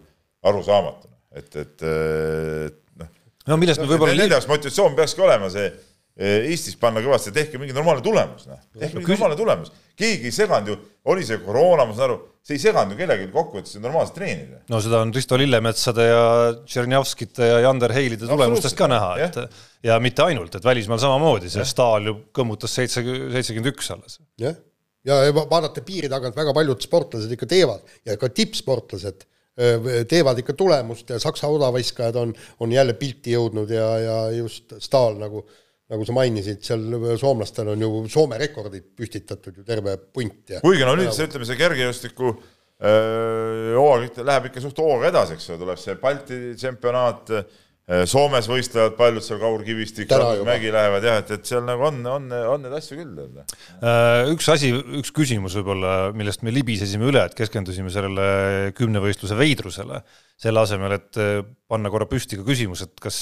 arusaamatu, 0.48 1.10
et, 1.36 1.50
et, 1.60 1.84
et 1.84 2.78
no 3.48 3.58
millest 3.60 3.82
me 3.82 3.90
võib-olla 3.90 4.16
nende 4.18 4.36
jaoks 4.38 4.50
motivatsioon 4.52 4.96
peakski 4.98 5.24
olema 5.26 5.50
see 5.54 5.68
eh, 5.68 6.48
Eestis 6.52 6.78
panna 6.82 7.04
kõvasti, 7.06 7.34
tehke 7.36 7.60
mingi 7.62 7.76
normaalne 7.78 8.04
tulemus, 8.06 8.48
noh, 8.50 8.60
tehke 8.78 8.98
mingi 9.00 9.14
normaalne 9.14 9.38
tulemus. 9.40 9.74
keegi 9.98 10.30
ei 10.32 10.36
seganud 10.36 10.72
ju, 10.72 10.78
oli 11.14 11.26
see 11.26 11.38
koroona, 11.44 11.86
ma 11.86 11.94
saan 11.98 12.10
aru, 12.10 12.18
see 12.46 12.58
ei 12.58 12.64
seganud 12.64 12.96
ju 12.96 13.00
kellelgi 13.02 13.28
kokkuvõttes 13.34 13.78
normaalselt 13.84 14.18
treenida. 14.18 14.62
no 14.74 14.82
seda 14.84 15.02
on 15.06 15.14
Risto 15.16 15.38
Lillemetsade 15.40 16.08
ja 16.08 16.24
Tšernjavskite 16.64 17.52
ja 17.52 17.60
Jander 17.68 17.94
Heilide 17.96 18.30
tulemustest 18.30 18.78
ka 18.78 18.90
näha, 18.92 19.12
et 19.28 19.40
ja 19.86 20.00
mitte 20.04 20.26
ainult, 20.26 20.58
et 20.58 20.66
välismaal 20.66 21.02
samamoodi, 21.06 21.54
see 21.54 21.66
Stahl 21.70 22.10
ju 22.12 22.18
kõmmutas 22.36 22.74
seitse, 22.82 23.06
seitsekümmend 23.06 23.72
üks 23.76 23.94
alles. 23.94 24.20
jah, 24.42 24.58
ja 25.08 25.22
ja 25.28 25.34
va- 25.38 25.48
vaadata 25.50 25.86
piiri 25.86 26.10
tagant 26.12 26.36
väga 26.36 26.54
paljud 26.58 26.82
sportlased 26.84 27.32
ikka 27.38 27.48
teevad 27.50 27.98
ja 28.06 28.18
ka 28.20 28.30
tippsportlased 28.34 29.28
teevad 30.10 30.41
ikka 30.43 30.54
tulemust 30.58 31.10
ja 31.10 31.20
Saksa 31.22 31.50
odaviskajad 31.50 32.20
on, 32.22 32.34
on 32.62 32.74
jälle 32.76 32.93
pilti 32.98 33.34
jõudnud 33.34 33.72
ja, 33.74 33.88
ja 34.00 34.17
just 34.36 34.76
Stahl 34.84 35.17
nagu, 35.17 35.41
nagu 35.89 36.06
sa 36.06 36.13
mainisid, 36.13 36.62
seal 36.65 36.84
soomlastel 37.17 37.74
on 37.74 37.82
ju 37.82 38.04
Soome 38.12 38.38
rekordid 38.41 38.91
püstitatud 38.98 39.58
ju 39.58 39.65
terve 39.65 39.98
punt 39.98 40.54
ja 40.54 40.62
kuigi 40.62 40.86
no 40.86 40.93
nüüd 41.00 41.10
see, 41.15 41.26
ütleme 41.30 41.50
see 41.50 41.58
kergejõustiku 41.58 42.36
hooaeg 42.78 44.20
läheb 44.22 44.52
ikka 44.52 44.62
suht 44.62 44.78
hooga 44.82 45.10
edasi, 45.10 45.38
eks 45.38 45.50
ju, 45.50 45.58
tuleb 45.58 45.80
see 45.82 45.96
Balti 46.02 46.38
tsempionaat, 46.54 47.32
Soomes 47.88 48.50
võistlevad 48.52 48.97
paljud 48.97 49.23
seal 49.23 49.38
Kaur 49.39 49.62
Kivistik. 49.63 50.10
Mägi 50.43 50.73
lähevad 50.76 51.06
jah, 51.08 51.21
et, 51.21 51.30
et 51.38 51.47
seal 51.47 51.62
nagu 51.63 51.86
on, 51.88 52.02
on, 52.12 52.26
on 52.52 52.65
neid 52.65 52.73
asju 52.76 52.97
küll. 53.00 53.21
Äh, 53.80 54.28
üks 54.34 54.50
asi, 54.52 54.73
üks 55.00 55.13
küsimus 55.15 55.56
võib-olla, 55.56 55.93
millest 56.12 56.43
me 56.43 56.52
libisesime 56.52 57.08
üle, 57.08 57.23
et 57.30 57.38
keskendusime 57.38 57.88
sellele 57.93 58.73
kümnevõistluse 58.76 59.39
veidrusele, 59.39 60.02
selle 60.36 60.65
asemel, 60.65 60.97
et 61.00 61.21
äh, 61.23 61.39
panna 61.71 61.93
korra 61.93 62.10
püsti 62.12 62.36
ka 62.36 62.43
küsimus, 62.47 62.84
et 62.84 63.00
kas, 63.00 63.21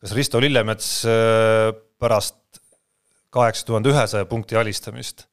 kas 0.00 0.16
Risto 0.16 0.40
Lillemets 0.40 0.92
äh, 1.04 1.68
pärast 2.00 2.62
kaheksa 3.36 3.68
tuhande 3.68 3.92
ühesaja 3.92 4.24
punkti 4.30 4.56
alistamist 4.56 5.26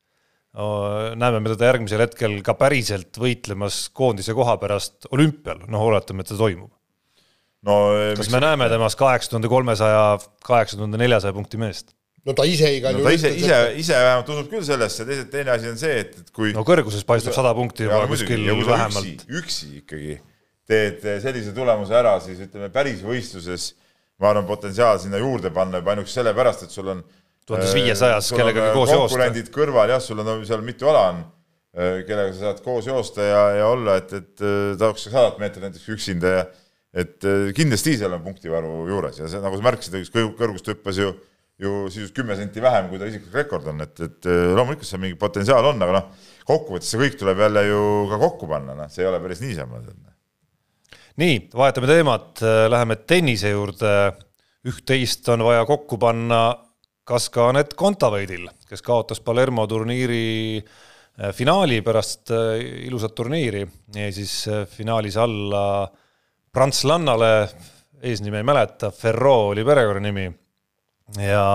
äh, 0.60 1.15
näeme 1.15 1.39
me 1.39 1.56
teda 1.56 1.71
järgmisel 1.71 2.03
hetkel 2.03 2.41
ka 2.43 2.60
päriselt 2.60 3.15
võitlemas 3.15 3.86
koondise 3.95 4.36
koha 4.36 4.60
pärast 4.60 5.08
olümpial, 5.15 5.63
noh, 5.71 5.88
oletame, 5.88 6.27
et 6.27 6.36
see 6.36 6.43
toimub. 6.43 6.73
No 7.65 7.78
kas 8.17 8.30
me 8.34 8.41
näeme 8.43 8.70
temas 8.70 8.98
kaheksa 9.00 9.34
tuhande 9.34 9.50
kolmesaja, 9.52 10.17
kaheksa 10.46 10.78
tuhande 10.78 11.00
neljasaja 11.02 11.34
punkti 11.34 11.60
meest? 11.62 11.96
no 12.28 12.36
ta 12.38 12.46
ise 12.48 12.70
igal 12.76 12.98
no 12.98 13.06
ta 13.08 13.13
ise, 13.15 13.32
ise, 13.39 13.60
ise 13.80 13.98
vähemalt 13.98 14.32
usub 14.36 14.52
küll 14.52 14.65
sellesse. 14.67 15.08
Ja 15.08 15.26
teine, 15.32 15.54
asi 15.56 15.72
on 15.72 15.78
see, 15.80 16.00
et, 16.04 16.15
et 16.22 16.32
kui 16.36 16.54
no 16.56 16.65
kõrguses 16.67 17.06
paistab 17.08 17.36
sada 17.38 17.54
punkti 17.58 17.88
juba 17.88 18.04
kuskil 18.12 18.43
vähemalt. 18.67 19.28
üksi, 19.41 19.78
ikkagi 19.82 20.17
teed 20.67 21.06
sellise 21.24 21.54
tulemuse 21.56 21.96
ära, 21.96 22.17
siis 22.24 22.41
ütleme 22.43 22.67
päris 22.74 23.00
võistluses 23.06 23.72
ma 24.20 24.32
arvan, 24.34 24.48
potentsiaal 24.50 25.00
sinna 25.00 25.22
juurde 25.22 25.52
panna 25.54 25.82
juba 25.82 25.93
ainuüksi 25.93 26.20
sellepärast, 26.20 26.65
et 26.67 26.74
sul 26.74 26.91
on 26.91 27.02
1500-s 27.48 28.28
sul 28.28 28.36
on, 28.36 28.41
kellegagi 28.41 28.76
koos 28.76 28.91
joosta. 28.91 29.02
konkurendid 29.06 29.52
kõrval. 29.54 29.93
Jah, 29.93 30.02
sul 30.04 30.20
on 30.24 30.46
seal 30.48 30.63
mitu 30.65 30.89
ala 30.91 31.04
on, 31.13 31.22
kellega 32.08 32.34
sa 32.34 32.50
saad 32.50 32.63
koos 32.65 32.89
joosta 32.89 33.24
ja, 33.24 33.43
ja 33.62 33.67
olla, 33.72 33.98
et, 34.02 34.13
et 34.17 34.48
tahaks 34.82 35.08
sadat 35.08 35.38
meetrit 35.39 35.67
näiteks 35.67 35.88
üksinda 35.96 36.34
ja 36.34 36.46
et 36.98 37.28
äh, 37.28 37.50
kindlasti 37.58 37.96
seal 38.00 38.16
on 38.18 38.24
punktivaru 38.26 38.86
juures 38.90 39.22
ja 39.22 39.30
see, 39.30 39.42
nagu 39.44 39.60
sa 39.60 39.68
märkisid, 39.68 39.98
kõrgust 40.40 40.72
hüppas 40.74 41.02
ju 41.02 41.16
ju 41.58 41.72
sisuliselt 41.90 42.14
kümme 42.14 42.36
senti 42.38 42.62
vähem, 42.62 42.86
kui 42.92 43.00
ta 43.02 43.08
isiklik 43.10 43.34
rekord 43.34 43.66
on, 43.72 43.82
et, 43.82 43.96
et 44.06 44.28
äh, 44.30 44.52
loomulikult 44.54 44.86
seal 44.86 45.02
mingi 45.02 45.18
potentsiaal 45.18 45.72
on, 45.72 45.82
aga 45.82 45.96
noh, 45.96 46.28
kokkuvõttes 46.46 46.92
see 46.94 47.02
kõik 47.02 47.18
tuleb 47.18 47.42
jälle 47.42 47.64
ju 47.66 47.80
ka 48.12 48.20
kokku 48.22 48.50
panna, 48.52 48.76
noh, 48.78 48.92
see 48.94 49.02
ei 49.02 49.10
ole 49.10 49.22
päris 49.24 49.42
niisama. 49.42 49.82
nii, 51.18 51.40
vahetame 51.58 51.90
teemat, 51.90 52.46
läheme 52.70 53.00
tennise 53.10 53.56
juurde. 53.56 53.98
üht-teist 54.68 55.30
on 55.34 55.46
vaja 55.48 55.66
kokku 55.66 55.98
panna 55.98 56.42
kas 57.08 57.30
ka 57.32 57.52
Anett 57.52 57.76
Kontaveidil, 57.80 58.50
kes 58.68 58.84
kaotas 58.86 59.22
Palermo 59.24 59.66
turniiri 59.70 60.60
äh, 60.60 61.32
finaali 61.36 61.80
pärast 61.86 62.34
äh, 62.36 62.60
ilusat 62.88 63.16
turniiri 63.16 63.64
ja 63.96 64.10
siis 64.14 64.42
äh, 64.52 64.66
finaalis 64.68 65.18
alla 65.22 65.64
prantslannale, 66.58 67.32
eesnime 68.02 68.41
ei 68.41 68.48
mäleta, 68.48 68.89
Ferro 68.93 69.52
oli 69.52 69.65
perekonnanimi 69.67 70.26
ja 71.22 71.46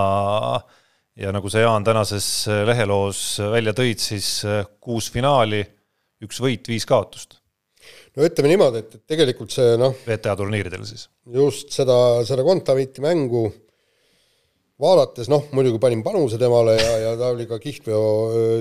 ja 1.19 1.33
nagu 1.35 1.51
sa, 1.53 1.61
Jaan, 1.61 1.85
tänases 1.85 2.27
leheloos 2.67 3.37
välja 3.53 3.75
tõid, 3.77 4.01
siis 4.01 4.29
kuus 4.81 5.11
finaali, 5.12 5.61
üks 6.25 6.41
võit, 6.41 6.71
viis 6.71 6.87
kaotust 6.88 7.43
no 8.17 8.29
ütleme 8.29 8.53
niimoodi, 8.53 8.85
et, 8.85 8.95
et 8.97 9.15
tegelikult 9.15 9.53
see 9.55 9.75
noh, 9.81 9.97
VTA 10.07 10.37
turniiridel 10.38 10.87
siis. 10.88 11.09
just 11.35 11.75
seda, 11.75 11.97
seda 12.29 12.45
Kontaveiti 12.47 13.05
mängu 13.05 13.47
vaadates 14.83 15.31
noh, 15.31 15.49
muidugi 15.57 15.81
panin 15.83 16.03
panuse 16.07 16.38
temale 16.41 16.77
ja, 16.79 16.93
ja 17.07 17.15
ta 17.19 17.31
oli 17.35 17.47
ka 17.51 17.59
kihlveo, 17.62 18.03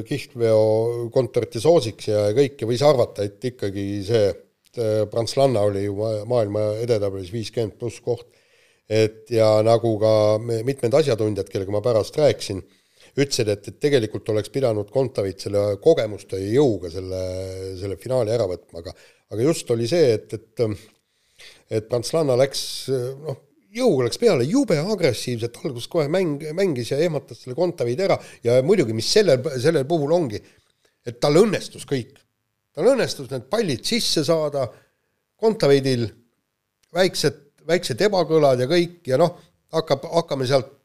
kihlveokontorite 0.08 1.62
soosiks 1.62 2.12
ja 2.12 2.30
kõik 2.38 2.62
ja 2.62 2.70
võis 2.70 2.84
arvata, 2.86 3.26
et 3.28 3.52
ikkagi 3.52 3.86
see 4.08 4.32
Prantslanna 5.12 5.64
oli 5.68 5.86
ju 5.86 5.96
maailma 6.30 6.68
edetabelis 6.84 7.32
viiskümmend 7.34 7.78
pluss 7.80 8.00
koht. 8.04 8.28
et 8.92 9.30
ja 9.32 9.62
nagu 9.64 9.94
ka 10.00 10.14
mitmed 10.42 10.94
asjatundjad, 11.00 11.48
kellega 11.48 11.72
ma 11.72 11.80
pärast 11.84 12.18
rääkisin, 12.20 12.58
ütlesid, 13.16 13.48
et, 13.48 13.68
et 13.68 13.78
tegelikult 13.80 14.28
oleks 14.34 14.52
pidanud 14.52 14.90
Kontaveit 14.92 15.40
selle 15.40 15.78
kogemuste 15.84 16.40
ja 16.42 16.50
jõuga 16.58 16.92
selle, 16.92 17.22
selle 17.80 17.96
finaali 18.02 18.34
ära 18.36 18.50
võtma, 18.52 18.82
aga 18.84 18.96
aga 19.32 19.46
just 19.46 19.72
oli 19.72 19.88
see, 19.88 20.12
et, 20.18 20.34
et 20.36 20.66
et 21.72 21.88
Prantslanna 21.88 22.36
läks 22.40 22.64
noh, 22.92 23.40
jõuga 23.76 24.08
läks 24.08 24.20
peale, 24.20 24.48
jube 24.48 24.78
agressiivselt, 24.80 25.60
alguses 25.64 25.88
kohe 25.92 26.10
mäng, 26.12 26.44
mängis 26.58 26.92
ja 26.92 27.00
ehmatas 27.02 27.44
selle 27.44 27.56
Kontaveidi 27.58 28.06
ära 28.08 28.18
ja 28.44 28.60
muidugi, 28.66 28.96
mis 28.98 29.08
sellel, 29.12 29.40
sellel 29.62 29.88
puhul 29.90 30.12
ongi, 30.16 30.42
et 31.08 31.20
tal 31.24 31.40
õnnestus 31.42 31.88
kõik. 31.90 32.20
Tal 32.76 32.92
õnnestus 32.94 33.30
need 33.32 33.48
pallid 33.52 33.86
sisse 33.88 34.26
saada, 34.28 34.68
Kontaveidil 35.42 36.04
väiksed, 36.94 37.38
väiksed 37.66 38.02
ebakõlad 38.06 38.60
ja 38.62 38.68
kõik 38.70 39.08
ja 39.10 39.18
noh, 39.18 39.32
hakkab, 39.74 40.04
hakkame 40.20 40.46
sealt 40.46 40.78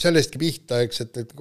sellestki 0.00 0.40
pihta, 0.40 0.78
eks, 0.86 1.02
et, 1.04 1.18
et 1.20 1.32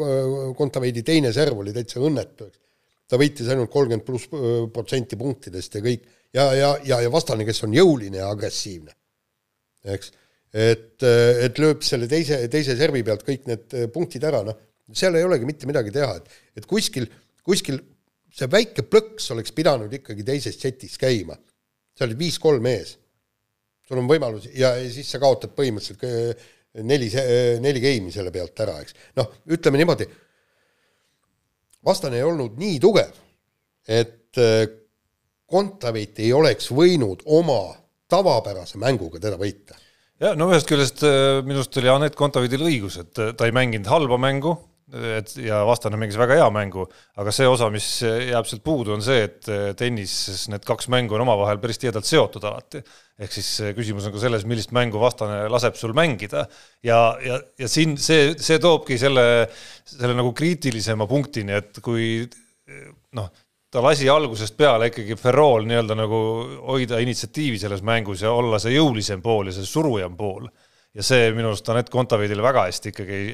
Kontaveidi 0.57 1.03
teine 1.07 1.31
serv 1.31 1.61
oli 1.61 1.71
täitsa 1.71 2.01
õnnetu, 2.03 2.49
eks. 2.49 2.59
ta 3.07 3.19
võitis 3.21 3.47
ainult 3.47 3.71
kolmkümmend 3.71 4.03
pluss 4.03 4.27
protsenti 4.73 5.15
punktidest 5.19 5.77
ja 5.77 5.83
kõik 5.85 6.07
ja, 6.35 6.49
ja, 6.57 6.73
ja, 6.83 6.99
ja 7.05 7.11
vastane, 7.13 7.45
kes 7.47 7.63
on 7.63 7.77
jõuline 7.77 8.19
ja 8.19 8.27
agressiivne 8.33 8.91
eks. 9.95 10.11
et, 10.53 11.05
et 11.05 11.61
lööb 11.61 11.85
selle 11.85 12.09
teise, 12.11 12.41
teise 12.51 12.75
servi 12.79 13.03
pealt 13.05 13.23
kõik 13.27 13.47
need 13.49 13.77
punktid 13.93 14.25
ära, 14.27 14.41
noh, 14.47 14.57
seal 14.91 15.15
ei 15.15 15.25
olegi 15.25 15.47
mitte 15.47 15.69
midagi 15.69 15.93
teha, 15.95 16.17
et, 16.19 16.41
et 16.59 16.67
kuskil, 16.69 17.07
kuskil 17.45 17.79
see 18.35 18.49
väike 18.51 18.85
plõks 18.87 19.31
oleks 19.35 19.53
pidanud 19.55 19.93
ikkagi 19.93 20.25
teises 20.25 20.59
setis 20.59 20.97
käima. 21.01 21.37
sa 21.97 22.05
olid 22.05 22.19
viis-kolm 22.19 22.65
ees. 22.71 22.97
sul 23.87 23.99
on 23.99 24.07
võimalus 24.07 24.47
ja, 24.53 24.75
siis 24.91 25.09
sa 25.09 25.19
kaotad 25.19 25.55
põhimõtteliselt 25.57 26.83
neli, 26.85 27.09
neli 27.59 27.81
game'i 27.81 28.11
selle 28.13 28.31
pealt 28.31 28.59
ära, 28.61 28.79
eks. 28.83 28.93
noh, 29.17 29.31
ütleme 29.49 29.81
niimoodi, 29.81 30.05
vastane 31.85 32.19
ei 32.19 32.27
olnud 32.27 32.59
nii 32.59 32.79
tugev, 32.79 33.17
et 33.89 34.37
Kontaveit 35.49 36.19
ei 36.21 36.29
oleks 36.37 36.69
võinud 36.69 37.23
oma 37.25 37.71
tavapärase 38.09 38.77
mänguga 38.81 39.21
teda 39.21 39.37
võita. 39.39 39.77
ja 40.21 40.35
no 40.37 40.49
ühest 40.51 40.69
küljest 40.69 41.01
äh, 41.05 41.39
minu 41.45 41.61
arust 41.61 41.77
oli 41.81 41.89
Anett 41.89 42.17
Kontaveidil 42.17 42.65
õigus, 42.67 42.99
et 43.01 43.21
äh, 43.21 43.31
ta 43.37 43.47
ei 43.47 43.55
mänginud 43.55 43.89
halba 43.89 44.19
mängu, 44.21 44.55
et 44.89 45.33
ja 45.43 45.61
vastane 45.67 45.99
mängis 46.01 46.17
väga 46.19 46.39
hea 46.39 46.47
mängu, 46.53 46.85
aga 47.21 47.33
see 47.35 47.47
osa, 47.49 47.69
mis 47.73 47.87
jääb 48.03 48.47
sealt 48.49 48.63
puudu, 48.65 48.95
on 48.95 49.03
see, 49.05 49.25
et 49.27 49.49
äh, 49.51 49.67
tennises 49.77 50.47
need 50.53 50.65
kaks 50.67 50.89
mängu 50.93 51.17
on 51.17 51.25
omavahel 51.25 51.61
päris 51.61 51.81
tihedalt 51.81 52.09
seotud 52.09 52.47
alati. 52.49 52.83
ehk 53.19 53.33
siis 53.35 53.49
küsimus 53.75 54.05
on 54.07 54.15
ka 54.15 54.21
selles, 54.21 54.45
millist 54.47 54.71
mängu 54.75 55.01
vastane 55.01 55.41
laseb 55.51 55.75
sul 55.75 55.91
mängida 55.97 56.45
ja, 56.83 56.99
ja, 57.19 57.41
ja 57.59 57.67
siin 57.67 57.97
see, 57.99 58.31
see 58.39 58.61
toobki 58.63 58.97
selle, 58.97 59.49
selle 59.83 60.15
nagu 60.15 60.31
kriitilisema 60.33 61.07
punktini, 61.07 61.57
et 61.59 61.81
kui 61.83 62.23
noh, 63.17 63.29
ta 63.69 63.81
lasi 63.85 64.09
algusest 64.09 64.57
peale 64.57 64.89
ikkagi 64.89 65.17
Ferrol 65.19 65.67
nii-öelda 65.69 65.97
nagu 65.97 66.19
hoida 66.71 66.99
initsiatiivi 67.03 67.59
selles 67.61 67.83
mängus 67.85 68.23
ja 68.25 68.33
olla 68.33 68.59
see 68.61 68.73
jõulisem 68.75 69.21
pool 69.21 69.49
ja 69.49 69.55
see 69.55 69.67
surujam 69.69 70.17
pool. 70.17 70.49
Ja 70.99 71.05
see 71.05 71.31
minu 71.35 71.53
arust 71.53 71.71
Anett 71.71 71.91
Kontaveidile 71.93 72.43
väga 72.43 72.65
hästi 72.67 72.91
ikkagi 72.91 73.15
ei, 73.15 73.31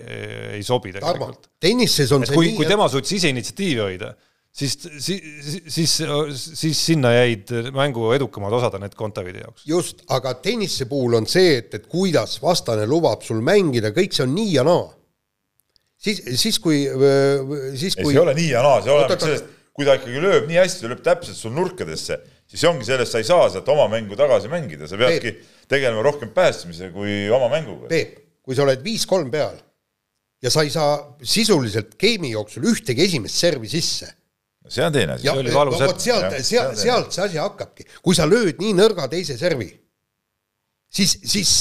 ei 0.60 0.64
sobi 0.66 0.94
tegelikult. 0.96 1.50
tennises 1.64 2.14
on 2.16 2.26
et 2.26 2.32
see 2.32 2.38
kui, 2.38 2.52
nii 2.52 2.60
kui 2.60 2.70
tema 2.70 2.88
suutis 2.92 3.18
ise 3.18 3.32
initsiatiivi 3.34 3.82
hoida, 3.82 4.12
siis, 4.56 4.78
siis, 5.04 5.24
siis, 5.74 5.96
siis 6.46 6.84
sinna 6.92 7.16
jäid 7.16 7.52
mängu 7.76 8.12
edukamad 8.16 8.54
osad 8.60 8.78
Anett 8.78 8.98
Kontaveidi 9.00 9.42
jaoks. 9.44 9.66
just, 9.70 10.06
aga 10.14 10.36
tennise 10.46 10.88
puhul 10.92 11.18
on 11.22 11.30
see, 11.30 11.58
et, 11.64 11.74
et 11.80 11.90
kuidas 11.92 12.38
vastane 12.44 12.86
lubab 12.90 13.26
sul 13.26 13.42
mängida, 13.46 13.94
kõik 13.96 14.16
see 14.16 14.28
on 14.28 14.38
nii 14.38 14.54
ja 14.60 14.68
naa. 14.68 14.86
siis, 15.98 16.22
siis 16.38 16.62
kui, 16.62 16.86
siis 16.86 17.98
kui 17.98 18.12
ei, 18.12 18.14
see 18.14 18.20
ei 18.20 18.24
ole 18.24 18.38
nii 18.38 18.50
ja 18.54 18.64
naa, 18.66 18.80
see 18.86 18.94
oleneb 18.94 19.28
sellest 19.28 19.52
kui 19.76 19.88
ta 19.88 19.98
ikkagi 19.98 20.22
lööb 20.24 20.46
nii 20.48 20.62
hästi, 20.62 20.86
ta 20.86 20.92
lööb 20.92 21.04
täpselt 21.04 21.38
sul 21.38 21.52
nurkadesse, 21.56 22.18
siis 22.56 22.64
see 22.64 22.72
ongi 22.72 22.88
sellest, 22.88 23.12
sa 23.12 23.20
ei 23.20 23.28
saa 23.28 23.48
sealt 23.52 23.70
oma 23.74 23.86
mängu 23.92 24.16
tagasi 24.16 24.50
mängida, 24.52 24.88
sa 24.88 24.98
peadki 25.00 25.34
tegelema 25.68 26.04
rohkem 26.06 26.32
päästmise 26.36 26.90
kui 26.94 27.26
oma 27.36 27.50
mänguga. 27.52 27.90
Peep, 27.92 28.18
kui 28.46 28.56
sa 28.56 28.64
oled 28.64 28.84
viis-kolm 28.86 29.32
peal 29.34 29.58
ja 30.44 30.52
sa 30.54 30.64
ei 30.64 30.72
saa 30.72 30.96
sisuliselt 31.20 31.98
game'i 32.00 32.32
jooksul 32.36 32.70
ühtegi 32.72 33.04
esimest 33.10 33.42
servi 33.42 33.72
sisse. 33.72 34.08
see 34.66 34.86
on 34.86 34.94
teine 34.94 35.14
asi. 35.14 35.28
vot 35.30 36.00
sealt, 36.02 36.40
sealt, 36.42 36.78
sealt 36.80 37.12
see 37.14 37.26
asi 37.28 37.38
hakkabki, 37.38 37.86
kui 38.02 38.16
sa 38.18 38.26
lööd 38.26 38.58
nii 38.62 38.74
nõrga 38.78 39.10
teise 39.12 39.38
servi, 39.38 39.68
siis, 40.90 41.20
siis 41.22 41.52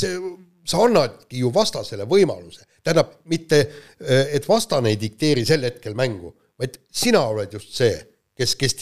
sa 0.64 0.80
annadki 0.86 1.42
ju 1.42 1.50
vastasele 1.52 2.06
võimaluse, 2.08 2.64
tähendab 2.80 3.18
mitte, 3.28 3.60
et 4.00 4.48
vastane 4.48 4.94
ei 4.94 5.00
dikteeri 5.00 5.44
sel 5.44 5.66
hetkel 5.68 5.98
mängu 5.98 6.32
vaid 6.60 6.78
sina 6.94 7.22
oled 7.30 7.52
just 7.52 7.74
see, 7.76 7.94
kes, 8.38 8.54
kes 8.58 8.74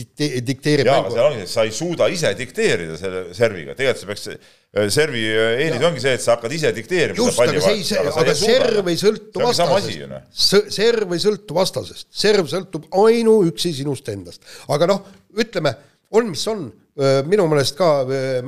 dikteerib 0.46 0.88
jaa, 0.88 0.98
aga 1.02 1.12
seal 1.12 1.26
ongi, 1.28 1.46
sa 1.50 1.64
ei 1.66 1.72
suuda 1.76 2.08
ise 2.12 2.32
dikteerida 2.38 2.96
selle 3.00 3.22
serviga, 3.36 3.76
tegelikult 3.76 4.00
sa 4.00 4.08
peaks, 4.08 4.50
äh, 4.72 4.88
servi 4.92 5.24
äh, 5.28 5.64
eelis 5.66 5.86
ongi 5.88 6.04
see, 6.04 6.14
et 6.16 6.24
sa 6.24 6.36
hakkad 6.36 6.56
ise 6.56 6.72
dikteerima 6.76 7.18
just, 7.20 7.40
aga 7.44 7.64
see 7.66 7.74
ei, 7.76 7.84
aga, 8.00 8.14
aga 8.24 8.36
serv 8.40 8.92
ei 8.92 9.00
sõltu 9.02 9.44
vastasest. 9.44 10.58
Serv 10.78 11.16
ei 11.16 11.24
sõltu 11.26 11.58
vastasest, 11.58 12.08
serv 12.24 12.48
sõltub 12.52 12.88
ainuüksi 13.04 13.74
sinust 13.82 14.08
endast. 14.12 14.46
aga 14.72 14.88
noh, 14.88 15.04
ütleme, 15.36 15.76
on 16.16 16.32
mis 16.32 16.48
on, 16.48 16.66
äh, 16.96 17.20
minu 17.28 17.44
meelest 17.52 17.76
ka 17.76 17.94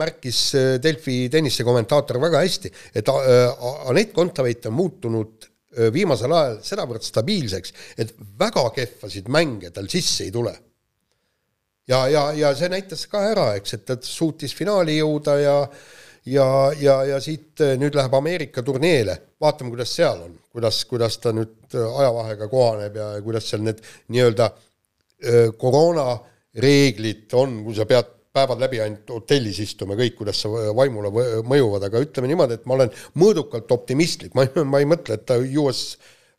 märkis 0.01 0.45
Delfi 0.85 1.27
tennise 1.33 1.69
kommentaator 1.69 2.23
väga 2.25 2.45
hästi, 2.47 2.73
et 2.97 3.13
Anett 3.13 4.17
Kontaveit 4.17 4.73
on 4.73 4.81
muutunud 4.81 5.51
viimasel 5.93 6.31
ajal 6.31 6.61
sedavõrd 6.65 7.03
stabiilseks, 7.03 7.73
et 7.99 8.15
väga 8.39 8.63
kehvasid 8.77 9.29
mänge 9.29 9.75
tal 9.75 9.91
sisse 9.91 10.23
ei 10.25 10.33
tule. 10.33 10.55
Ja, 11.89 12.07
ja, 12.09 12.25
ja 12.33 12.55
see 12.57 12.71
näitas 12.73 13.07
ka 13.11 13.23
ära, 13.33 13.51
eks, 13.59 13.77
et 13.77 13.85
ta 13.89 13.99
suutis 14.01 14.55
finaali 14.57 14.99
jõuda 14.99 15.39
ja 15.43 15.59
ja, 16.27 16.47
ja, 16.81 16.95
ja 17.05 17.21
siit 17.21 17.61
nüüd 17.81 17.97
läheb 17.97 18.15
Ameerika 18.17 18.63
turneele, 18.65 19.17
vaatame, 19.41 19.75
kuidas 19.75 19.93
seal 19.93 20.23
on, 20.25 20.39
kuidas, 20.55 20.81
kuidas 20.89 21.19
ta 21.21 21.35
nüüd 21.37 21.75
ajavahega 21.75 22.49
kohaneb 22.49 22.97
ja 22.97 23.09
kuidas 23.25 23.51
seal 23.51 23.65
need 23.67 23.83
nii-öelda 24.09 24.51
koroonareeglid 25.61 27.33
on, 27.41 27.61
kui 27.67 27.77
sa 27.77 27.87
pead 27.89 28.11
päevad 28.35 28.61
läbi 28.65 28.81
ainult 28.83 29.11
hotellis 29.15 29.61
istume 29.63 29.97
kõik, 29.99 30.17
kuidas 30.19 30.41
sa 30.43 30.51
vaimule 30.75 31.13
mõjuvad, 31.47 31.87
aga 31.87 32.03
ütleme 32.03 32.33
niimoodi, 32.33 32.59
et 32.59 32.67
ma 32.67 32.79
olen 32.79 32.93
mõõdukalt 33.21 33.71
optimistlik, 33.77 34.35
ma 34.35 34.49
ma 34.67 34.81
ei 34.83 34.89
mõtle, 34.91 35.19
et 35.19 35.27
ta 35.29 35.39
US 35.39 35.87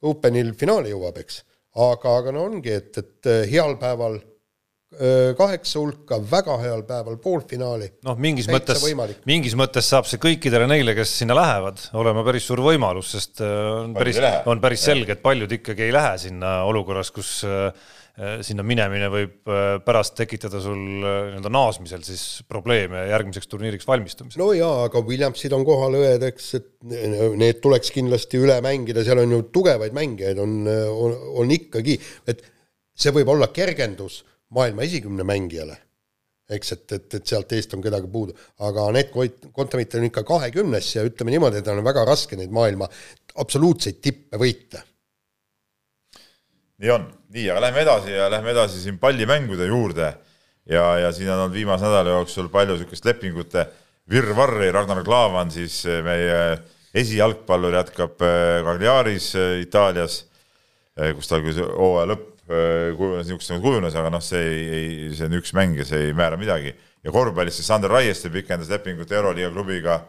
Openil 0.05 0.51
finaali 0.59 0.91
jõuab, 0.91 1.15
eks. 1.21 1.39
aga, 1.81 2.17
aga 2.19 2.33
no 2.35 2.43
ongi, 2.49 2.73
et, 2.73 2.97
et 2.99 3.29
heal 3.49 3.77
päeval 3.81 4.19
kaheksa 5.37 5.81
hulka, 5.81 6.19
väga 6.31 6.57
heal 6.61 6.85
päeval 6.87 7.17
poolfinaali. 7.21 7.91
noh, 8.05 8.17
mingis 8.21 8.47
mõttes, 8.51 8.83
mingis 9.27 9.57
mõttes 9.57 9.89
saab 9.91 10.07
see 10.09 10.21
kõikidele 10.21 10.69
neile, 10.69 10.95
kes 10.97 11.17
sinna 11.21 11.37
lähevad, 11.37 11.81
olema 11.99 12.23
päris 12.27 12.47
suur 12.47 12.63
võimalus, 12.65 13.11
sest 13.15 13.43
on 13.45 13.93
päris, 13.97 14.21
on 14.45 14.63
päris 14.63 14.87
selge, 14.87 15.17
et 15.17 15.23
paljud 15.25 15.51
ikkagi 15.59 15.87
ei 15.87 15.93
lähe 15.95 16.15
sinna 16.27 16.57
olukorras, 16.69 17.11
kus 17.15 17.41
sinna 18.47 18.63
minemine 18.63 19.09
võib 19.11 19.49
pärast 19.83 20.13
tekitada 20.15 20.61
sul 20.63 20.77
nii-öelda 20.79 21.49
naasmisel 21.51 22.03
siis 22.07 22.21
probleeme 22.47 23.01
järgmiseks 23.09 23.49
turniiriks 23.51 23.87
valmistumisel. 23.89 24.39
no 24.39 24.53
jaa, 24.55 24.85
aga 24.87 25.01
Williamsid 25.03 25.51
on 25.55 25.65
kohal 25.67 25.97
õedeks, 25.99 26.47
et 26.55 26.69
need 27.35 27.59
tuleks 27.63 27.91
kindlasti 27.91 28.39
üle 28.39 28.55
mängida, 28.63 29.03
seal 29.03 29.19
on 29.25 29.35
ju 29.35 29.41
tugevaid 29.57 29.97
mängijaid, 29.97 30.39
on, 30.39 30.61
on, 30.63 31.17
on 31.43 31.51
ikkagi, 31.57 31.99
et 32.31 32.45
see 32.95 33.11
võib 33.15 33.33
olla 33.35 33.51
kergendus 33.51 34.21
maailma 34.55 34.85
esikümne 34.87 35.25
mängijale. 35.27 35.77
Eks, 36.55 36.75
et, 36.75 36.91
et, 36.93 37.13
et 37.17 37.25
sealt 37.25 37.53
eest 37.57 37.71
on 37.73 37.81
kedagi 37.81 38.05
puudu, 38.11 38.35
aga 38.67 38.83
Anett 38.91 39.15
Kontaveit 39.53 39.95
on 39.97 40.05
ikka 40.05 40.21
kahekümnes 40.27 40.91
ja 40.93 41.05
ütleme 41.07 41.33
niimoodi, 41.33 41.57
et 41.57 41.69
on 41.71 41.81
väga 41.85 42.03
raske 42.05 42.37
neid 42.37 42.53
maailma 42.53 42.85
absoluutseid 43.41 43.97
tippe 43.97 44.37
võita. 44.37 44.83
Nii 46.83 46.91
on, 46.91 47.07
nii, 47.33 47.47
aga 47.49 47.63
lähme 47.63 47.81
edasi 47.81 48.13
ja 48.13 48.27
lähme 48.29 48.53
edasi 48.53 48.83
siin 48.83 48.99
pallimängude 49.01 49.65
juurde. 49.71 50.13
ja, 50.69 50.83
ja 50.99 51.11
siin 51.11 51.29
on 51.29 51.39
olnud 51.39 51.53
viimase 51.53 51.85
nädala 51.85 52.09
jooksul 52.19 52.49
palju 52.53 52.75
niisugust 52.75 53.05
lepingute 53.05 53.65
virvarri, 54.09 54.71
Ragnar 54.71 55.03
Klavan 55.05 55.51
siis 55.51 55.79
eh, 55.85 56.01
meie 56.05 56.59
esijalgpallur 56.93 57.73
jätkab 57.73 58.21
eh, 58.21 58.61
Cagliaris 58.65 59.33
eh, 59.35 59.59
Itaalias, 59.65 60.23
kus 60.95 61.27
tal 61.27 61.41
küll 61.43 61.57
hooaja 61.59 62.07
lõpp 62.13 62.34
kujunes 62.45 63.25
niisuguseks 63.25 63.55
nagu 63.55 63.65
kujunes, 63.65 63.95
aga 63.97 64.11
noh, 64.13 64.21
see 64.23 64.41
ei, 64.41 64.65
ei, 64.77 65.07
see 65.17 65.29
on 65.29 65.37
üks 65.39 65.55
mäng 65.57 65.79
ja 65.79 65.85
see 65.87 66.09
ei 66.09 66.13
määra 66.17 66.37
midagi. 66.37 66.75
ja 67.05 67.13
korvpallis 67.13 67.57
siis 67.59 67.67
Sander 67.69 67.91
Raieste 67.91 68.29
pikendas 68.33 68.69
lepingut 68.69 69.11
Euroliiga 69.11 69.51
klubiga 69.53 69.99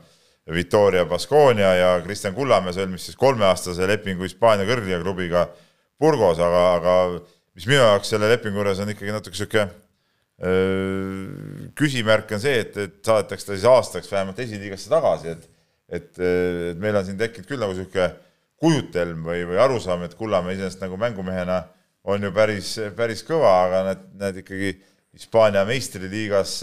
Victoria 0.52 1.04
Baskonia 1.04 1.72
ja 1.74 1.88
Kristjan 2.04 2.34
Kullamäe 2.34 2.72
sõlmis 2.76 3.08
siis 3.08 3.16
kolmeaastase 3.18 3.88
lepingu 3.88 4.22
Hispaania 4.28 4.68
kõrgliiga 4.68 5.00
klubiga 5.02 5.48
Burgos, 6.00 6.38
aga, 6.38 6.62
aga 6.76 6.94
mis 7.56 7.66
minu 7.66 7.80
jaoks 7.80 8.12
selle 8.12 8.28
lepingu 8.30 8.60
juures 8.60 8.80
on 8.84 8.92
ikkagi 8.92 9.16
natuke 9.16 9.36
sihuke 9.38 9.68
küsimärk 11.76 12.32
on 12.36 12.40
see, 12.42 12.58
et, 12.60 12.74
et 12.76 12.96
saadetakse 13.00 13.48
ta 13.48 13.54
siis 13.54 13.64
aastaks 13.70 14.10
vähemalt 14.12 14.40
esiliigasse 14.44 14.92
tagasi, 14.92 15.32
et 15.32 15.52
et, 15.88 16.18
et 16.18 16.78
meil 16.82 16.96
on 16.98 17.04
siin 17.06 17.18
tekkinud 17.18 17.48
küll 17.48 17.62
nagu 17.62 17.74
niisugune 17.74 18.08
kujutelm 18.60 19.22
või, 19.26 19.44
või 19.46 19.58
arusaam, 19.60 20.02
et 20.06 20.16
Kullamäe 20.18 20.56
iseenesest 20.56 20.82
nagu 20.82 20.98
mängumehena 21.00 21.60
on 22.06 22.26
ju 22.26 22.32
päris, 22.34 22.74
päris 22.96 23.24
kõva, 23.26 23.52
aga 23.66 23.82
need, 23.90 24.04
need 24.20 24.42
ikkagi 24.44 24.74
Hispaania 25.16 25.64
meistriliigas 25.66 26.58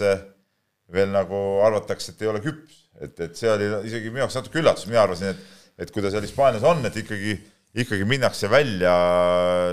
veel 0.94 1.10
nagu 1.12 1.40
arvatakse, 1.66 2.14
et 2.14 2.22
ei 2.22 2.30
ole 2.30 2.40
küps, 2.44 2.80
et, 3.02 3.14
et 3.26 3.36
see 3.36 3.50
oli 3.50 3.68
isegi 3.88 4.12
minu 4.12 4.24
jaoks 4.24 4.38
natuke 4.38 4.60
üllatus, 4.62 4.86
mina 4.88 5.02
arvasin, 5.02 5.34
et, 5.34 5.62
et 5.84 5.92
kui 5.92 6.04
ta 6.04 6.12
seal 6.12 6.24
Hispaanias 6.24 6.64
on, 6.68 6.84
et 6.86 6.96
ikkagi, 7.02 7.36
ikkagi 7.84 8.08
minnakse 8.08 8.50
välja 8.52 8.94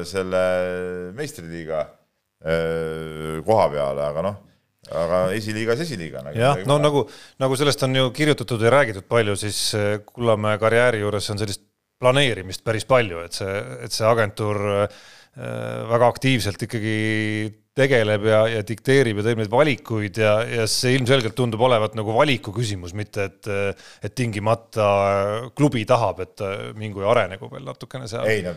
selle 0.10 0.46
meistriliiga 1.18 1.84
koha 3.46 3.68
peale, 3.70 4.08
aga 4.08 4.24
noh 4.26 4.40
aga 4.90 5.18
esiliigas 5.38 5.84
esiliiga 5.84 6.24
nagu. 6.26 6.40
jah, 6.42 6.64
no 6.66 6.80
nagu, 6.82 7.04
nagu 7.40 7.58
sellest 7.60 7.84
on 7.86 8.00
ju 8.00 8.08
kirjutatud 8.18 8.64
ja 8.66 8.72
räägitud 8.74 9.06
palju, 9.06 9.36
siis 9.38 9.60
Kullamäe 10.10 10.58
karjääri 10.62 11.04
juures 11.04 11.30
on 11.30 11.42
sellist 11.42 11.62
planeerimist 12.02 12.64
päris 12.66 12.88
palju, 12.90 13.22
et 13.28 13.38
see, 13.38 13.58
et 13.86 13.94
see 13.94 14.08
agentuur 14.10 14.58
väga 15.32 16.08
aktiivselt 16.12 16.64
ikkagi 16.68 16.96
tegeleb 17.78 18.26
ja, 18.28 18.42
ja 18.52 18.64
dikteerib 18.68 19.22
ja 19.22 19.24
teeb 19.24 19.40
neid 19.40 19.52
valikuid 19.52 20.20
ja, 20.20 20.34
ja 20.44 20.66
see 20.68 20.98
ilmselgelt 20.98 21.38
tundub 21.38 21.64
olevat 21.64 21.96
nagu 21.96 22.12
valiku 22.18 22.52
küsimus, 22.56 22.92
mitte 22.98 23.30
et, 23.30 23.50
et 24.04 24.16
tingimata 24.18 24.88
klubi 25.56 25.86
tahab, 25.88 26.20
et 26.26 26.44
mingu 26.76 27.06
ja 27.06 27.14
arenegu 27.14 27.48
veel 27.54 27.64
natukene 27.70 28.12
seal. 28.12 28.28
ei 28.28 28.44
no 28.44 28.56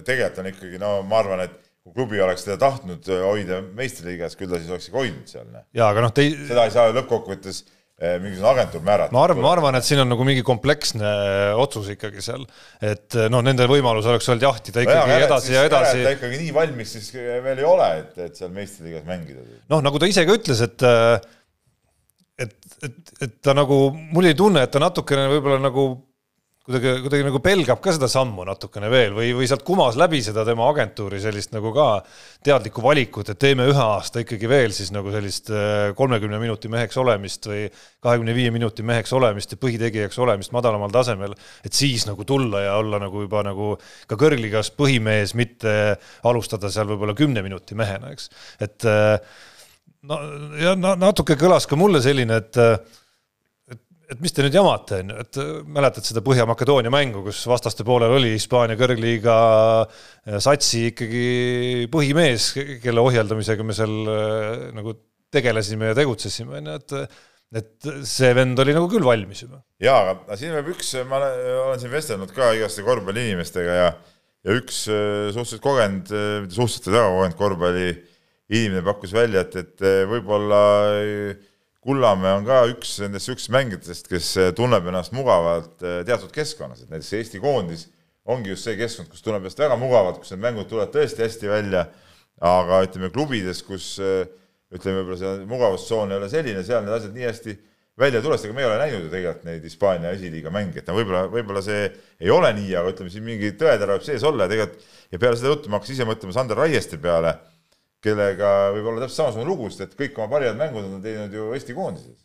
tegelikult 0.00 0.40
on 0.40 0.52
ikkagi, 0.54 0.80
no 0.80 0.94
ma 1.04 1.20
arvan, 1.20 1.44
et 1.44 1.58
kui 1.84 1.92
klubi 2.00 2.24
oleks 2.24 2.48
teda 2.48 2.56
tahtnud 2.64 3.04
hoida 3.28 3.60
meistriliigas, 3.76 4.36
küll 4.40 4.48
ta 4.48 4.62
siis 4.62 4.72
oleks 4.72 4.88
ikka 4.88 5.02
hoidnud 5.02 5.28
seal. 5.28 5.52
jaa, 5.52 5.90
aga 5.90 6.08
noh, 6.08 6.16
te 6.16 6.30
seda 6.48 6.64
ei 6.64 6.72
saa 6.72 6.88
lõppkokkuvõttes 6.96 7.66
Eh, 7.68 7.77
mingisugune 7.98 8.50
agentuur 8.52 8.82
määrata. 8.86 9.14
ma 9.14 9.24
arvan, 9.26 9.42
ma 9.42 9.52
arvan, 9.56 9.78
et 9.78 9.86
siin 9.86 10.02
on 10.04 10.12
nagu 10.12 10.26
mingi 10.26 10.44
kompleksne 10.46 11.08
eh, 11.08 11.58
otsus 11.58 11.88
ikkagi 11.96 12.22
seal, 12.22 12.44
et 12.78 13.16
eh, 13.18 13.26
noh, 13.32 13.42
nendel 13.42 13.70
võimalus 13.72 14.06
oleks 14.06 14.28
olnud 14.30 14.46
jahtida 14.46 14.84
ikkagi 14.84 15.00
no 15.00 15.16
jah, 15.16 15.24
edasi 15.26 15.56
ja 15.56 15.64
edasi. 15.66 16.04
ta 16.06 16.14
ikkagi 16.14 16.38
nii 16.44 16.54
valmis 16.54 16.94
siis 16.94 17.10
veel 17.16 17.58
ei 17.58 17.66
ole, 17.66 17.88
et, 18.04 18.14
et 18.28 18.38
seal 18.38 18.54
meistriliigas 18.54 19.08
mängida. 19.08 19.42
noh, 19.74 19.82
nagu 19.82 19.98
ta 19.98 20.10
ise 20.10 20.22
ka 20.28 20.38
ütles, 20.38 20.62
et 20.62 20.86
et, 22.38 22.54
et, 22.86 23.14
et 23.26 23.40
ta 23.42 23.54
nagu, 23.58 23.88
mul 24.14 24.30
jäi 24.30 24.38
tunne, 24.38 24.62
et 24.62 24.70
ta 24.70 24.78
natukene 24.82 25.26
võib-olla 25.32 25.58
nagu 25.58 25.90
kuidagi, 26.68 26.90
kuidagi 27.04 27.24
nagu 27.24 27.40
pelgab 27.40 27.80
ka 27.80 27.92
seda 27.96 28.08
sammu 28.12 28.44
natukene 28.44 28.90
veel 28.92 29.14
või, 29.16 29.30
või 29.38 29.46
sealt 29.48 29.64
kumas 29.66 29.96
läbi 29.98 30.20
seda 30.24 30.44
tema 30.44 30.66
agentuuri 30.68 31.20
sellist 31.22 31.54
nagu 31.54 31.72
ka 31.72 31.86
teadlikku 32.44 32.84
valikut, 32.84 33.30
et 33.32 33.40
teeme 33.40 33.64
ühe 33.70 33.80
aasta 33.80 34.20
ikkagi 34.22 34.50
veel 34.50 34.74
siis 34.76 34.92
nagu 34.92 35.12
sellist 35.14 35.48
äh, 35.48 35.90
kolmekümne 35.98 36.40
minuti 36.42 36.68
meheks 36.72 37.00
olemist 37.00 37.48
või 37.48 37.64
kahekümne 38.04 38.36
viie 38.36 38.52
minuti 38.54 38.84
meheks 38.86 39.14
olemist 39.16 39.56
ja 39.56 39.60
põhitegijaks 39.62 40.20
olemist 40.20 40.52
madalamal 40.52 40.92
tasemel, 40.92 41.34
et 41.64 41.72
siis 41.72 42.04
nagu 42.08 42.28
tulla 42.28 42.66
ja 42.66 42.76
olla 42.82 43.00
nagu 43.00 43.24
juba 43.24 43.42
nagu 43.46 43.74
ka 44.10 44.20
kõrgligas 44.20 44.74
põhimees, 44.76 45.32
mitte 45.38 45.74
alustada 46.28 46.70
seal 46.72 46.90
võib-olla 46.92 47.16
kümne 47.16 47.44
minuti 47.46 47.78
mehena, 47.78 48.12
eks. 48.12 48.28
et 48.60 48.84
äh, 48.88 49.16
no 50.08 50.20
ja 50.60 50.76
natuke 50.76 51.38
kõlas 51.40 51.66
ka 51.68 51.80
mulle 51.80 52.04
selline, 52.04 52.42
et 52.44 52.60
äh, 52.60 52.76
et 54.08 54.20
mis 54.24 54.32
te 54.32 54.44
nüüd 54.44 54.56
jamate, 54.56 55.02
on 55.02 55.12
ju, 55.12 55.22
et 55.24 55.38
äh, 55.42 55.48
mäletad 55.76 56.06
seda 56.06 56.22
Põhja-Makedoonia 56.24 56.92
mängu, 56.92 57.22
kus 57.26 57.42
vastaste 57.50 57.84
poolel 57.86 58.14
oli 58.16 58.32
Hispaania 58.34 58.78
kõrgliiga 58.80 59.34
äh, 59.84 60.38
satsi 60.44 60.86
ikkagi 60.92 61.88
põhimees, 61.92 62.50
kelle 62.84 63.04
ohjeldamisega 63.04 63.66
me 63.66 63.76
seal 63.76 63.96
äh, 64.12 64.68
nagu 64.76 64.96
tegelesime 65.34 65.90
ja 65.90 65.98
tegutsesime, 65.98 66.60
on 66.60 66.70
ju, 66.72 66.78
et 66.82 67.18
et 67.58 67.86
see 68.04 68.28
vend 68.36 68.60
oli 68.60 68.74
nagu 68.76 68.90
küll 68.92 69.06
valmis 69.06 69.40
juba. 69.40 69.62
jaa, 69.80 70.12
aga 70.12 70.36
siin 70.36 70.52
võib 70.52 70.74
üks, 70.74 70.90
ma 71.08 71.16
olen 71.22 71.80
siin 71.80 71.92
vestelnud 71.94 72.34
ka 72.36 72.50
igaste 72.58 72.84
korvpalliinimestega 72.84 73.76
ja 73.78 73.86
ja 74.44 74.56
üks 74.56 74.82
suhteliselt 74.84 75.62
kogenud, 75.64 76.12
mitte 76.44 76.56
suhteliselt 76.58 76.90
väga 76.92 77.06
kogenud 77.14 77.38
korvpalliinimene 77.40 78.84
pakkus 78.84 79.16
välja, 79.16 79.46
et, 79.46 79.56
et 79.64 79.86
võib-olla 80.12 80.60
äh, 81.00 81.47
Kullamäe 81.88 82.34
on 82.36 82.44
ka 82.44 82.58
üks 82.68 82.98
nendest 83.00 83.30
sihukesest 83.30 83.52
mängijatest, 83.54 84.10
kes 84.10 84.26
eh, 84.36 84.50
tunneb 84.56 84.84
ennast 84.90 85.14
mugavalt 85.16 85.80
eh, 85.80 86.02
teatud 86.04 86.28
keskkonnas, 86.34 86.82
et 86.84 86.90
näiteks 86.92 87.14
Eesti 87.16 87.40
koondis 87.40 87.86
ongi 88.28 88.52
just 88.52 88.68
see 88.68 88.76
keskkond, 88.76 89.08
kus 89.08 89.24
tunneb 89.24 89.46
ennast 89.46 89.62
väga 89.62 89.78
mugavalt, 89.80 90.18
kus 90.20 90.34
need 90.34 90.42
mängud 90.42 90.68
tulevad 90.68 90.92
tõesti 90.92 91.24
hästi 91.24 91.48
välja, 91.48 91.86
aga 92.44 92.82
ütleme 92.84 93.08
klubides, 93.14 93.64
kus 93.64 93.94
eh, 94.04 94.28
ütleme, 94.74 95.00
võib-olla 95.00 95.18
see 95.22 95.48
mugavustsoon 95.48 96.12
ei 96.12 96.20
ole 96.20 96.28
selline, 96.28 96.66
seal 96.66 96.84
need 96.84 96.98
asjad 96.98 97.16
nii 97.16 97.28
hästi 97.30 97.56
välja 97.98 98.20
ei 98.20 98.26
tule, 98.28 98.36
sest 98.36 98.50
ega 98.50 98.58
me 98.58 98.66
ei 98.66 98.68
ole 98.68 98.78
näinud 98.84 99.06
ju 99.06 99.10
tegelikult 99.16 99.48
neid 99.48 99.64
Hispaania 99.64 100.12
esiliiga 100.14 100.52
mänge, 100.54 100.82
et 100.82 100.92
no 100.92 101.00
võib-olla, 101.00 101.24
võib-olla 101.32 101.64
see 101.64 101.86
ei 102.20 102.30
ole 102.30 102.52
nii, 102.60 102.74
aga 102.78 102.92
ütleme 102.92 103.16
siin 103.16 103.24
mingi 103.26 103.56
tõetera 103.56 103.96
võib 103.96 104.04
sees 104.06 104.28
olla 104.28 104.44
ja 104.44 104.52
tegelikult 104.52 104.92
ja 105.08 105.24
peale 105.24 105.40
seda 105.40 105.56
juttu 105.56 105.72
ma 105.72 105.80
hakkasin 105.80 105.96
ise 105.96 106.06
mõtlema 106.12 106.36
Sander 106.36 106.60
Raieste 106.60 107.00
peale 107.00 107.32
kellega 108.04 108.70
võib 108.76 108.90
olla 108.90 109.04
täpselt 109.04 109.22
samasugune 109.22 109.48
lugu, 109.48 109.68
sest 109.72 109.86
et 109.86 109.98
kõik 109.98 110.18
oma 110.20 110.30
parimad 110.36 110.58
mängud 110.60 110.86
on 110.86 111.04
teinud 111.04 111.34
ju 111.34 111.52
Eesti 111.56 111.76
koondises. 111.76 112.18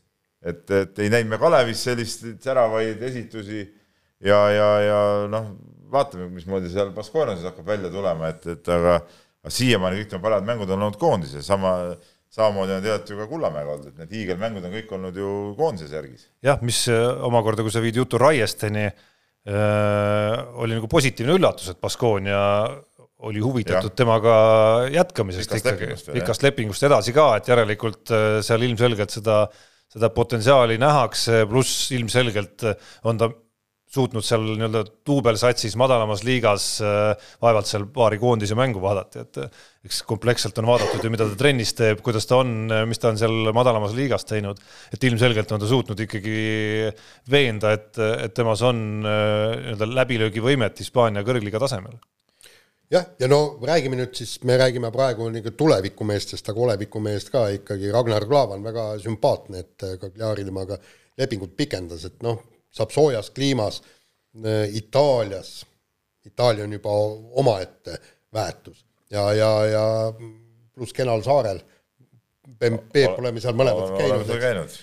et, 0.44 0.64
et 0.70 1.00
ei 1.00 1.12
näinud 1.14 1.34
me 1.34 1.40
Kalevis 1.42 1.84
sellist 1.88 2.26
säravaid 2.44 3.02
esitusi 3.10 3.62
ja, 4.24 4.40
ja, 4.52 4.70
ja 4.84 5.00
noh, 5.32 5.54
vaatame, 5.94 6.30
mismoodi 6.34 6.72
seal 6.74 6.92
Baskoonias 6.96 7.46
hakkab 7.48 7.68
välja 7.68 7.92
tulema, 7.94 8.34
et, 8.34 8.46
et 8.56 8.74
aga, 8.76 9.00
aga 9.44 9.54
siiamaani 9.54 10.02
kõik 10.02 10.12
tema 10.12 10.28
paremad 10.28 10.52
mängud 10.52 10.74
on 10.74 10.82
olnud 10.82 11.00
koondises, 11.02 11.48
sama 11.48 11.74
samamoodi 12.34 12.78
on 12.78 12.84
teatud 12.84 13.14
ju 13.14 13.20
ka 13.22 13.28
Kullamäega 13.30 13.76
olnud, 13.76 13.90
et 13.92 14.00
need 14.02 14.14
hiigelmängud 14.18 14.66
on 14.66 14.74
kõik 14.74 14.94
olnud 14.98 15.18
ju 15.18 15.32
koondise 15.58 15.90
särgis. 15.92 16.28
jah, 16.46 16.62
mis 16.66 16.86
äh, 16.92 17.26
omakorda, 17.28 17.66
kui 17.66 17.74
sa 17.74 17.84
viid 17.84 18.00
jutu 18.00 18.18
Raiesteni 18.22 18.88
äh,, 18.88 18.96
oli 20.64 20.80
nagu 20.80 20.90
positiivne 20.90 21.38
üllatus, 21.38 21.70
et 21.74 21.82
Baskoonia 21.84 22.40
oli 23.30 23.44
huvitatud 23.44 23.92
ja. 23.92 23.98
temaga 24.04 24.34
jätkamisest 24.92 25.52
pikast 25.52 25.70
ikkagi, 25.72 26.18
pikast 26.18 26.44
lepingust 26.46 26.88
edasi 26.90 27.16
ka, 27.16 27.30
et 27.40 27.48
järelikult 27.52 28.12
äh, 28.12 28.40
seal 28.46 28.66
ilmselgelt 28.68 29.14
seda, 29.16 29.46
seda 29.94 30.10
potentsiaali 30.14 30.80
nähakse, 30.82 31.46
pluss 31.50 31.94
ilmselgelt 31.96 32.68
äh, 32.68 32.92
on 33.08 33.22
ta 33.22 33.32
suutnud 33.94 34.26
seal 34.26 34.42
nii-öelda 34.58 34.82
duubelsatsis 35.06 35.76
madalamas 35.78 36.24
liigas 36.26 36.66
äh, 36.82 37.12
vaevalt 37.44 37.70
seal 37.70 37.86
paari 37.94 38.18
koondise 38.20 38.58
mängu 38.58 38.82
vaadata, 38.82 39.24
et 39.24 39.86
eks 39.86 40.02
kompleksselt 40.10 40.58
on 40.60 40.68
vaadatud 40.72 41.06
ju, 41.06 41.12
mida 41.14 41.28
ta 41.30 41.38
trennis 41.40 41.76
teeb, 41.78 42.02
kuidas 42.04 42.26
ta 42.28 42.40
on, 42.42 42.74
mis 42.90 43.00
ta 43.00 43.12
on 43.14 43.20
seal 43.22 43.54
madalamas 43.56 43.94
liigas 43.96 44.26
teinud, 44.28 44.60
et 44.92 45.06
ilmselgelt 45.08 45.54
on 45.54 45.62
ta 45.62 45.70
suutnud 45.70 46.02
ikkagi 46.08 46.40
veenda, 47.30 47.76
et, 47.78 47.94
et 48.26 48.34
temas 48.36 48.66
on 48.66 48.82
nii-öelda 49.06 49.92
läbilöögivõimet 50.02 50.82
Hispaania 50.84 51.24
kõrgliga 51.28 51.62
tasemel 51.62 52.02
jah, 52.94 53.06
ja 53.20 53.28
no 53.32 53.40
räägime 53.66 53.98
nüüd 53.98 54.14
siis, 54.18 54.36
me 54.46 54.58
räägime 54.60 54.92
praegu 54.94 55.28
nagu 55.34 55.54
tulevikumeestest, 55.58 56.50
aga 56.50 56.66
olevikumeest 56.68 57.32
ka 57.34 57.48
ikkagi, 57.58 57.92
Ragnar 57.94 58.28
Klavan 58.30 58.64
väga 58.66 58.88
sümpaatne, 59.04 59.66
et 59.66 59.88
Cagliari 60.02 60.46
temaga 60.48 60.78
lepingut 61.20 61.56
pikendas, 61.58 62.06
et 62.10 62.22
noh, 62.26 62.42
saab 62.74 62.94
soojas 62.94 63.30
kliimas 63.34 63.82
äh, 63.84 64.66
Itaalias, 64.78 65.62
Itaalia 66.26 66.66
on 66.68 66.74
juba 66.78 66.94
omaette 67.42 67.98
väärtus 68.34 68.86
ja, 69.12 69.28
ja, 69.34 69.52
ja 69.66 69.86
pluss 70.74 70.94
kenal 70.96 71.24
saarel. 71.26 71.62
Peep 72.60 73.20
oleme 73.20 73.40
seal 73.40 73.56
mõlemad 73.56 73.94
käinud. 73.96 74.24
oleme 74.28 74.40
käinud, 74.40 74.74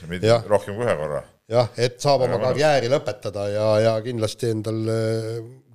rohkem 0.48 0.76
kui 0.76 0.86
ühe 0.86 0.94
korra. 0.96 1.22
jah, 1.50 1.68
et 1.76 1.98
saab 2.00 2.24
oma 2.24 2.38
karjääri 2.40 2.88
lõpetada 2.92 3.48
ja, 3.52 3.66
ja 3.84 3.94
kindlasti 4.04 4.52
endal 4.54 4.80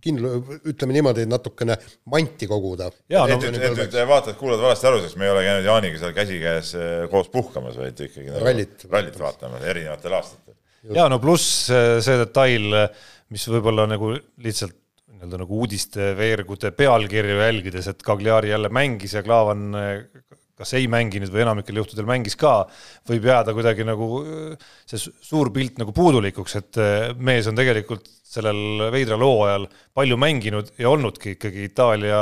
kindla, 0.06 0.36
ütleme 0.72 0.96
niimoodi, 0.98 1.26
natukene 1.30 1.78
manti 2.12 2.50
koguda. 2.50 2.92
et, 3.10 3.34
et, 3.36 3.60
et, 3.60 3.82
et 3.88 4.00
vaatad, 4.10 4.38
kuulad 4.40 4.62
valesti 4.62 4.90
aru, 4.90 5.02
sest 5.04 5.20
me 5.20 5.28
ei 5.28 5.34
ole 5.34 5.44
käinud 5.48 5.70
Jaaniga 5.70 6.02
seal 6.02 6.16
käsikäes 6.16 6.72
eh, 6.80 6.94
koos 7.12 7.32
puhkamas, 7.34 7.78
vaid 7.82 8.06
ikkagi 8.08 8.32
nagu 8.32 8.46
rallit, 8.46 8.88
rallit 8.92 9.20
vaatame 9.20 9.62
erinevatel 9.74 10.18
aastatel. 10.20 10.58
ja 10.96 11.10
no 11.12 11.20
pluss 11.24 11.70
eh, 11.74 11.98
see 12.06 12.18
detail, 12.22 12.82
mis 13.34 13.48
võib-olla 13.52 13.88
nagu 13.90 14.14
lihtsalt 14.16 14.78
nii-öelda 15.16 15.40
nagu 15.42 15.60
uudiste 15.64 16.12
veergude 16.18 16.72
pealkirju 16.76 17.40
jälgides, 17.40 17.88
et 17.90 18.04
Cagliari 18.06 18.52
jälle 18.52 18.70
mängis 18.70 19.16
ja 19.16 19.24
Klaavan 19.26 19.68
eh, 19.80 20.24
kas 20.56 20.74
ei 20.80 20.90
mänginud 20.92 21.32
või 21.34 21.44
enamikel 21.44 21.82
juhtudel 21.82 22.08
mängis 22.10 22.38
ka, 22.40 22.58
võib 23.10 23.28
jääda 23.28 23.54
kuidagi 23.56 23.86
nagu 23.88 24.24
see 24.88 25.02
suur 25.04 25.52
pilt 25.56 25.82
nagu 25.82 25.92
puudulikuks, 25.96 26.58
et 26.62 26.82
mees 27.20 27.50
on 27.52 27.60
tegelikult 27.60 28.08
sellel 28.26 28.90
veidral 28.94 29.24
hooajal 29.24 29.70
palju 29.96 30.18
mänginud 30.20 30.74
ja 30.80 30.92
olnudki 30.92 31.36
ikkagi 31.36 31.70
Itaalia 31.70 32.22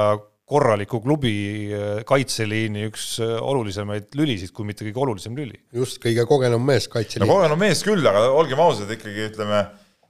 korraliku 0.53 0.99
klubi 1.01 1.35
äh, 1.71 2.01
kaitseliini 2.07 2.87
üks 2.89 3.15
äh, 3.23 3.37
olulisemaid 3.41 4.11
lülisid, 4.17 4.51
kui 4.55 4.67
mitte 4.67 4.85
kõige 4.85 5.01
olulisem 5.05 5.37
lüli. 5.37 5.57
just, 5.73 6.01
kõige 6.03 6.25
kogenum 6.29 6.65
mees 6.67 6.89
kaitseliin. 6.91 7.27
no 7.27 7.37
kogenum 7.37 7.61
mees 7.63 7.83
küll, 7.85 8.03
aga 8.09 8.27
olgem 8.35 8.61
ausad, 8.61 8.91
ikkagi 8.91 9.29
ütleme 9.29 9.63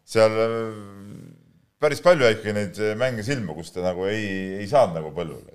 seal 0.09 0.35
päris 1.83 2.01
palju 2.03 2.31
ikkagi 2.33 2.55
neid 2.57 2.79
mänge 2.99 3.25
silma, 3.25 3.55
kus 3.55 3.71
ta 3.75 3.85
nagu 3.85 4.07
ei, 4.09 4.25
ei 4.63 4.67
saanud 4.69 4.99
nagu 4.99 5.13
põllule. 5.15 5.52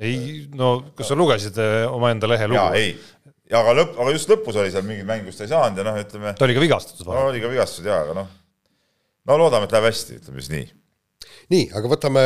Ei, 0.00 0.46
no 0.56 0.78
kas 0.96 1.10
sa 1.12 1.16
lugesid 1.18 1.58
omaenda 1.90 2.28
lehe 2.30 2.46
lugu? 2.48 2.56
jaa, 2.56 2.74
ei 2.78 2.94
aga 3.58 3.74
lõpp, 3.74 3.96
aga 3.98 4.14
just 4.14 4.30
lõpus 4.30 4.58
oli 4.60 4.72
seal 4.72 4.84
mingeid 4.86 5.08
mänge, 5.08 5.26
kus 5.28 5.40
ta 5.40 5.46
ei 5.46 5.52
saanud 5.52 5.80
ja 5.80 5.86
noh, 5.86 5.96
ütleme. 6.00 6.34
ta 6.38 6.46
oli 6.46 6.56
ka 6.56 6.62
vigastatud 6.62 7.06
vahel. 7.06 7.20
no 7.20 7.32
oli 7.32 7.42
ka 7.42 7.50
vigastatud 7.50 7.88
jaa, 7.90 8.02
aga 8.04 8.16
noh, 8.20 8.28
no 9.26 9.38
loodame, 9.40 9.66
et 9.66 9.74
läheb 9.74 9.88
hästi, 9.90 10.18
ütleme 10.20 10.44
siis 10.44 10.52
nii. 10.54 10.68
nii, 11.54 11.64
aga 11.78 11.90
võtame 11.90 12.24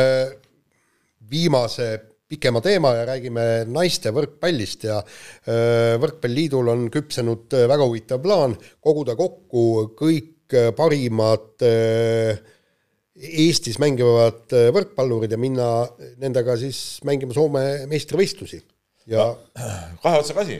viimase 1.31 1.89
pikema 2.29 2.61
teema 2.65 2.93
ja 2.97 3.05
räägime 3.09 3.45
naiste 3.69 4.11
võrkpallist 4.13 4.87
ja 4.87 4.97
äh, 5.01 5.95
Võrkpalliliidul 6.01 6.71
on 6.73 6.87
küpsenud 6.93 7.53
äh, 7.53 7.67
väga 7.69 7.85
huvitav 7.85 8.21
plaan 8.23 8.55
koguda 8.81 9.17
kokku 9.17 9.65
kõik 9.97 10.53
äh, 10.57 10.71
parimad 10.77 11.61
Eestis 13.15 13.77
mängivad 13.79 14.51
võrkpallurid 14.75 15.31
ja 15.31 15.39
minna 15.39 15.67
nendega 16.19 16.57
siis 16.59 16.99
mängima 17.07 17.35
Soome 17.35 17.61
meistrivõistlusi 17.87 18.59
ja 19.07 19.29
kahe 20.03 20.19
otsaga 20.19 20.43
asi 20.43 20.57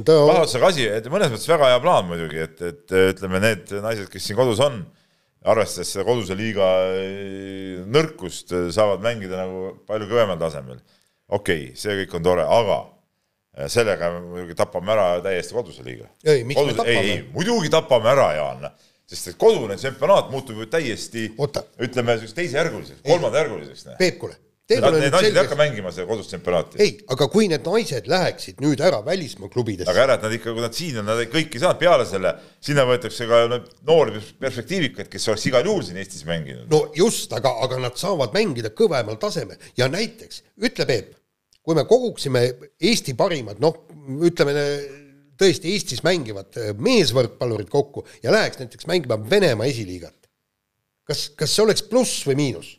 ta... 0.00 0.14
kahe 0.14 0.42
otsaga 0.44 0.70
asi, 0.70 0.86
et 0.86 1.08
mõnes 1.12 1.32
mõttes 1.32 1.50
väga 1.50 1.72
hea 1.72 1.82
plaan 1.82 2.08
muidugi, 2.08 2.42
et, 2.46 2.62
et 2.68 2.96
ütleme, 3.12 3.40
need 3.42 3.72
naised, 3.84 4.08
kes 4.12 4.28
siin 4.28 4.38
kodus 4.38 4.62
on, 4.64 4.82
arvestades 5.42 5.90
seda 5.94 6.06
koduse 6.06 6.36
liiga 6.38 6.68
eh, 6.94 7.82
nõrkust, 7.90 8.54
saavad 8.74 9.02
mängida 9.04 9.42
nagu 9.42 9.72
palju 9.88 10.08
kõvemal 10.10 10.40
tasemel. 10.40 10.80
okei 11.28 11.68
okay,, 11.72 11.76
see 11.78 11.98
kõik 12.02 12.18
on 12.18 12.28
tore, 12.30 12.46
aga 12.46 12.82
sellega 13.68 14.08
muidugi 14.20 14.56
tapame 14.56 14.94
ära 14.94 15.08
täiesti 15.24 15.56
koduse 15.56 15.84
liiga. 15.84 16.08
ei, 16.24 16.44
miks 16.44 16.60
kodus, 16.60 16.72
me 16.72 16.78
tapame? 16.78 17.02
ei, 17.02 17.18
ei, 17.18 17.28
muidugi 17.34 17.72
tapame 17.72 18.12
ära, 18.14 18.30
Jaan 18.38 18.70
sest 19.12 19.34
et 19.34 19.40
kodune 19.40 19.76
tsempionaat 19.76 20.32
muutub 20.32 20.62
ju 20.62 20.70
täiesti, 20.72 21.28
ütleme, 21.84 22.16
teisejärguliseks, 22.22 23.04
kolmandajärguliseks. 23.04 23.92
Peep, 24.00 24.18
kuule 24.22 24.38
need 24.80 25.12
naised 25.12 25.34
ei 25.34 25.40
hakka 25.40 25.56
mängima 25.58 25.90
seda 25.92 26.06
kodust 26.08 26.30
tsempionaati. 26.30 26.78
ei, 26.82 26.92
aga 27.12 27.26
kui 27.32 27.48
need 27.50 27.64
naised 27.66 28.08
läheksid 28.10 28.60
nüüd 28.62 28.82
ära 28.84 29.00
välismaa 29.04 29.50
klubidesse. 29.52 29.90
aga 29.90 30.04
ära, 30.06 30.16
et 30.18 30.26
nad 30.26 30.36
ikka, 30.36 30.54
kui 30.54 30.64
nad 30.64 30.76
siin 30.76 31.00
on, 31.02 31.08
nad 31.08 31.22
kõik 31.32 31.56
ei 31.56 31.62
saanud 31.62 31.80
peale 31.80 32.06
selle, 32.08 32.34
sinna 32.62 32.86
võetakse 32.88 33.26
ka 33.30 33.42
noori 33.88 34.22
perspektiivikaid, 34.40 35.10
kes 35.12 35.28
oleks 35.32 35.48
igal 35.50 35.66
juhul 35.68 35.84
siin 35.86 35.98
Eestis 36.02 36.24
mänginud. 36.28 36.68
no 36.72 36.84
just, 36.96 37.32
aga, 37.36 37.54
aga 37.66 37.80
nad 37.82 37.98
saavad 38.00 38.34
mängida 38.36 38.72
kõvemal 38.76 39.18
tasemel 39.22 39.60
ja 39.78 39.90
näiteks, 39.92 40.44
ütle 40.62 40.88
Peep, 40.88 41.14
kui 41.62 41.78
me 41.78 41.86
koguksime 41.88 42.46
Eesti 42.80 43.16
parimad, 43.18 43.60
noh, 43.62 43.84
ütleme 44.22 44.56
tõesti 45.42 45.74
Eestis 45.74 46.02
mängivad 46.06 46.58
meesvõrkpallurid 46.82 47.70
kokku 47.72 48.06
ja 48.22 48.34
läheks 48.34 48.60
näiteks 48.62 48.88
mängima 48.90 49.18
Venemaa 49.18 49.68
esiliigat. 49.68 50.16
kas, 51.08 51.28
kas 51.36 51.54
see 51.54 51.64
oleks 51.66 51.82
pluss 51.82 52.22
või 52.28 52.38
miinus? 52.38 52.76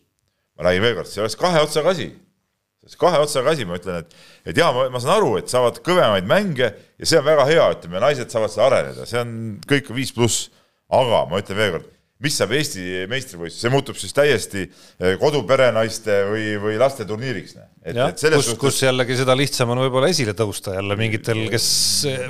ma 0.58 0.70
räägin 0.70 0.86
veel 0.86 1.00
kord, 1.00 1.10
see 1.10 1.24
oleks 1.24 1.38
kahe 1.40 1.62
otsaga 1.64 1.94
asi. 1.94 2.10
see 2.14 2.88
oleks 2.88 3.00
kahe 3.02 3.22
otsaga 3.24 3.54
asi, 3.54 3.66
ma 3.70 3.78
ütlen, 3.80 4.04
et, 4.04 4.18
et 4.52 4.60
jaa, 4.60 4.72
ma, 4.76 4.88
ma 4.94 5.02
saan 5.02 5.18
aru, 5.18 5.36
et 5.42 5.52
saavad 5.52 5.80
kõvemaid 5.86 6.28
mänge 6.30 6.70
ja 6.74 7.10
see 7.10 7.20
on 7.20 7.28
väga 7.28 7.48
hea, 7.50 7.66
ütleme, 7.78 8.02
naised 8.04 8.34
saavad 8.34 8.54
seda 8.54 8.70
areneda, 8.70 9.08
see 9.10 9.22
on 9.22 9.34
kõik 9.70 9.92
viis 9.96 10.14
pluss. 10.16 10.50
aga 10.94 11.24
ma 11.30 11.40
ütlen 11.42 11.58
veel 11.58 11.76
kord, 11.78 11.90
mis 12.24 12.36
saab 12.38 12.54
Eesti 12.56 13.06
meistrivõistlus, 13.12 13.62
see 13.64 13.72
muutub 13.74 13.98
siis 14.00 14.14
täiesti 14.16 14.66
eh, 14.66 15.16
koduperenaiste 15.22 16.20
või, 16.30 16.46
või 16.62 16.76
laste 16.82 17.08
turniiriks. 17.10 17.56
et, 17.82 17.98
et 17.98 18.22
selles 18.22 18.44
kus, 18.44 18.52
suhtes. 18.52 18.62
kus 18.62 18.84
jällegi 18.86 19.18
seda 19.20 19.36
lihtsam 19.38 19.74
on 19.74 19.84
võib-olla 19.86 20.12
esile 20.14 20.36
tõusta 20.38 20.78
jälle 20.78 20.98
mingitel, 21.00 21.46
kes 21.54 21.68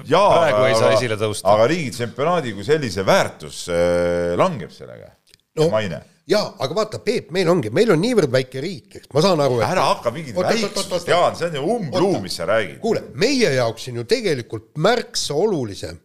jaa, 0.09 0.29
praegu 0.31 0.63
ei 0.69 0.79
saa 0.79 0.95
esile 0.95 1.19
tõusta. 1.19 1.51
aga 1.53 1.67
riigitsempionaadi 1.73 2.55
kui 2.57 2.65
sellise 2.67 3.05
väärtus 3.05 3.67
äh, 3.73 4.33
langeb 4.39 4.73
sellega 4.73 5.11
no,, 5.59 5.69
maine 5.73 6.01
jaa, 6.29 6.45
aga 6.63 6.77
vaata, 6.77 7.01
Peep, 7.03 7.31
meil 7.35 7.49
ongi, 7.51 7.71
meil 7.75 7.91
on 7.93 7.99
niivõrd 8.01 8.31
väike 8.33 8.63
riik, 8.63 8.97
eks 8.99 9.11
ma 9.13 9.23
saan 9.25 9.43
aru, 9.43 9.59
et 9.59 9.67
ära 9.67 9.89
hakka 9.91 10.13
mingit 10.15 10.37
väiksust, 10.37 11.09
Jaan, 11.11 11.35
see 11.39 11.49
on 11.51 11.57
ju 11.59 11.65
umbluu, 11.75 12.13
mis 12.23 12.37
sa 12.39 12.47
räägid. 12.49 12.79
kuule, 12.83 13.03
meie 13.19 13.51
jaoks 13.57 13.89
on 13.91 13.99
ju 14.01 14.07
tegelikult 14.09 14.71
märksa 14.81 15.35
olulisem, 15.37 15.99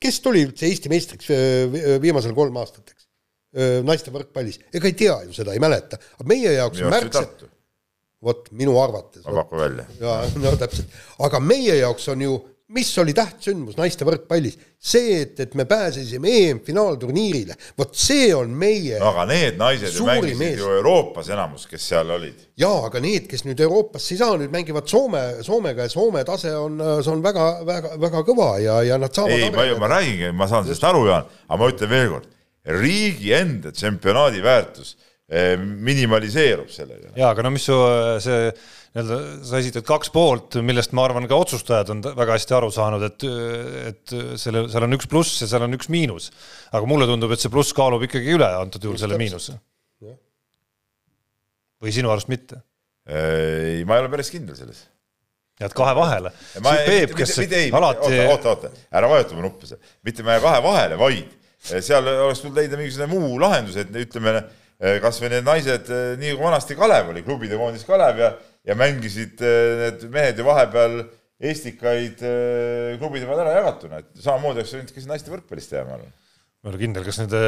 kes 0.00 0.20
tuli 0.24 0.46
üldse 0.48 0.68
Eesti 0.68 0.92
meistriks 0.92 1.28
viimasel 2.02 2.34
kolm 2.36 2.56
aastat, 2.60 2.88
eks? 2.88 2.99
Naiste 3.82 4.12
võrkpallis, 4.14 4.60
ega 4.70 4.86
ei 4.86 4.94
tea 4.94 5.16
ju 5.26 5.34
seda, 5.34 5.54
ei 5.56 5.62
mäleta, 5.62 5.98
aga 6.18 6.28
meie 6.30 6.52
jaoks 6.54 6.84
on 6.84 6.94
märksa 6.94 7.24
vot 8.22 8.50
minu 8.52 8.76
arvates. 8.80 9.24
ma 9.24 9.42
pakun 9.42 9.58
välja. 9.64 9.88
jaa, 10.00 10.22
no 10.38 10.54
täpselt, 10.60 10.96
aga 11.26 11.40
meie 11.42 11.80
jaoks 11.80 12.08
on 12.12 12.26
ju 12.26 12.38
mis 12.70 12.90
oli 13.02 13.14
tähtsündmus 13.16 13.74
naiste 13.78 14.06
võrkpallis? 14.06 14.58
see, 14.80 15.16
et, 15.24 15.40
et 15.42 15.54
me 15.58 15.66
pääsesime 15.68 16.30
EM-finaalturniirile, 16.40 17.56
vot 17.78 17.96
see 17.96 18.30
on 18.36 18.52
meie 18.56 19.00
aga 19.02 19.26
need 19.28 19.58
naised 19.60 19.96
ju 19.96 20.06
mängisid 20.06 20.38
mees. 20.40 20.60
ju 20.60 20.70
Euroopas 20.78 21.28
enamus, 21.34 21.66
kes 21.70 21.88
seal 21.92 22.12
olid. 22.14 22.46
jaa, 22.60 22.86
aga 22.86 23.02
need, 23.02 23.26
kes 23.30 23.44
nüüd 23.48 23.60
Euroopasse 23.66 24.14
ei 24.14 24.20
saa, 24.22 24.38
nüüd 24.40 24.54
mängivad 24.54 24.88
Soome, 24.88 25.24
Soomega 25.46 25.88
ja 25.88 25.92
Soome 25.92 26.24
tase 26.28 26.54
on, 26.56 26.78
see 27.00 27.12
on 27.12 27.24
väga, 27.24 27.48
väga, 27.66 27.94
väga 28.06 28.24
kõva 28.28 28.52
ja, 28.62 28.80
ja 28.86 29.00
nad 29.00 29.16
saavad 29.16 29.36
ei, 29.36 29.50
ma, 29.54 29.66
ma 29.80 29.90
räägingi, 29.96 30.30
ma 30.36 30.48
saan 30.50 30.68
sellest 30.68 30.86
aru, 30.92 31.08
Jaan, 31.10 31.28
aga 31.48 31.60
ma 31.60 31.72
ütlen 31.74 31.92
veel 31.92 32.14
kord, 32.14 32.30
riigi 32.64 33.32
enda 33.36 33.72
tsempionaadi 33.72 34.42
väärtus 34.44 34.96
eh, 35.28 35.56
minimaliseerub 35.60 36.68
sellega. 36.72 37.14
jaa, 37.16 37.32
aga 37.32 37.46
no 37.46 37.54
mis 37.54 37.64
su 37.68 37.78
see 38.20 38.52
nii-öelda 38.90 39.18
sa 39.46 39.58
esitad 39.62 39.86
kaks 39.86 40.10
poolt, 40.10 40.56
millest 40.66 40.94
ma 40.98 41.04
arvan, 41.06 41.28
ka 41.30 41.38
otsustajad 41.38 41.92
on 41.94 42.00
väga 42.02 42.34
hästi 42.34 42.56
aru 42.56 42.70
saanud, 42.74 43.04
et, 43.06 43.26
et 43.90 44.14
selle, 44.40 44.64
seal 44.72 44.86
on 44.86 44.96
üks 44.96 45.06
pluss 45.10 45.44
ja 45.44 45.46
seal 45.50 45.66
on 45.66 45.78
üks 45.78 45.90
miinus. 45.92 46.30
aga 46.74 46.90
mulle 46.90 47.06
tundub, 47.06 47.30
et 47.30 47.42
see 47.42 47.52
pluss 47.54 47.74
kaalub 47.76 48.02
ikkagi 48.08 48.34
üle 48.34 48.48
antud 48.58 48.82
juhul 48.82 48.98
selle 48.98 49.18
miinuse. 49.20 49.54
või 51.80 51.94
sinu 51.94 52.10
arust 52.12 52.28
mitte? 52.32 52.64
ei, 53.06 53.84
ma 53.86 53.96
ei 53.96 54.04
ole 54.04 54.10
päris 54.10 54.32
kindel 54.34 54.58
selles. 54.58 54.82
jääd 55.62 55.76
kahe 55.76 55.94
vahele. 55.94 56.34
Peep, 56.58 57.14
kes 57.14 57.36
mitte, 57.44 57.62
ei, 57.62 57.70
alati. 57.70 58.18
oota, 58.26 58.56
oota, 58.56 58.72
ära 58.90 59.10
vajuta 59.12 59.38
mu 59.38 59.46
nuppe 59.46 59.70
seal, 59.70 59.78
mitte 60.02 60.26
ma 60.26 60.34
ei 60.34 60.40
jää 60.40 60.48
kahe 60.48 60.64
vahele, 60.66 60.98
vaid 60.98 61.38
seal 61.60 62.06
oleks 62.08 62.42
tulnud 62.42 62.58
leida 62.58 62.78
mingisugune 62.80 63.10
muu 63.12 63.38
lahendus, 63.42 63.76
et 63.80 63.90
ütleme 64.02 64.40
kasvõi 65.02 65.28
need 65.28 65.44
naised, 65.44 65.90
nii 66.20 66.36
kui 66.36 66.44
vanasti 66.44 66.76
Kalev 66.78 67.10
oli, 67.12 67.24
klubide 67.26 67.58
koondis 67.60 67.84
Kalev 67.88 68.22
ja 68.22 68.30
ja 68.68 68.76
mängisid 68.76 69.40
äh, 69.40 69.76
need 69.80 70.02
mehed 70.12 70.40
ju 70.40 70.44
vahepeal 70.44 71.02
Eestikaid 71.40 72.20
klubide 73.00 73.24
vahel 73.24 73.46
ära 73.46 73.54
jagatuna, 73.56 74.02
et 74.02 74.20
samamoodi 74.20 74.60
oleks 74.60 74.74
võinud 74.76 74.90
ka 74.92 75.00
siin 75.00 75.08
naiste 75.08 75.32
võrkpallist 75.32 75.72
jääma 75.72 75.96
olla 75.96 76.10
ma 76.60 76.68
ei 76.68 76.74
ole 76.74 76.80
kindel, 76.82 77.04
kas 77.06 77.16
nende 77.22 77.38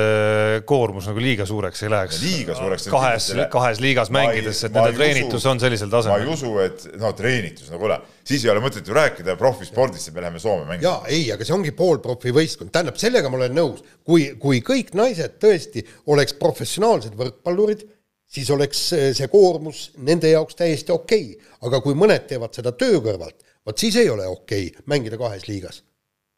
koormus 0.64 1.04
nagu 1.10 1.20
liiga 1.20 1.44
suureks 1.44 1.82
ei 1.84 1.90
läheks. 1.92 2.20
liiga 2.22 2.54
suureks. 2.56 2.86
kahes, 2.88 3.26
kahes 3.52 3.80
liigas 3.84 4.08
mängides, 4.08 4.62
et 4.64 4.72
nende 4.72 4.94
treenitus 4.96 5.42
usu, 5.42 5.48
on 5.50 5.58
sellisel 5.60 5.90
tasemel. 5.92 6.22
ma 6.22 6.24
ei 6.24 6.32
usu, 6.32 6.52
et 6.64 6.86
no 7.00 7.10
treenitus, 7.16 7.68
no 7.68 7.80
kuule, 7.82 7.98
siis 8.24 8.46
ei 8.46 8.52
ole 8.54 8.62
mõtet 8.64 8.86
ju 8.88 8.94
rääkida 8.96 9.34
profispordist, 9.36 10.08
et 10.08 10.16
me 10.16 10.22
läheme 10.24 10.40
Soome 10.40 10.64
mängima. 10.64 10.86
jaa, 10.86 11.02
ei, 11.12 11.26
aga 11.34 11.44
see 11.44 11.52
ongi 11.52 11.74
poolprofi 11.76 12.32
võistkond, 12.32 12.72
tähendab, 12.72 12.96
sellega 13.02 13.28
ma 13.28 13.36
olen 13.36 13.52
nõus, 13.58 13.82
kui, 14.00 14.30
kui 14.40 14.62
kõik 14.64 14.94
naised 14.96 15.34
tõesti 15.42 15.84
oleks 16.14 16.32
professionaalsed 16.40 17.18
võrkpallurid 17.18 17.84
siis 18.32 18.48
oleks 18.54 18.80
see 19.18 19.28
koormus 19.28 19.90
nende 20.00 20.30
jaoks 20.30 20.56
täiesti 20.56 20.94
okei 20.94 21.34
okay., 21.34 21.50
aga 21.68 21.82
kui 21.84 21.92
mõned 22.00 22.24
teevad 22.30 22.56
seda 22.56 22.72
töö 22.72 23.02
kõrvalt, 23.04 23.44
vot 23.66 23.84
siis 23.84 24.00
ei 24.00 24.08
ole 24.08 24.24
okei 24.24 24.70
okay 24.70 24.88
mängida 24.88 25.20
kahes 25.20 25.44
liigas. 25.50 25.82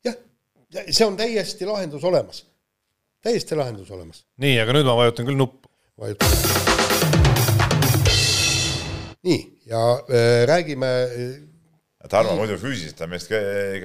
jah, 0.03 0.19
see 0.89 1.07
on 1.07 1.15
täiesti 1.23 1.71
lahendus 1.71 2.03
olemas, 2.03 2.43
täiesti 3.25 3.57
lahendus 3.59 3.91
olemas. 3.95 4.25
nii, 4.43 4.59
aga 4.63 4.77
nüüd 4.77 4.89
ma 4.89 4.97
vajutan 5.01 5.29
küll 5.29 5.39
nuppu. 5.41 5.71
vajutan. 6.01 6.29
nii, 9.25 9.41
ja 9.71 9.85
äh, 10.05 10.43
räägime 10.51 10.93
äh, 11.09 11.35
Tarmo 12.11 12.35
muidu 12.37 12.59
füüsiliselt 12.61 13.01
on 13.07 13.15
meist 13.15 13.31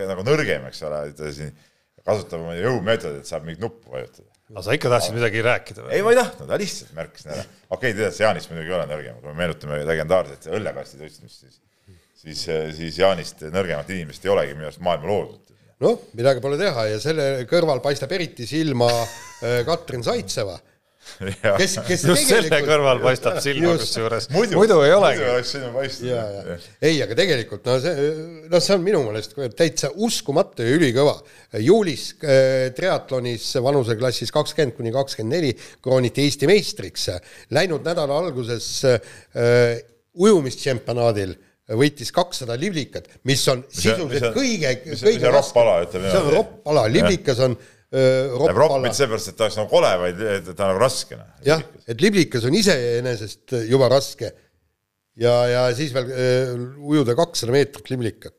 nagu 0.10 0.26
nõrgem, 0.28 0.66
eks 0.68 0.84
ole, 0.84 1.06
et 1.14 1.22
siin 1.38 1.54
kasutab 2.04 2.42
oma 2.44 2.58
jõumeetodit, 2.58 3.28
saab 3.30 3.46
mingit 3.48 3.64
nuppu 3.64 3.94
vajutada 3.94 4.28
aga 4.50 4.64
sa 4.66 4.76
ikka 4.76 4.90
tahtsid 4.92 5.16
midagi 5.16 5.44
rääkida 5.46 5.86
või? 5.86 5.94
ei, 5.94 6.04
ma 6.04 6.14
ei 6.14 6.18
tahtnud, 6.18 6.50
ma 6.50 6.58
lihtsalt 6.60 6.94
märkasin 6.98 7.34
ära. 7.36 7.44
okei 7.70 7.76
okay,, 7.78 7.98
tead, 8.00 8.16
see 8.18 8.26
Jaanist 8.26 8.52
muidugi 8.52 8.72
ei 8.72 8.78
ole 8.80 8.88
nõrgem, 8.90 9.20
kui 9.22 9.30
me 9.30 9.38
meenutame 9.44 9.82
legendaarset 9.86 10.48
õllekasti 10.58 11.00
tõstmist, 11.00 11.44
siis 11.46 11.60
siis, 12.20 12.42
siis 12.76 12.98
Jaanist 13.00 13.46
nõrgemat 13.54 13.92
inimest 13.94 14.26
ei 14.26 14.34
olegi 14.34 14.58
minu 14.58 14.68
arust 14.70 14.82
maailma 14.84 15.08
loodud. 15.12 15.49
Noh, 15.84 16.02
midagi 16.18 16.44
pole 16.44 16.60
teha 16.60 16.90
ja 16.94 17.04
selle 17.04 17.30
kõrval 17.50 17.84
paistab 17.84 18.12
eriti 18.18 18.48
silma 18.50 18.90
äh, 18.90 19.62
Katrin 19.68 20.04
Zaitseva 20.06 20.60
kes, 21.58 21.76
kes 21.88 22.04
just 22.08 22.30
selle 22.30 22.60
kõrval 22.66 23.02
paistab 23.04 23.40
silma 23.44 23.74
kusjuures, 23.80 24.30
muidu, 24.34 24.58
muidu 24.60 24.78
ei 24.86 24.94
olegi. 24.96 25.22
muidu 25.22 25.34
oleks 25.36 25.52
silma 25.56 25.72
paistnud. 25.76 26.68
ei, 26.90 27.00
aga 27.04 27.18
tegelikult 27.18 27.68
no 27.70 27.78
see, 27.84 28.08
noh, 28.52 28.64
see 28.64 28.76
on 28.76 28.86
minu 28.86 29.02
meelest 29.08 29.36
täitsa 29.58 29.92
uskumatu 29.96 30.66
ja 30.66 30.78
ülikõva. 30.78 31.16
juulis 31.66 32.10
äh, 32.22 32.70
triatlonis 32.78 33.52
vanuseklassis 33.64 34.34
kakskümmend 34.36 34.78
kuni 34.78 34.94
kakskümmend 34.96 35.38
neli 35.38 35.54
krooniti 35.84 36.26
Eesti 36.28 36.50
meistriks. 36.50 37.10
Läinud 37.56 37.86
nädala 37.88 38.20
alguses 38.24 38.70
äh, 38.88 39.80
ujumistšempionaadil 40.20 41.36
võitis 41.78 42.12
kakssada 42.14 42.56
liblikat, 42.60 43.08
mis 43.30 43.44
on 43.52 43.62
sisuliselt 43.70 44.36
kõige, 44.36 44.74
kõige 44.90 45.30
on 45.30 45.36
ropp 45.36 45.60
ala, 45.62 45.76
ütleme 45.86 46.10
see 46.10 46.18
on 46.18 46.26
niimoodi. 46.26 46.38
ropp 46.38 46.70
ala, 46.72 46.86
liblikas 46.90 47.42
on 47.46 47.56
öö, 47.56 48.52
ropp 48.58 48.78
mitte 48.84 48.98
seepärast, 48.98 49.32
et 49.32 49.38
ta 49.38 49.48
oleks 49.48 49.58
nagu 49.60 49.72
kole, 49.72 49.92
vaid 50.04 50.22
ta 50.50 50.54
on 50.56 50.72
nagu 50.74 50.82
raske. 50.82 51.20
jah, 51.46 51.66
et 51.88 52.02
liblikas 52.02 52.48
on 52.50 52.58
iseenesest 52.58 53.58
juba 53.70 53.90
raske. 53.92 54.34
Ja, 55.20 55.34
ja 55.52 55.66
siis 55.76 55.92
veel 55.92 56.14
öö, 56.16 56.56
ujuda 56.94 57.18
kakssada 57.20 57.54
meetrit 57.54 57.92
liblikat. 57.94 58.34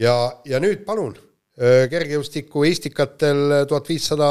ja, 0.00 0.14
ja 0.48 0.62
nüüd 0.62 0.86
palun, 0.88 1.18
kergejõustiku 1.60 2.62
Estikatel 2.64 3.66
tuhat 3.68 3.88
viissada 3.90 4.28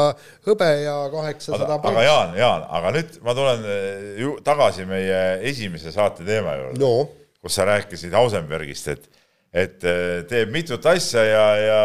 hõbe 0.47 0.70
ja 0.82 0.95
kaheksasada 1.14 1.76
aga, 1.76 1.91
aga 1.91 2.06
Jaan, 2.08 2.32
Jaan, 2.39 2.64
aga 2.80 2.93
nüüd 2.95 3.20
ma 3.22 3.36
tulen 3.38 3.68
ju 4.18 4.34
tagasi 4.41 4.88
meie 4.89 5.20
esimese 5.52 5.93
saate 5.93 6.26
teema 6.26 6.58
juurde. 6.58 6.82
No 6.82 7.20
kus 7.42 7.56
sa 7.56 7.66
rääkisid 7.70 8.14
Hausenbergist, 8.18 8.88
et, 8.92 9.06
et 9.54 9.84
eh, 9.88 10.24
teeb 10.30 10.52
mitut 10.54 10.86
asja 10.92 11.24
ja, 11.26 11.46
ja 11.64 11.80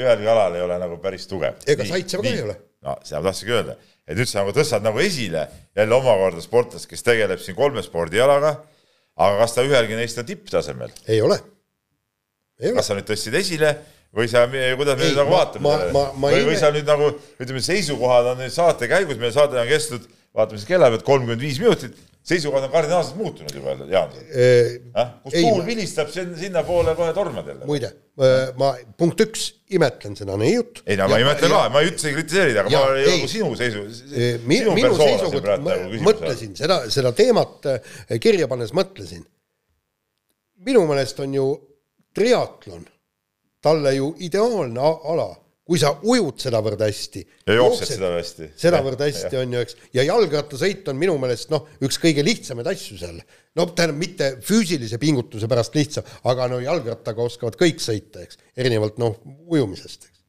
ühelgi 0.00 0.28
alal 0.32 0.56
ei 0.58 0.64
ole 0.66 0.78
nagu 0.82 0.98
päris 1.02 1.28
tugev. 1.30 1.60
Ega 1.70 1.86
Zaitsev 1.88 2.24
ka 2.24 2.32
ei 2.32 2.42
ole. 2.48 2.56
no 2.86 2.96
seda 3.04 3.20
ma 3.22 3.28
tahtsingi 3.30 3.54
öelda, 3.54 3.76
et 4.08 4.16
nüüd 4.18 4.28
sa 4.30 4.40
nagu 4.42 4.52
tõstad 4.56 4.82
nagu 4.84 5.00
esile 5.04 5.46
jälle 5.76 5.94
omakorda 6.00 6.42
sportlast, 6.44 6.88
kes 6.90 7.04
tegeleb 7.06 7.40
siin 7.44 7.56
kolme 7.58 7.82
spordialaga, 7.86 8.56
aga 9.20 9.40
kas 9.42 9.54
ta 9.56 9.64
ühelgi 9.66 9.98
neist 9.98 10.18
on 10.22 10.26
tipptasemel? 10.28 10.92
ei 11.06 11.20
ole, 11.22 11.38
kas 12.76 12.90
sa 12.90 12.96
nüüd 12.98 13.08
tõstsid 13.08 13.36
esile 13.40 13.74
või 14.16 14.26
sa, 14.26 14.46
kuidas 14.50 14.96
me 14.98 15.04
Ei, 15.06 15.10
nüüd 15.12 15.18
nagu 15.20 15.30
vaatame 15.36 15.74
või, 16.18 16.32
ei- 16.34 16.46
või 16.48 16.56
sa 16.58 16.72
nüüd 16.74 16.88
nagu 16.88 17.12
ütleme, 17.38 17.60
seisukohad 17.62 18.32
on 18.32 18.40
nüüd 18.42 18.50
saate 18.54 18.88
käigus, 18.90 19.20
meie 19.22 19.30
saade 19.36 19.60
on 19.60 19.68
kestnud, 19.70 20.08
vaatame 20.34 20.58
siis 20.58 20.66
kella 20.72 20.88
pealt 20.90 21.04
kolmkümmend 21.06 21.44
viis 21.44 21.60
minutit, 21.62 21.94
seisukohad 22.22 22.64
on 22.66 22.72
kardinaalselt 22.74 23.16
muutunud 23.16 23.54
juba, 23.54 23.72
Jaan. 23.90 24.10
kus 25.24 25.34
ei, 25.34 25.42
tuul 25.42 25.62
ma- 25.62 25.66
vilistab 25.66 26.10
sin- 26.12 26.34
sinnapoole 26.38 26.92
kohe 26.98 27.12
tormadele. 27.16 27.64
muide, 27.66 27.90
ma 28.60 28.74
punkt 29.00 29.20
üks 29.24 29.46
imetlen 29.72 30.16
seda 30.18 30.36
neiut. 30.36 30.82
ei 30.86 30.96
no 31.00 31.08
ma 31.08 31.18
ei 31.18 31.24
mõtle 31.24 31.48
ka, 31.48 31.62
ma 31.72 31.80
ei 31.80 31.88
üldse 31.90 32.08
ei 32.10 32.14
kritiseerida, 32.18 32.60
aga 32.66 32.70
Ja, 32.74 32.80
ma 32.84 32.98
ei. 33.00 33.08
nagu 33.16 33.28
sinu 33.32 33.50
seisu, 33.56 33.82
minu, 33.82 33.96
sinu 34.44 34.74
minu 34.76 34.90
persoona 34.90 35.08
siin 35.08 35.18
seisukoht, 35.18 35.42
praegu 35.48 35.68
küsimus. 35.72 36.06
mõtlesin 36.10 36.54
seda, 36.60 36.80
seda 36.92 37.12
teemat 37.16 37.66
eh, 37.72 38.18
kirja 38.20 38.48
pannes 38.52 38.72
mõtlesin. 38.76 39.24
minu 40.66 40.84
meelest 40.86 41.20
on 41.24 41.34
ju 41.34 41.46
triatlon 42.14 42.84
talle 43.64 43.94
ju 43.96 44.14
ideaalne 44.20 44.80
ala, 44.80 45.30
kui 45.70 45.78
sa 45.78 45.92
ujud 46.02 46.40
sedavõrd 46.42 46.80
hästi. 46.82 47.20
Ja 47.46 47.60
jooksed 47.60 47.92
sedavõrd 47.92 48.18
hästi. 48.18 48.48
sedavõrd 48.58 49.04
hästi 49.06 49.38
on 49.38 49.52
ju, 49.54 49.64
eks, 49.66 49.76
ja 49.94 50.06
jalgrattasõit 50.08 50.88
on 50.90 50.98
minu 50.98 51.14
meelest 51.22 51.52
noh, 51.54 51.68
üks 51.86 52.00
kõige 52.02 52.24
lihtsamaid 52.26 52.72
asju 52.72 52.98
seal. 52.98 53.20
no 53.54 53.68
tähendab, 53.70 54.00
mitte 54.02 54.32
füüsilise 54.46 54.98
pingutuse 55.02 55.46
pärast 55.50 55.78
lihtsam, 55.78 56.06
aga 56.30 56.48
no 56.50 56.58
jalgrattaga 56.62 57.22
oskavad 57.22 57.58
kõik 57.60 57.78
sõita, 57.82 58.24
eks, 58.26 58.42
erinevalt 58.58 58.98
noh, 59.02 59.14
ujumisest, 59.46 60.10
eks 60.10 60.20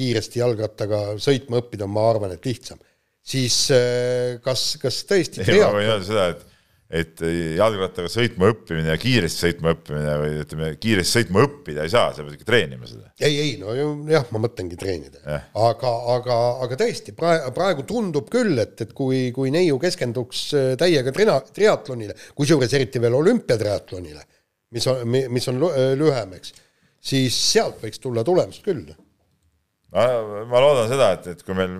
kiiresti 0.00 0.40
jalgrattaga 0.40 1.02
sõitma 1.20 1.60
õppida 1.60 1.86
on, 1.86 1.92
ma 1.94 2.06
arvan, 2.08 2.32
et 2.36 2.46
lihtsam. 2.48 2.80
siis 3.20 3.56
äh, 3.76 4.38
kas, 4.44 4.78
kas 4.80 5.02
tõesti 5.08 5.44
ei, 5.44 5.60
ma 5.60 5.74
võin 5.74 5.90
öelda 5.90 6.06
seda, 6.06 6.28
et, 6.32 6.46
et 6.90 7.20
jalgrattaga 7.54 8.10
sõitma 8.10 8.48
õppimine 8.50 8.90
ja 8.90 8.98
kiiresti 8.98 9.44
sõitma 9.44 9.74
õppimine 9.76 10.14
või 10.18 10.38
ütleme, 10.42 10.70
kiiresti 10.82 11.20
sõitma 11.20 11.44
õppida 11.46 11.84
ei 11.86 11.92
saa, 11.92 12.08
sa 12.14 12.24
pead 12.24 12.34
ikka 12.34 12.48
treenima 12.48 12.88
seda. 12.90 13.12
ei, 13.22 13.36
ei 13.44 13.52
no 13.60 13.74
jah, 14.10 14.26
ma 14.34 14.40
mõtlengi 14.42 14.78
treenida 14.78 15.22
Jah.. 15.22 15.44
aga, 15.68 15.92
aga, 16.16 16.38
aga 16.66 16.78
tõesti 16.80 17.14
praegu, 17.14 17.52
praegu 17.54 17.84
tundub 17.86 18.26
küll, 18.32 18.58
et, 18.58 18.74
et 18.82 18.94
kui, 18.96 19.28
kui 19.36 19.52
neiu 19.54 19.78
keskenduks 19.82 20.40
äh, 20.58 20.72
täiega 20.80 21.14
trina-, 21.14 21.38
triatlonile, 21.54 22.16
kusjuures 22.34 22.74
eriti 22.74 23.02
veel 23.02 23.14
olümpiatriatlonile, 23.20 24.26
mis 24.74 24.90
on, 24.90 25.04
mis 25.36 25.46
on 25.52 25.62
lü- 25.62 25.76
lühem, 26.00 26.34
eks, 26.40 26.56
siis 27.12 27.38
sealt 27.52 27.78
võiks 27.84 28.02
tulla 28.02 28.26
tulemust 28.26 28.66
küll. 28.66 28.90
ma, 29.94 30.10
ma 30.50 30.66
loodan 30.66 30.90
seda, 30.90 31.14
et, 31.20 31.30
et 31.36 31.46
kui 31.46 31.54
meil 31.54 31.78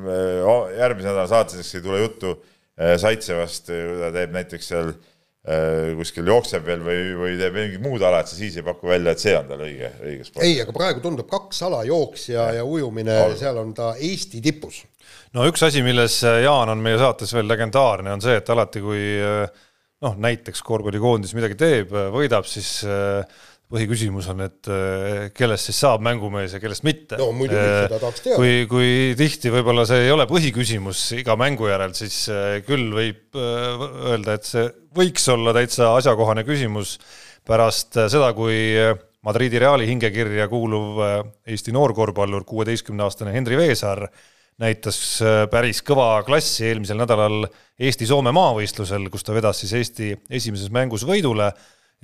järgmise 0.78 1.10
nädala 1.10 1.26
saates 1.34 1.74
ei 1.74 1.82
tule 1.82 1.98
juttu 2.04 2.36
äh, 2.36 2.56
Saitsevast, 2.78 3.70
kui 3.70 3.96
ta 4.00 4.10
teeb 4.14 4.36
näiteks 4.36 4.68
seal 4.72 4.92
äh, 4.92 5.90
kuskil 5.98 6.28
jookseb 6.30 6.64
veel 6.66 6.84
või, 6.84 7.00
või 7.18 7.34
teeb 7.40 7.56
mingit 7.56 7.82
muud 7.84 8.04
ala, 8.06 8.22
et 8.22 8.30
sa 8.30 8.38
siis 8.38 8.56
ei 8.60 8.66
paku 8.66 8.92
välja, 8.92 9.12
et 9.14 9.24
see 9.24 9.34
on 9.36 9.50
tal 9.50 9.64
õige, 9.66 9.90
õige 10.00 10.28
sport. 10.28 10.44
ei, 10.46 10.60
aga 10.62 10.76
praegu 10.76 11.04
tundub 11.04 11.28
kaks 11.30 11.64
ala, 11.68 11.82
jooks 11.88 12.30
ja, 12.32 12.50
ja 12.60 12.64
ujumine, 12.64 13.18
seal 13.40 13.60
on 13.60 13.74
ta 13.76 13.92
Eesti 13.96 14.40
tipus. 14.44 14.84
no 15.36 15.48
üks 15.50 15.66
asi, 15.66 15.84
milles 15.86 16.22
Jaan 16.22 16.72
on 16.72 16.84
meie 16.84 17.00
saates 17.00 17.34
veel 17.36 17.50
legendaarne, 17.50 18.14
on 18.16 18.24
see, 18.24 18.38
et 18.40 18.54
alati, 18.54 18.84
kui 18.84 19.02
noh, 20.00 20.16
näiteks 20.16 20.62
korvpallikoondis 20.64 21.34
midagi 21.36 21.58
teeb, 21.60 21.92
võidab, 22.14 22.48
siis 22.48 22.80
äh, 22.88 23.40
põhiküsimus 23.70 24.26
on, 24.32 24.42
et 24.48 24.70
äh, 24.70 25.28
kellest 25.36 25.68
siis 25.68 25.78
saab 25.84 26.02
mängumees 26.02 26.56
ja 26.56 26.60
kellest 26.62 26.84
mitte. 26.86 27.18
No 27.20 27.30
muidugi, 27.36 27.60
seda 27.60 28.00
tahaks 28.02 28.24
teada. 28.24 28.38
kui, 28.40 28.64
kui 28.70 28.88
tihti 29.18 29.52
võib-olla 29.54 29.84
see 29.88 30.08
ei 30.08 30.14
ole 30.14 30.26
põhiküsimus 30.30 31.04
iga 31.20 31.36
mängu 31.38 31.70
järel, 31.70 31.94
siis 31.98 32.24
äh, 32.32 32.58
küll 32.66 32.90
võib 32.96 33.38
öelda, 33.38 34.34
et 34.34 34.48
see 34.48 34.66
võiks 34.96 35.28
olla 35.30 35.54
täitsa 35.54 35.92
asjakohane 36.00 36.44
küsimus 36.48 36.96
pärast 37.46 37.94
seda, 38.10 38.32
kui 38.36 38.58
Madridi 39.26 39.60
Reali 39.62 39.86
hingekirja 39.88 40.48
kuuluv 40.50 40.98
Eesti 41.46 41.72
noorkorvpallur, 41.76 42.44
kuueteistkümne-aastane 42.48 43.34
Henri 43.34 43.58
Veesaar 43.60 44.06
näitas 44.60 44.98
päris 45.52 45.80
kõva 45.86 46.12
klassi 46.26 46.66
eelmisel 46.68 46.98
nädalal 47.00 47.46
Eesti-Soome 47.80 48.32
maavõistlusel, 48.36 49.06
kus 49.12 49.24
ta 49.24 49.36
vedas 49.36 49.62
siis 49.62 49.76
Eesti 49.78 50.14
esimeses 50.40 50.72
mängus 50.74 51.06
võidule 51.08 51.52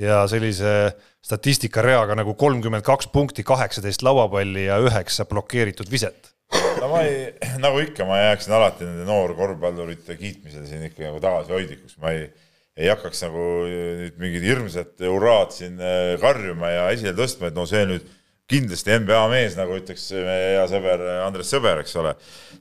ja 0.01 0.23
sellise 0.29 0.73
statistikareaga 1.25 2.17
nagu 2.19 2.37
kolmkümmend 2.39 2.85
kaks 2.87 3.09
punkti, 3.13 3.45
kaheksateist 3.47 4.05
lauapalli 4.07 4.67
ja 4.69 4.79
üheksa 4.83 5.27
blokeeritud 5.29 5.91
viset. 5.91 6.33
no 6.81 6.91
ma 6.93 7.03
ei, 7.07 7.31
nagu 7.65 7.81
ikka, 7.83 8.07
ma 8.09 8.21
jääksin 8.21 8.57
alati 8.57 8.87
nende 8.87 9.07
noorkorvpallurite 9.09 10.19
kiitmisel 10.21 10.67
siin 10.69 10.85
ikka 10.91 11.09
nagu 11.09 11.23
tagasihoidlikuks, 11.25 11.97
ma 12.03 12.13
ei, 12.15 12.29
ei 12.77 12.93
hakkaks 12.93 13.25
nagu 13.27 13.47
nüüd 13.73 14.21
mingit 14.21 14.45
hirmsat 14.47 15.01
hurraad 15.09 15.57
siin 15.57 15.81
äh, 15.81 16.15
karjuma 16.23 16.71
ja 16.75 16.87
esile 16.95 17.17
tõstma, 17.17 17.51
et 17.51 17.59
no 17.59 17.67
see 17.69 17.83
nüüd 17.89 18.07
kindlasti 18.47 18.95
NBA 19.03 19.25
mees, 19.33 19.57
nagu 19.59 19.75
ütleks 19.75 20.07
meie 20.15 20.53
hea 20.53 20.69
sõber 20.71 21.03
Andres 21.25 21.49
Sõber, 21.51 21.81
eks 21.83 21.97
ole, 21.99 22.13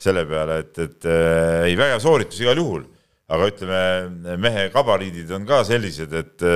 selle 0.02 0.24
peale, 0.26 0.64
et, 0.64 0.82
et 0.82 1.12
äh, 1.12 1.68
ei, 1.68 1.78
vägev 1.78 2.02
sooritus 2.02 2.42
igal 2.42 2.58
juhul, 2.58 2.88
aga 3.30 3.52
ütleme, 3.52 4.36
mehe 4.42 4.68
gabariidid 4.74 5.30
on 5.36 5.46
ka 5.50 5.62
sellised, 5.68 6.14
et 6.16 6.50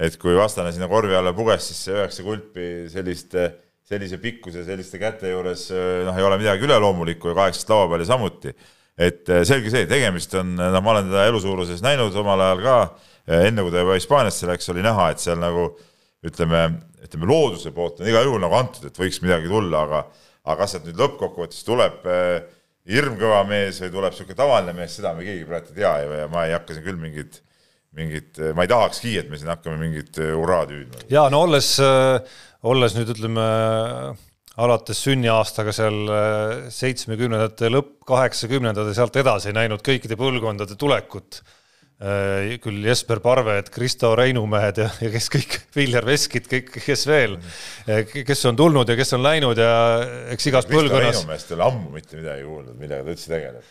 et 0.00 0.16
kui 0.20 0.36
vastane 0.36 0.72
sinna 0.72 0.88
korvi 0.88 1.16
alla 1.16 1.34
puges, 1.36 1.66
siis 1.70 1.82
see 1.86 1.96
üheksa 1.98 2.24
kulpi 2.24 2.68
sellist 2.92 3.36
sellise 3.90 4.20
pikkuse 4.22 4.62
selliste 4.64 5.00
käte 5.02 5.32
juures 5.32 5.66
noh, 6.06 6.16
ei 6.16 6.26
ole 6.26 6.38
midagi 6.40 6.66
üleloomulikku 6.68 7.32
ja 7.32 7.36
kaheksast 7.40 7.72
lauapalli 7.72 8.06
samuti. 8.06 8.54
et 9.00 9.28
selge 9.48 9.72
see, 9.72 9.86
tegemist 9.90 10.34
on, 10.38 10.54
no 10.56 10.80
ma 10.84 10.94
olen 10.94 11.10
teda 11.10 11.26
elusuuruses 11.30 11.82
näinud 11.84 12.16
omal 12.20 12.40
ajal 12.44 12.64
ka, 12.64 12.76
enne 13.40 13.64
kui 13.64 13.72
ta 13.72 13.84
juba 13.84 13.96
Hispaaniasse 13.98 14.48
läks, 14.50 14.68
oli 14.72 14.84
näha, 14.84 15.10
et 15.12 15.22
seal 15.22 15.40
nagu 15.40 15.70
ütleme, 16.26 16.62
ütleme 17.04 17.28
looduse 17.28 17.72
poolt 17.74 18.02
on 18.02 18.10
igal 18.12 18.28
juhul 18.28 18.42
nagu 18.44 18.58
antud, 18.58 18.86
et 18.86 19.00
võiks 19.00 19.22
midagi 19.24 19.48
tulla, 19.50 19.84
aga 19.88 20.02
aga 20.44 20.56
kas 20.62 20.74
sealt 20.74 20.88
nüüd 20.88 21.00
lõppkokkuvõttes 21.00 21.64
tuleb 21.66 22.04
hirmkõva 22.90 23.42
mees 23.48 23.80
või 23.82 23.92
tuleb 23.92 24.14
niisugune 24.14 24.38
tavaline 24.38 24.74
mees, 24.76 24.96
seda 24.96 25.12
me 25.16 25.26
keegi 25.26 25.46
praegu 25.48 25.72
ei 25.72 25.80
tea 25.82 25.94
ja 26.00 26.28
ma 26.32 26.46
ei 26.46 26.54
hakka 26.56 26.76
siin 26.76 26.86
küll 26.86 27.00
mingit 27.00 27.40
mingit, 27.96 28.38
ma 28.54 28.64
ei 28.64 28.70
tahakski, 28.70 29.16
et 29.18 29.30
me 29.30 29.38
siin 29.38 29.50
hakkame 29.50 29.78
mingit 29.80 30.18
hurraad 30.20 30.70
hüüdma. 30.74 31.06
ja 31.10 31.26
no 31.32 31.44
olles, 31.46 31.74
olles 32.62 32.96
nüüd 32.96 33.14
ütleme 33.16 33.46
alates 34.60 35.00
sünniaastaga 35.06 35.72
seal 35.74 36.12
seitsmekümnendate 36.74 37.70
lõpp, 37.72 37.96
kaheksakümnendate 38.08 38.94
sealt 38.96 39.16
edasi 39.22 39.54
näinud 39.56 39.82
kõikide 39.86 40.18
põlvkondade 40.20 40.76
tulekut. 40.78 41.42
küll 42.64 42.86
Jesper 42.86 43.20
Parved, 43.20 43.66
Kristo 43.68 44.14
Reinumehed 44.16 44.78
ja, 44.80 44.86
ja 45.04 45.10
kes 45.12 45.26
kõik, 45.34 45.58
Viljar 45.76 46.06
Veskid, 46.08 46.46
kõik, 46.48 46.70
kes 46.80 47.04
veel, 47.06 47.36
kes 48.24 48.46
on 48.48 48.56
tulnud 48.56 48.88
ja 48.88 48.96
kes 48.96 49.12
on 49.18 49.22
läinud 49.26 49.58
ja 49.58 49.74
eks 50.32 50.48
igas 50.48 50.70
põlvkonnas. 50.70 51.18
Reinumeest 51.18 51.52
ei 51.52 51.58
ole 51.58 51.66
ammu 51.66 51.92
mitte 51.98 52.16
midagi 52.16 52.46
kuulnud, 52.46 52.78
millega 52.80 53.04
ta 53.04 53.12
üldse 53.12 53.34
tegeleb 53.34 53.68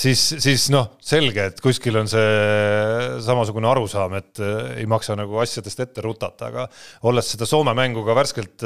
siis, 0.00 0.22
siis 0.40 0.70
noh, 0.72 0.94
selge, 1.04 1.50
et 1.50 1.58
kuskil 1.60 1.98
on 2.00 2.08
see 2.08 3.20
samasugune 3.26 3.68
arusaam, 3.68 4.16
et 4.16 4.40
ei 4.78 4.86
maksa 4.88 5.16
nagu 5.18 5.42
asjadest 5.42 5.82
ette 5.84 6.04
rutata, 6.04 6.48
aga 6.48 6.64
olles 7.10 7.34
seda 7.34 7.48
Soome 7.48 7.74
mängu 7.76 8.04
ka 8.06 8.16
värskelt 8.16 8.64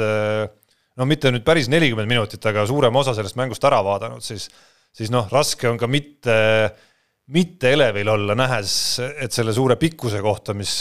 no 0.99 1.07
mitte 1.09 1.31
nüüd 1.31 1.45
päris 1.47 1.69
nelikümmend 1.71 2.09
minutit, 2.09 2.45
aga 2.47 2.65
suurema 2.69 3.01
osa 3.01 3.15
sellest 3.17 3.37
mängust 3.39 3.65
ära 3.67 3.81
vaadanud, 3.85 4.23
siis, 4.25 4.47
siis 4.95 5.11
noh, 5.13 5.27
raske 5.31 5.69
on 5.69 5.79
ka 5.81 5.89
mitte, 5.91 6.37
mitte 7.31 7.71
elevil 7.75 8.11
olla, 8.13 8.35
nähes, 8.37 8.73
et 9.23 9.33
selle 9.35 9.55
suure 9.55 9.77
pikkuse 9.81 10.21
kohta, 10.23 10.55
mis 10.57 10.73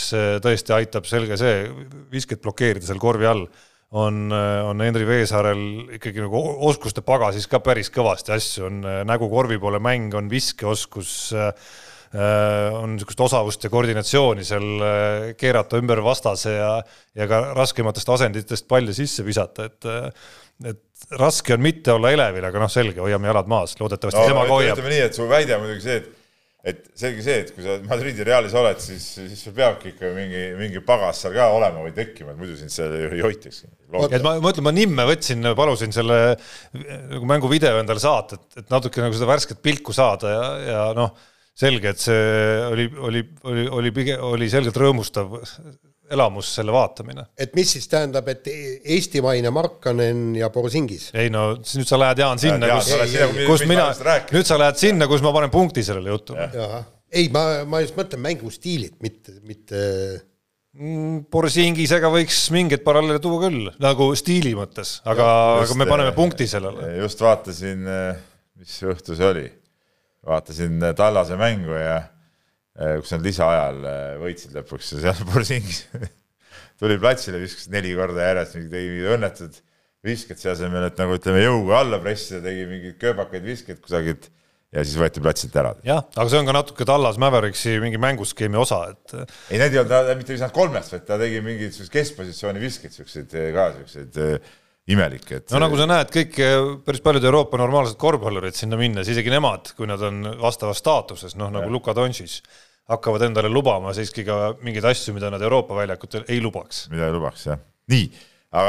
tõesti 0.45 0.77
aitab, 0.77 1.09
selge 1.09 1.39
see, 1.41 1.65
visket 2.13 2.43
blokeerida 2.45 2.89
seal 2.89 3.03
korvi 3.03 3.29
all 3.31 3.47
on, 3.91 4.33
on 4.33 4.83
Henri 4.85 5.07
Veesaarel 5.09 5.63
ikkagi 5.99 6.23
nagu 6.23 6.43
oskuste 6.69 7.03
pagasis 7.07 7.49
ka 7.51 7.63
päris 7.65 7.91
kõvasti 7.95 8.35
asju, 8.37 8.67
on 8.69 8.85
nägu 9.09 9.31
korvi 9.33 9.59
poole 9.63 9.81
mäng, 9.83 10.15
on 10.15 10.31
viskeoskus, 10.31 11.15
on 12.15 12.95
niisugust 12.95 13.25
osavust 13.27 13.67
ja 13.67 13.71
koordinatsiooni 13.71 14.47
seal 14.47 15.35
keerata 15.39 15.79
ümber 15.79 16.03
vastase 16.07 16.55
ja, 16.57 16.71
ja 17.19 17.27
ka 17.31 17.43
raskematest 17.59 18.15
asenditest 18.17 18.69
palle 18.71 18.95
sisse 18.97 19.27
visata, 19.27 19.67
et 19.71 19.91
et 20.61 21.17
raske 21.17 21.55
on 21.55 21.63
mitte 21.65 21.93
olla 21.95 22.11
elevil, 22.13 22.45
aga 22.45 22.61
noh, 22.61 22.71
selge, 22.73 23.01
hoiame 23.01 23.31
jalad 23.31 23.49
maas, 23.51 23.77
loodetavasti 23.81 24.21
no, 24.21 24.27
tema 24.29 24.45
ka 24.45 24.57
hoiab. 24.59 24.77
ütleme 24.77 24.93
nii, 24.93 25.05
et 25.09 25.17
su 25.17 25.29
väide 25.31 25.57
on 25.57 25.65
muidugi 25.65 25.87
see, 25.87 26.01
et 26.03 26.20
et 26.61 26.81
selge 26.99 27.23
see, 27.25 27.37
et 27.41 27.53
kui 27.57 27.65
sa 27.65 27.79
Madridi 27.89 28.25
Realis 28.27 28.55
oled, 28.59 28.81
siis, 28.85 29.05
siis 29.17 29.45
sul 29.47 29.55
peabki 29.57 29.95
ikka 29.95 30.11
mingi, 30.17 30.43
mingi 30.59 30.83
pagas 30.85 31.23
seal 31.25 31.33
ka 31.37 31.49
olema 31.57 31.85
või 31.85 31.95
tekkima, 31.97 32.35
et 32.35 32.41
muidu 32.41 32.59
sind 32.59 32.73
seal 32.75 32.93
ei 32.99 33.23
hoitaks. 33.25 33.63
et 33.65 34.25
ma, 34.25 34.35
ma 34.37 34.53
ütlen, 34.53 34.67
ma 34.67 34.75
nimme 34.77 35.07
võtsin, 35.09 35.51
palusin 35.57 35.95
selle 35.97 36.21
nagu 36.75 37.31
mänguvideo 37.33 37.81
endale 37.81 38.03
saata, 38.03 38.37
et, 38.37 38.63
et 38.65 38.73
natuke 38.73 39.05
nagu 39.05 39.17
seda 39.17 39.31
värsket 39.33 39.63
pilku 39.65 39.97
saada 39.97 40.35
ja, 40.35 40.49
ja 40.69 40.83
noh, 40.97 41.15
selge, 41.61 41.95
et 41.95 42.03
see 42.03 42.21
oli, 42.69 42.91
oli, 43.09 43.25
oli, 43.49 43.69
oli 43.81 43.95
pigem, 43.97 44.21
oli 44.33 44.53
selgelt 44.53 44.77
rõõmustav 44.81 45.41
elamus 46.11 46.55
selle 46.59 46.73
vaatamine. 46.75 47.25
et 47.39 47.55
mis 47.59 47.73
siis 47.77 47.89
tähendab, 47.91 48.29
et 48.33 48.49
eestimaine 48.51 49.53
Markanen 49.55 50.31
ja 50.39 50.51
Borisingis? 50.53 51.11
ei 51.15 51.31
no 51.33 51.53
nüüd 51.59 51.89
sa 51.89 51.99
lähed, 52.01 52.23
Jaan, 52.23 52.41
sinna, 52.43 52.71
kus, 52.79 52.91
kus 53.49 53.67
mina, 53.71 53.91
nüüd 54.33 54.49
sa 54.49 54.59
lähed 54.61 54.81
sinna, 54.81 55.09
kus 55.11 55.25
ma 55.25 55.35
panen 55.37 55.53
punkti 55.53 55.85
sellele 55.87 56.15
jutule. 56.15 56.49
ei, 57.11 57.29
ma, 57.33 57.45
ma 57.69 57.83
just 57.85 57.99
mõtlen 57.99 58.23
mängustiililt, 58.27 58.99
mitte, 59.05 59.39
mitte 59.47 59.81
mm, 60.77 61.25
Borsingisega 61.33 62.13
võiks 62.13 62.43
mingeid 62.55 62.85
paralleele 62.87 63.23
tuua 63.23 63.47
küll, 63.47 63.73
nagu 63.83 64.11
stiili 64.19 64.55
mõttes, 64.59 64.99
aga, 65.09 65.31
aga 65.65 65.79
me 65.79 65.89
paneme 65.91 66.15
punkti 66.17 66.51
sellele. 66.51 66.95
just 67.01 67.23
vaatasin, 67.23 67.87
mis 68.61 68.79
õhtu 68.87 69.19
see 69.19 69.35
oli, 69.35 69.51
vaatasin 70.27 70.91
Tallase 70.99 71.39
mängu 71.41 71.79
ja 71.79 72.01
Äh, 72.01 72.20
kus 72.81 73.13
nad 73.15 73.27
lisaajal 73.27 73.83
äh, 73.85 74.15
võitsid 74.23 74.57
lõpuks 74.57 74.95
ja 74.95 75.05
seal 75.05 75.25
Borsingis 75.31 75.85
tuli 76.81 76.97
platsile, 77.01 77.41
viskas 77.43 77.69
neli 77.73 77.93
korda 77.97 78.31
järjest, 78.31 78.57
tegi 78.73 78.93
mingid 78.93 79.15
õnnetud 79.17 79.59
visked 80.07 80.41
selle 80.41 80.57
asemel, 80.57 80.87
et 80.89 81.01
nagu 81.01 81.17
ütleme, 81.19 81.43
jõuga 81.45 81.83
alla 81.83 81.99
pressida, 82.01 82.41
tegi 82.47 82.65
mingeid 82.69 82.97
kööbakaid 83.03 83.45
viskeid 83.45 83.83
kusagilt 83.85 84.31
ja 84.73 84.85
siis 84.87 84.97
võeti 85.01 85.21
platsilt 85.23 85.57
ära. 85.61 85.75
jah, 85.85 86.07
aga 86.15 86.27
see 86.31 86.41
on 86.41 86.49
ka 86.49 86.55
natuke 86.57 86.87
Tallas 86.89 87.19
Mavericksi 87.21 87.77
mingi 87.83 88.01
mänguskeemi 88.01 88.59
osa, 88.61 88.81
et. 88.95 89.15
ei, 89.51 89.59
need 89.59 89.75
ei 89.75 89.83
olnud, 89.83 89.93
ta 89.93 90.17
mitte 90.17 90.35
ei 90.35 90.41
saanud 90.41 90.57
kolmest, 90.57 90.95
vaid 90.95 91.05
ta 91.09 91.19
tegi 91.21 91.43
mingeid 91.45 91.77
keskpositsiooni 91.93 92.63
viskeid, 92.63 92.95
siukseid 92.97 93.37
ka 93.57 93.67
siukseid 93.77 94.21
imelikke, 94.95 95.43
et. 95.43 95.53
no 95.53 95.61
nagu 95.67 95.77
sa 95.79 95.91
näed, 95.91 96.15
kõik 96.15 96.41
päris 96.87 97.05
paljud 97.05 97.29
Euroopa 97.29 97.61
normaalsed 97.61 97.99
korvpallurid 98.01 98.57
sinna 98.57 98.79
minnes, 98.81 99.11
isegi 99.11 99.33
nemad, 99.35 99.75
kui 99.77 99.91
nad 99.91 100.03
on 100.07 100.23
vastavas 100.41 100.81
staatuses, 100.81 101.37
noh 101.37 101.53
nagu. 101.53 101.69
Luka 101.71 101.95
Dontšis, 101.97 102.41
hakkavad 102.91 103.25
endale 103.29 103.51
lubama 103.53 103.95
siiski 103.97 104.25
ka 104.27 104.41
mingeid 104.65 104.89
asju, 104.91 105.15
mida 105.17 105.31
nad 105.33 105.43
Euroopa 105.43 105.79
väljakutel 105.79 106.27
ei 106.29 106.41
lubaks. 106.43 106.89
mida 106.93 107.09
ei 107.09 107.15
lubaks, 107.15 107.47
jah. 107.47 107.63
nii. 107.91 108.11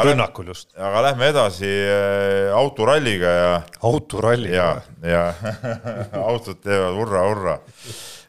rünnakul 0.06 0.54
just. 0.54 0.72
aga 0.78 1.04
lähme 1.10 1.30
edasi 1.34 1.70
äh, 1.70 2.56
autoralliga 2.56 3.36
ja. 3.38 3.54
autoralliga. 3.82 4.56
ja, 4.56 4.82
ja 5.04 5.54
autod 6.30 6.62
teevad 6.64 6.98
hurra-hurra 7.00 7.60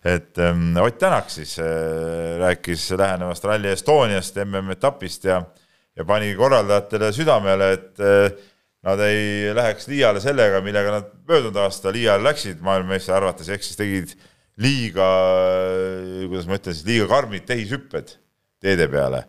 et 0.03 0.38
ähm, 0.38 0.76
Ott 0.82 0.99
Tänak 0.99 1.30
siis 1.30 1.59
äh, 1.62 2.38
rääkis 2.40 2.90
lähenevast 2.90 3.45
Rally 3.45 3.70
Estoniast, 3.70 4.36
MM-etapist 4.45 5.24
ja 5.24 5.43
ja 5.97 6.05
pani 6.05 6.32
korraldajatele 6.36 7.12
südamele, 7.12 7.70
et 7.76 8.01
eh, 8.03 8.51
nad 8.86 9.01
ei 9.05 9.53
läheks 9.55 9.88
liiale 9.90 10.22
sellega, 10.22 10.62
millega 10.64 10.97
nad 10.97 11.11
möödunud 11.28 11.59
aasta 11.62 11.93
liiale 11.95 12.24
läksid 12.30 12.62
maailmameistri 12.64 13.14
arvates, 13.14 13.51
ehk 13.53 13.66
siis 13.66 13.78
tegid 13.78 14.14
liiga, 14.61 15.07
kuidas 16.28 16.48
ma 16.48 16.59
ütlen 16.59 16.76
siis, 16.76 16.86
liiga 16.88 17.09
karmid 17.11 17.46
tehishüpped 17.48 18.16
teede 18.62 18.88
peale. 18.92 19.24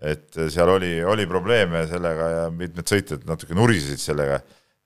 et 0.00 0.32
seal 0.48 0.70
oli, 0.72 0.94
oli 1.04 1.26
probleeme 1.28 1.82
sellega 1.90 2.28
ja 2.32 2.44
mitmed 2.48 2.88
sõitjad 2.88 3.26
natuke 3.28 3.52
nurisesid 3.52 4.00
sellega, 4.00 4.38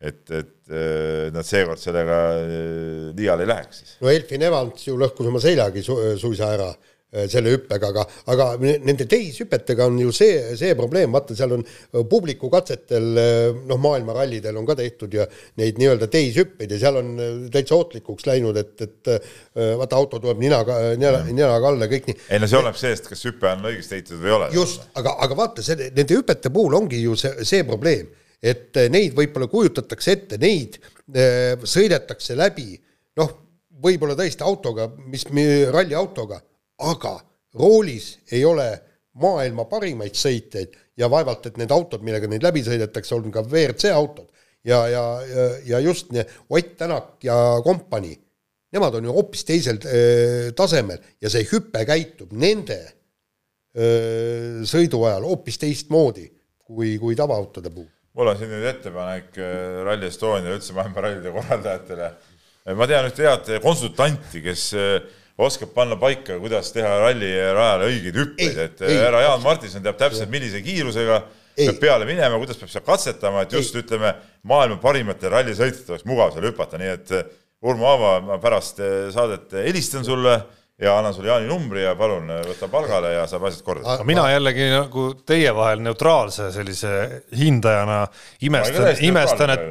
et, 0.03 0.24
et 0.35 0.72
eh, 0.74 1.28
nad 1.30 1.47
seekord 1.47 1.78
sellega 1.78 2.16
eh, 2.41 3.12
liiale 3.14 3.47
ei 3.47 3.51
läheks 3.53 3.78
siis. 3.78 3.93
no 4.03 4.11
Elfin 4.11 4.43
Evans 4.43 4.89
ju 4.89 4.97
lõhkus 4.99 5.30
oma 5.30 5.43
seljagi 5.45 5.85
su 5.87 5.95
suisa 6.18 6.51
ära 6.57 6.72
Äh, 6.72 6.94
selle 7.31 7.53
hüppega, 7.55 7.91
aga, 7.93 8.05
aga 8.33 8.47
nende 8.61 9.07
teishüpetega 9.11 9.87
on 9.87 9.99
ju 10.03 10.12
see, 10.15 10.39
see 10.59 10.75
probleem, 10.79 11.12
vaata, 11.15 11.37
seal 11.39 11.55
on 11.57 11.62
äh, 11.65 12.01
publiku 12.11 12.51
katsetel, 12.53 13.07
äh, 13.21 13.61
noh, 13.69 13.81
maailmarallidel 13.83 14.57
on 14.59 14.67
ka 14.69 14.77
tehtud 14.79 15.15
ja 15.15 15.27
neid 15.61 15.79
nii-öelda 15.81 16.09
teishüppeid 16.12 16.75
ja 16.75 16.81
seal 16.83 16.99
on 17.01 17.12
täitsa 17.55 17.79
ohtlikuks 17.79 18.27
läinud, 18.29 18.59
et, 18.61 18.75
et 18.85 19.12
vaata, 19.55 20.01
auto 20.01 20.21
tuleb 20.23 20.43
ninaga, 20.43 20.79
nina, 20.99 21.23
ninaga 21.29 21.71
alla, 21.71 21.89
kõik 21.91 22.11
nii. 22.11 22.19
ei 22.35 22.43
no 22.43 22.51
see 22.51 22.59
oleneb 22.59 22.81
sellest, 22.81 23.09
kas 23.11 23.23
hüpe 23.29 23.51
on 23.53 23.69
õigesti 23.71 23.99
ehitatud 23.99 24.23
või 24.23 24.33
ei 24.33 24.37
ole. 24.39 24.51
just, 24.57 24.89
aga, 24.99 25.15
aga 25.27 25.39
vaata, 25.39 25.67
see, 25.67 25.91
nende 25.95 26.19
hüpete 26.19 26.53
puhul 26.55 26.79
ongi 26.81 27.03
ju 27.05 27.15
see, 27.21 27.47
see 27.47 27.67
probleem, 27.69 28.11
et 28.45 28.77
neid 28.93 29.15
võib-olla 29.17 29.49
kujutatakse 29.53 30.19
ette, 30.19 30.41
neid 30.43 30.81
sõidetakse 31.69 32.37
läbi, 32.37 32.75
noh, 33.21 33.31
võib-olla 33.85 34.17
tõesti 34.19 34.45
autoga, 34.47 34.89
mis, 35.12 35.27
ralliautoga 35.73 36.41
aga 36.79 37.18
roolis 37.55 38.18
ei 38.33 38.45
ole 38.45 38.68
maailma 39.20 39.66
parimaid 39.70 40.16
sõitjaid 40.18 40.75
ja 40.99 41.09
vaevalt, 41.11 41.47
et 41.47 41.59
need 41.61 41.72
autod, 41.75 42.03
millega 42.07 42.29
neid 42.31 42.43
läbi 42.43 42.64
sõidetakse, 42.66 43.14
on 43.14 43.31
ka 43.35 43.45
WRC 43.47 43.93
autod 43.95 44.27
ja, 44.66 44.81
ja, 44.91 45.05
ja, 45.29 45.47
ja 45.75 45.81
just 45.85 46.12
nii 46.14 46.25
Ott 46.49 46.77
Tänak 46.79 47.25
ja 47.25 47.37
kompanii, 47.64 48.16
nemad 48.75 48.99
on 48.99 49.09
ju 49.09 49.14
hoopis 49.14 49.45
teisel 49.47 49.79
öö, 49.87 50.53
tasemel 50.57 50.99
ja 51.22 51.31
see 51.31 51.47
hüpe 51.51 51.85
käitub 51.87 52.33
nende 52.35 52.81
öö, 53.79 54.64
sõidu 54.66 55.05
ajal 55.07 55.29
hoopis 55.29 55.61
teistmoodi 55.62 56.29
kui, 56.64 56.97
kui 56.99 57.14
tavaautode 57.18 57.70
puhul. 57.70 57.91
mul 58.14 58.31
on 58.31 58.39
siin 58.39 58.51
nüüd 58.51 58.66
ettepanek 58.70 59.37
Rally 59.87 60.09
Estonia 60.11 60.55
üldse 60.55 60.75
maailmarallide 60.75 61.35
korraldajatele. 61.35 62.14
ma 62.75 62.87
tean 62.91 63.11
ühte 63.11 63.29
head 63.29 63.53
konsultanti, 63.62 64.43
kes 64.43 64.72
öö, 64.75 64.99
oskab 65.39 65.72
panna 65.74 65.97
paika, 65.99 66.39
kuidas 66.39 66.70
teha 66.74 66.91
rallirajale 67.03 67.89
õigeid 67.91 68.18
hüppeid, 68.20 68.59
et 68.68 68.82
ei, 68.87 68.99
härra 69.03 69.24
Jaan 69.24 69.43
Martinson 69.43 69.82
teab 69.82 69.99
täpselt, 69.99 70.30
millise 70.30 70.61
kiirusega 70.62 71.22
ei. 71.57 71.66
peab 71.68 71.80
peale 71.82 72.09
minema, 72.09 72.39
kuidas 72.39 72.61
peab 72.61 72.70
seal 72.70 72.85
katsetama, 72.87 73.43
et 73.43 73.57
just 73.57 73.74
ei. 73.74 73.82
ütleme, 73.82 74.14
maailma 74.47 74.78
parimatel 74.82 75.35
rallisõitjatel 75.35 75.97
oleks 75.97 76.07
mugav 76.09 76.35
seal 76.35 76.47
hüpata, 76.51 76.78
nii 76.80 76.93
et 76.93 77.16
Urmo 77.64 77.89
Aava, 77.89 78.18
ma 78.20 78.37
pärast 78.43 78.82
saadet 79.14 79.55
helistan 79.64 80.05
sulle 80.05 80.37
ja 80.83 80.99
annan 80.99 81.14
sulle 81.14 81.29
Jaani 81.29 81.47
numbri 81.47 81.85
ja 81.85 81.93
palun 81.95 82.27
äh, 82.35 82.41
võta 82.49 82.66
palgale 82.66 83.12
ja 83.12 83.27
saab 83.31 83.45
asjad 83.47 83.62
korda. 83.62 83.95
mina 84.07 84.25
jällegi 84.33 84.64
nagu 84.72 85.05
teie 85.27 85.53
vahel 85.55 85.85
neutraalse 85.85 86.49
sellise 86.51 86.95
hindajana 87.39 88.01
imestan, 88.43 88.89
imestan, 89.07 89.53
et, 89.55 89.68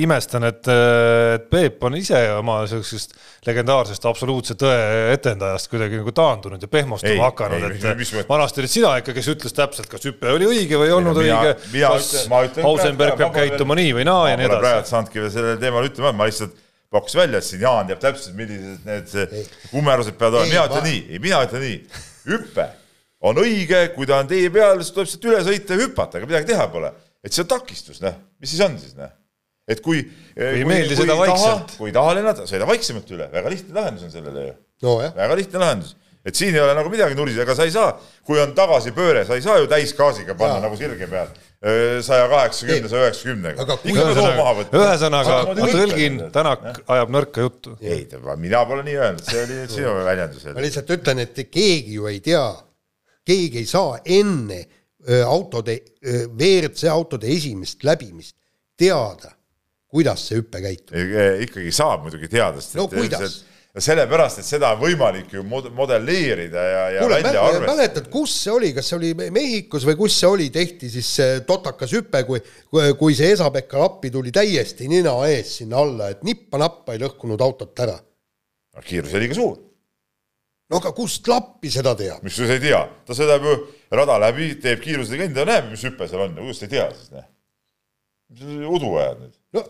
imestan, 0.00 0.46
et, 0.48 0.70
et 1.34 1.50
Peep 1.52 1.84
on 1.84 1.98
ise 2.00 2.22
oma 2.38 2.62
sellisest 2.70 3.12
legendaarsest 3.44 4.08
absoluutse 4.08 4.56
tõe 4.56 4.78
etendajast 5.12 5.68
kuidagi 5.68 6.00
nagu 6.00 6.14
taandunud 6.16 6.64
ja 6.64 6.70
pehmostuma 6.72 7.28
hakanud, 7.28 7.66
et 7.68 8.30
vanasti 8.30 8.64
olid 8.64 8.72
sina 8.72 8.94
ikka, 9.02 9.12
kes 9.18 9.28
ütles 9.34 9.56
täpselt, 9.56 9.90
kas 9.92 10.08
hüpe 10.08 10.32
oli 10.32 10.48
õige 10.48 10.80
või 10.80 10.88
ei 10.88 10.94
olnud 10.96 11.20
mina, 11.20 11.42
õige, 11.42 11.84
kas 11.84 12.64
Ausenberg 12.64 13.20
peab 13.20 13.36
käituma 13.36 13.76
nii 13.76 13.92
või 14.00 14.08
naa 14.08 14.32
ja 14.32 14.40
nii 14.40 14.48
edasi. 14.48 14.64
praegu 14.64 14.90
saanudki 14.94 15.22
veel 15.26 15.34
sellel 15.36 15.60
teemal 15.60 15.90
ütlema, 15.90 16.14
ma 16.16 16.30
lihtsalt 16.30 16.56
pakkus 16.92 17.16
välja, 17.18 17.40
et 17.40 17.46
siin 17.46 17.62
Jaan 17.62 17.88
teab 17.88 18.00
täpselt, 18.02 18.36
millised 18.38 18.86
need 18.88 19.44
kumerused 19.72 20.16
peavad 20.18 20.40
olema, 20.40 20.52
mina 20.52 20.66
ütlen 20.70 20.86
nii, 20.88 21.02
ei 21.12 21.22
mina 21.22 21.42
ütlen 21.44 21.64
nii, 21.64 21.78
hüpe 22.28 22.66
on 23.28 23.40
õige, 23.42 23.82
kui 23.94 24.08
ta 24.08 24.22
on 24.22 24.30
tee 24.30 24.48
peal, 24.54 24.80
siis 24.80 24.94
tuleb 24.94 25.10
sealt 25.10 25.28
üle 25.28 25.44
sõita 25.46 25.76
ja 25.76 25.84
hüpata, 25.84 26.20
ega 26.20 26.30
midagi 26.30 26.52
teha 26.52 26.68
pole. 26.72 26.92
et 27.24 27.34
see 27.34 27.44
on 27.44 27.50
takistus, 27.50 28.00
noh, 28.04 28.16
mis 28.40 28.52
siis 28.54 28.64
on 28.64 28.76
siis, 28.80 28.96
noh. 28.98 29.10
et 29.68 29.82
kui 29.84 30.00
ei 30.36 30.64
meeldi 30.68 30.96
seda 30.96 31.18
vaikselt. 31.18 31.76
kui 31.80 31.90
ei 31.90 31.96
taha 31.96 32.16
lennata, 32.20 32.48
sõida 32.48 32.68
vaiksemalt 32.68 33.16
üle, 33.16 33.30
väga 33.32 33.52
lihtne 33.52 33.80
lahendus 33.80 34.06
on 34.08 34.14
sellele 34.14 34.46
ju 34.46 34.54
no,. 34.86 35.00
väga 35.16 35.40
lihtne 35.42 35.64
lahendus 35.64 35.96
et 36.28 36.36
siin 36.36 36.56
ei 36.56 36.60
ole 36.60 36.74
nagu 36.76 36.90
midagi 36.92 37.16
nuriseda, 37.16 37.44
ega 37.44 37.54
sa 37.56 37.66
ei 37.68 37.72
saa, 37.72 37.92
kui 38.26 38.40
on 38.42 38.54
tagasipööre, 38.56 39.24
sa 39.24 39.36
ei 39.38 39.44
saa 39.44 39.58
ju 39.60 39.68
täisgaasiga 39.70 40.36
panna 40.38 40.58
ja. 40.58 40.64
nagu 40.66 40.76
sirge 40.76 41.08
peal 41.10 41.30
saja 42.06 42.28
kaheksakümne, 42.30 42.88
saja 42.88 43.08
üheksakümnega. 43.08 43.64
ühesõnaga, 44.78 45.38
ma 45.58 45.70
tõlgin, 45.72 46.20
Tänak 46.34 46.66
ajab 46.86 47.10
nõrka 47.10 47.42
juttu. 47.42 47.74
ei, 47.82 48.04
mina 48.38 48.62
pole 48.68 48.84
nii 48.86 48.98
öelnud, 49.00 49.24
see 49.26 49.42
oli 49.42 49.58
sinu 49.72 49.94
väljendus. 50.06 50.46
ma 50.54 50.62
lihtsalt 50.62 50.92
ütlen, 50.98 51.24
et 51.24 51.40
keegi 51.50 51.98
ju 51.98 52.06
ei 52.06 52.20
tea, 52.22 52.44
keegi 53.26 53.64
ei 53.64 53.66
saa 53.66 53.98
enne 54.04 54.62
autode, 55.26 55.80
WRC 56.04 56.86
autode 56.92 57.26
esimest 57.32 57.82
läbimist 57.86 58.36
teada, 58.78 59.34
kuidas 59.90 60.28
see 60.28 60.38
hüpe 60.38 60.62
käitub. 60.62 60.94
ikkagi 61.42 61.74
saab 61.74 62.06
muidugi 62.06 62.30
teada, 62.30 62.62
sest 62.62 62.78
no 62.78 62.86
kuidas? 63.72 63.84
sellepärast, 63.88 64.40
et 64.42 64.48
seda 64.48 64.72
on 64.74 64.80
võimalik 64.82 65.32
ju 65.36 65.44
modelleerida 65.44 66.64
ja, 66.64 66.82
ja 66.96 67.04
Kuule, 67.04 67.20
välja 67.20 67.44
arvestada. 67.44 67.70
mäletad, 67.72 68.10
kus 68.12 68.34
see 68.42 68.52
oli, 68.54 68.72
kas 68.76 68.90
see 68.90 68.98
oli 68.98 69.12
Mehhikos 69.34 69.86
või 69.88 69.98
kus 70.00 70.18
see 70.18 70.30
oli, 70.30 70.48
tehti 70.54 70.90
siis 70.92 71.12
see 71.20 71.38
totakas 71.48 71.94
hüpe, 71.94 72.24
kui, 72.28 72.42
kui 72.98 73.16
see 73.18 73.30
Esa-Pekka 73.36 73.78
Lappi 73.84 74.10
tuli 74.14 74.34
täiesti 74.34 74.88
nina 74.90 75.14
ees 75.28 75.58
sinna 75.60 75.80
alla, 75.84 76.10
et 76.14 76.26
nippa-nappa 76.26 76.96
ei 76.96 77.04
lõhkunud 77.04 77.44
autot 77.44 77.86
ära. 77.86 77.98
kiirus 78.84 79.14
oli 79.14 79.26
liiga 79.26 79.34
suur 79.34 79.56
no 80.68 80.80
aga 80.80 80.92
kust 80.96 81.28
lappi 81.28 81.70
seda 81.72 81.94
teab? 81.98 82.22
miks 82.24 82.38
sa 82.38 82.48
ei 82.54 82.62
tea, 82.62 82.80
ta 83.06 83.16
sõidab 83.16 83.44
ju 83.46 83.56
rada 83.94 84.18
läbi, 84.26 84.52
teeb 84.62 84.82
kiirusega 84.84 85.28
ta 85.34 85.46
näeb, 85.48 85.70
mis 85.72 85.84
hüpe 85.86 86.08
seal 86.08 86.26
on, 86.26 86.36
kuidas 86.38 86.60
ta 86.60 86.68
ei 86.68 86.74
tea 86.76 86.88
siis, 86.94 87.12
noh. 87.14 87.28
mis 88.32 88.44
sa 88.44 88.72
udu 88.76 88.94
ajad 89.00 89.22
nüüd? 89.24 89.36
no 89.56 89.64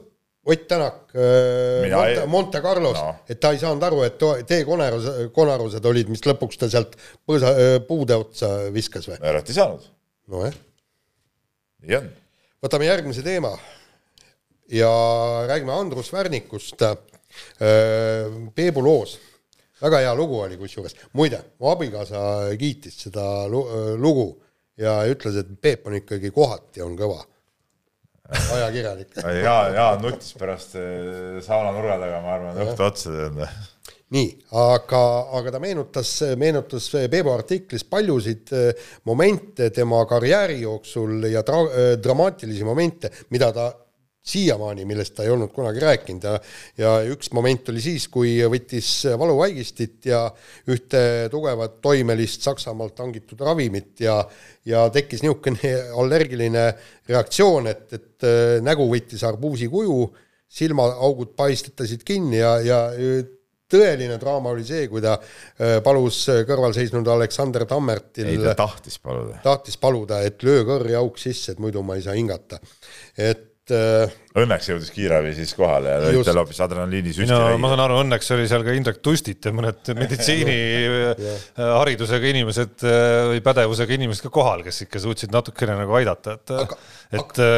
Ott 0.48 0.62
Tänak 0.68 1.10
äh, 1.12 1.90
Monte, 1.92 2.20
ei- 2.22 2.26
Monte 2.26 2.60
Carlos 2.64 2.96
No. 2.96 3.14
et 3.28 3.40
ta 3.40 3.50
ei 3.52 3.58
saanud 3.60 3.82
aru, 3.84 4.02
et 4.06 4.14
to- 4.18 4.36
teekonarus, 4.48 5.08
konarused 5.36 5.84
olid, 5.90 6.08
mis 6.08 6.22
lõpuks 6.24 6.56
ta 6.60 6.68
sealt 6.72 6.94
põõsa, 7.28 7.50
puude 7.88 8.16
otsa 8.16 8.48
viskas 8.72 9.08
või? 9.10 9.18
ära 9.20 9.42
ei 9.44 9.56
saanud, 9.58 9.84
nojah, 10.32 10.56
nii 11.84 11.98
on. 12.00 12.08
võtame 12.64 12.88
järgmise 12.88 13.22
teema 13.26 13.52
ja 14.72 14.88
räägime 15.50 15.72
Andrus 15.76 16.10
Värnikust. 16.12 16.80
Peebu 18.56 18.80
loos, 18.82 19.18
väga 19.82 20.00
hea 20.00 20.14
lugu 20.16 20.40
oli 20.40 20.56
kusjuures, 20.58 20.94
muide, 21.12 21.42
mu 21.60 21.68
abikaasa 21.70 22.22
kiitis 22.58 22.96
seda 23.04 23.24
lu- 23.52 23.66
lugu 24.00 24.30
ja 24.80 25.02
ütles, 25.12 25.36
et 25.42 25.50
Peep 25.60 25.86
on 25.86 25.94
ikkagi 26.00 26.30
kohati 26.34 26.80
on 26.82 26.96
kõva 26.96 27.20
ajakirjanik 28.28 29.18
Jaan, 29.42 29.74
Jaan 29.74 30.02
nuttis 30.04 30.34
pärast 30.38 30.76
eh, 30.80 31.40
saunanurga 31.44 31.98
taga, 32.02 32.20
ma 32.24 32.36
arvan, 32.36 32.62
õhtu 32.66 32.86
otsa 32.86 33.14
tead. 33.14 33.42
nii, 34.16 34.28
aga, 34.60 35.02
aga 35.38 35.54
ta 35.54 35.62
meenutas, 35.62 36.12
meenutas 36.40 36.88
Peebu 37.10 37.32
artiklis 37.32 37.86
paljusid 37.88 38.54
eh, 38.56 38.88
momente 39.08 39.70
tema 39.74 40.04
karjääri 40.08 40.60
jooksul 40.62 41.28
ja 41.32 41.44
tra-, 41.46 41.96
dramaatilisi 42.02 42.68
momente, 42.68 43.12
mida 43.32 43.52
ta 43.56 43.70
siiamaani, 44.28 44.84
millest 44.88 45.14
ta 45.16 45.24
ei 45.24 45.32
olnud 45.32 45.52
kunagi 45.54 45.82
rääkinud 45.82 46.26
ja 46.28 46.34
ja 46.78 46.92
üks 47.12 47.32
moment 47.36 47.68
oli 47.72 47.82
siis, 47.82 48.08
kui 48.12 48.36
võttis 48.50 48.90
valuvaigistit 49.18 50.10
ja 50.10 50.26
ühte 50.68 51.00
tugevat 51.32 51.80
toimelist 51.84 52.44
Saksamaalt 52.46 53.00
hangitud 53.02 53.40
ravimit 53.40 54.04
ja 54.04 54.20
ja 54.68 54.84
tekkis 54.92 55.24
niisugune 55.24 55.72
allergiline 55.96 56.64
reaktsioon, 57.08 57.70
et, 57.70 57.86
et 57.96 58.28
äh, 58.28 58.58
nägu 58.64 58.84
võttis 58.90 59.24
arbuusi 59.24 59.68
kuju, 59.72 60.04
silmaaugud 60.48 61.34
paistetasid 61.36 62.04
kinni 62.08 62.40
ja, 62.40 62.54
ja 62.64 62.78
tõeline 63.68 64.16
draama 64.20 64.52
oli 64.54 64.64
see, 64.66 64.86
kui 64.88 65.02
ta 65.04 65.16
äh, 65.18 65.78
palus 65.84 66.22
kõrval 66.48 66.74
seisnud 66.76 67.08
Aleksander 67.12 67.66
Tammertil 67.68 68.30
ei, 68.32 68.40
ta 68.42 68.56
tahtis 68.58 68.98
paluda. 69.02 69.40
tahtis 69.44 69.76
paluda, 69.80 70.22
et 70.24 70.44
löö 70.46 70.64
kõrri 70.68 70.96
auk 70.98 71.20
sisse, 71.20 71.52
et 71.52 71.62
muidu 71.62 71.84
ma 71.84 71.98
ei 71.98 72.04
saa 72.04 72.16
hingata. 72.16 72.60
et 73.16 73.46
Õnneks 74.38 74.68
jõudis 74.70 74.90
kiirabi 74.94 75.32
siis 75.36 75.52
kohale 75.56 75.88
ja 75.90 75.96
Just. 76.14 76.26
talle 76.28 76.40
hoopis 76.44 76.60
adrenaliinisüsti 76.64 77.32
no 77.32 77.38
ma 77.58 77.58
no, 77.58 77.68
saan 77.72 77.82
aru, 77.84 77.94
õnneks 78.04 78.28
oli 78.36 78.44
seal 78.50 78.62
ka 78.66 78.70
Indrek 78.76 78.98
Tustit 79.04 79.40
ja 79.48 79.52
mõned 79.54 79.80
meditsiiniharidusega 80.02 82.26
inimesed 82.34 82.74
äh, 82.86 82.92
või 83.34 83.40
pädevusega 83.44 83.92
inimesed 83.98 84.22
ka 84.28 84.32
kohal, 84.34 84.60
kes 84.66 84.76
ikka 84.86 84.98
suutsid 85.04 85.30
natukene 85.34 85.74
nagu 85.80 85.92
aidata, 85.98 86.28
et 86.38 86.46
Aga- 86.64 86.80
et 87.18 87.34
äh, 87.44 87.50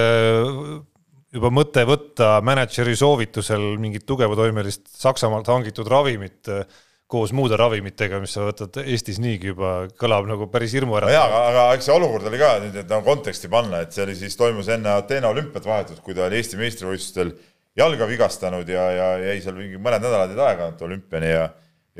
juba 1.34 1.48
mõte 1.54 1.82
võtta 1.86 2.26
mänedžeri 2.46 2.94
soovitusel 2.98 3.64
mingit 3.82 4.04
tugevatoimelist 4.08 4.82
Saksamaalt 5.00 5.48
hangitud 5.52 5.86
ravimit 5.90 6.40
äh, 6.50 6.64
koos 7.10 7.32
muude 7.36 7.58
ravimitega, 7.58 8.20
mis 8.22 8.34
sa 8.36 8.44
võtad 8.46 8.76
Eestis 8.84 9.18
niigi 9.22 9.50
juba, 9.50 9.72
kõlab 10.00 10.28
nagu 10.30 10.46
päris 10.52 10.74
jaa, 10.74 10.80
hirmuäratavalt. 10.80 11.24
aga, 11.26 11.40
aga 11.50 11.64
eks 11.76 11.88
see 11.88 11.94
olukord 11.96 12.28
oli 12.30 12.38
ka 12.40 12.50
nüüd, 12.62 12.76
et 12.82 12.92
nagu 12.92 13.06
konteksti 13.06 13.50
panna, 13.52 13.82
et 13.84 13.96
see 13.96 14.04
oli 14.04 14.14
siis, 14.18 14.36
toimus 14.38 14.70
enne 14.70 14.92
Ateena 14.94 15.32
olümpiat 15.34 15.66
vahetult, 15.66 16.02
kui 16.06 16.14
ta 16.16 16.28
oli 16.28 16.38
Eesti 16.38 16.60
meistrivõistlustel 16.60 17.32
jalga 17.80 18.06
vigastanud 18.10 18.70
ja, 18.70 18.84
ja 18.94 19.08
jäi 19.30 19.40
seal 19.42 19.58
mingi 19.58 19.80
mõned 19.82 20.04
nädalad 20.04 20.32
jäid 20.34 20.44
aega 20.46 20.70
olümpiani 20.86 21.34
ja 21.34 21.48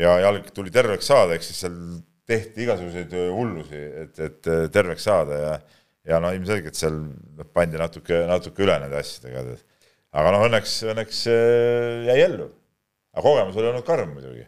ja 0.00 0.14
jalg 0.22 0.46
tuli 0.54 0.70
terveks 0.72 1.11
saada, 1.11 1.34
ehk 1.34 1.44
siis 1.44 1.58
seal 1.64 1.76
tehti 2.30 2.62
igasuguseid 2.64 3.12
hullusi, 3.34 3.80
et, 4.04 4.20
et 4.22 4.50
terveks 4.72 5.04
saada 5.11 5.40
ja 5.42 5.58
ja 6.08 6.20
no 6.22 6.30
ilmselgelt 6.34 6.78
seal 6.78 6.96
noh, 6.96 7.48
pandi 7.54 7.78
natuke, 7.80 8.22
natuke 8.30 8.64
üle 8.64 8.78
nende 8.82 8.96
asjadega. 9.00 9.58
aga 10.16 10.32
noh, 10.34 10.46
õnneks, 10.48 10.78
õnneks 10.94 11.20
äh, 11.30 12.06
jäi 12.08 12.22
ellu. 12.24 12.48
aga 13.14 13.26
kogemus 13.26 13.58
oli 13.58 13.70
olnud 13.72 13.86
karm 13.86 14.14
muidugi 14.14 14.46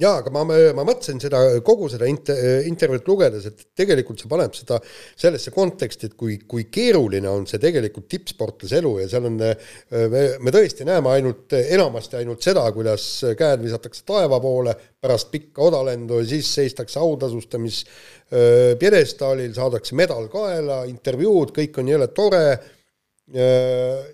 jaa, 0.00 0.22
aga 0.22 0.30
ma, 0.32 0.42
ma 0.46 0.84
mõtlesin 0.88 1.18
seda, 1.20 1.40
kogu 1.64 1.88
seda 1.92 2.06
inter, 2.08 2.62
intervjuud 2.68 3.08
lugedes, 3.10 3.44
et 3.50 3.66
tegelikult 3.76 4.22
see 4.22 4.30
paneb 4.30 4.54
seda 4.56 4.78
sellesse 4.80 5.52
konteksti, 5.52 6.08
et 6.08 6.14
kui, 6.16 6.38
kui 6.48 6.64
keeruline 6.72 7.28
on 7.28 7.44
see 7.48 7.60
tegelikult 7.60 8.08
tippsportlase 8.14 8.80
elu 8.80 8.94
ja 9.02 9.10
seal 9.12 9.28
on, 9.28 9.36
me, 9.36 10.24
me 10.40 10.54
tõesti 10.54 10.88
näeme 10.88 11.12
ainult, 11.12 11.52
enamasti 11.60 12.22
ainult 12.22 12.44
seda, 12.44 12.64
kuidas 12.72 13.04
käed 13.36 13.66
visatakse 13.66 14.06
taeva 14.08 14.40
poole 14.40 14.74
pärast 15.02 15.28
pikka 15.34 15.68
odalendu 15.68 16.22
ja 16.22 16.28
siis 16.32 16.48
seistakse 16.56 17.00
autasustamis 17.02 17.84
pjedestaalil, 18.80 19.52
saadakse 19.52 19.96
medal 19.98 20.30
kaela, 20.32 20.86
intervjuud, 20.88 21.52
kõik 21.52 21.82
on 21.82 21.92
jõle 21.92 22.08
tore. 22.16 22.46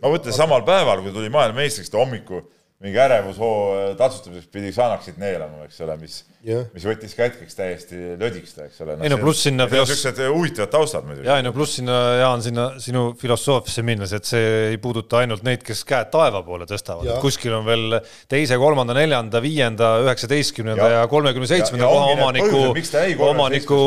ma 0.03 0.11
mõtlen 0.11 0.35
samal 0.35 0.67
päeval, 0.67 1.07
kui 1.07 1.15
tuli 1.15 1.31
maailmameistriks, 1.31 1.95
ta 1.95 2.03
hommiku 2.03 2.43
mingi 2.79 2.99
ärevushoo 3.03 3.95
tatsutamiseks 3.99 4.51
pidi 4.55 4.69
Xanaxit 4.71 5.17
neelama, 5.19 5.65
eks 5.67 5.81
ole, 5.83 5.97
mis 5.99 6.21
Jah. 6.47 6.61
mis 6.71 6.85
võttis 6.87 7.17
ka 7.19 7.27
hetkeks 7.27 7.57
täiesti 7.59 7.97
lödiks 8.21 8.53
ta, 8.55 8.69
eks 8.69 8.79
ole. 8.85 8.95
Ei 9.03 9.11
no 9.11 9.17
pluss 9.19 9.43
sinna 9.49 9.65
filos- 9.67 9.91
niisugused 9.91 10.21
huvitavad 10.31 10.71
taustad 10.71 11.09
muidugi. 11.09 11.27
ja 11.27 11.41
ei 11.41 11.43
no 11.43 11.51
pluss 11.53 11.75
sinna, 11.81 11.97
Jaan, 12.21 12.43
sinna 12.45 12.67
sinu 12.79 13.03
filosoofiasse 13.19 13.83
minnes, 13.83 14.13
et 14.15 14.29
see 14.31 14.45
ei 14.69 14.79
puuduta 14.79 15.19
ainult 15.25 15.43
neid, 15.43 15.65
kes 15.67 15.83
käed 15.89 16.13
taeva 16.15 16.45
poole 16.47 16.69
tõstavad, 16.71 17.09
et 17.11 17.19
kuskil 17.25 17.57
on 17.59 17.67
veel 17.67 17.99
teise, 18.31 18.55
kolmanda, 18.63 18.95
neljanda, 18.95 19.43
viienda, 19.43 19.91
üheksateistkümnenda 20.07 20.89
Ja- 20.95 21.03
kolmekümne 21.11 21.51
seitsmenda 21.51 21.91
koha 21.91 22.15
omaniku 22.15 22.63
omaniku 23.33 23.81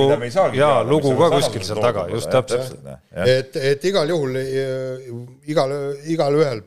ja 0.60 0.74
lugu 0.84 1.16
ka 1.16 1.32
kuskil 1.38 1.64
seal 1.64 1.80
taga, 1.80 2.10
just 2.12 2.28
täpselt. 2.30 2.76
et, 3.16 3.56
et 3.56 3.88
igal 3.88 4.12
juhul, 4.12 4.36
igal, 5.48 5.72
igalühel 6.12 6.62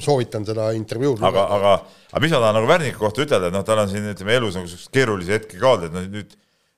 soovitan 0.00 0.48
seda 0.48 0.70
intervjuud 0.72 1.20
aga, 1.20 1.44
aga, 1.66 2.00
aga 2.12 2.22
mis 2.24 2.34
ma 2.34 2.40
tahan 2.42 2.58
nagu 2.60 2.70
Värniku 2.70 3.02
kohta 3.02 3.24
ütelda, 3.26 3.50
et 3.50 3.56
noh, 3.56 3.64
tal 3.66 3.82
on 3.82 3.92
siin 3.92 4.08
ütleme 4.12 4.36
elus 4.38 4.58
nagu 4.58 4.70
selliseid 4.70 4.94
keerulisi 4.96 5.36
hetki 5.36 5.60
ka 5.60 5.72
olnud, 5.74 5.88
et 5.88 5.96
noh, 5.96 6.08
nüüd 6.16 6.36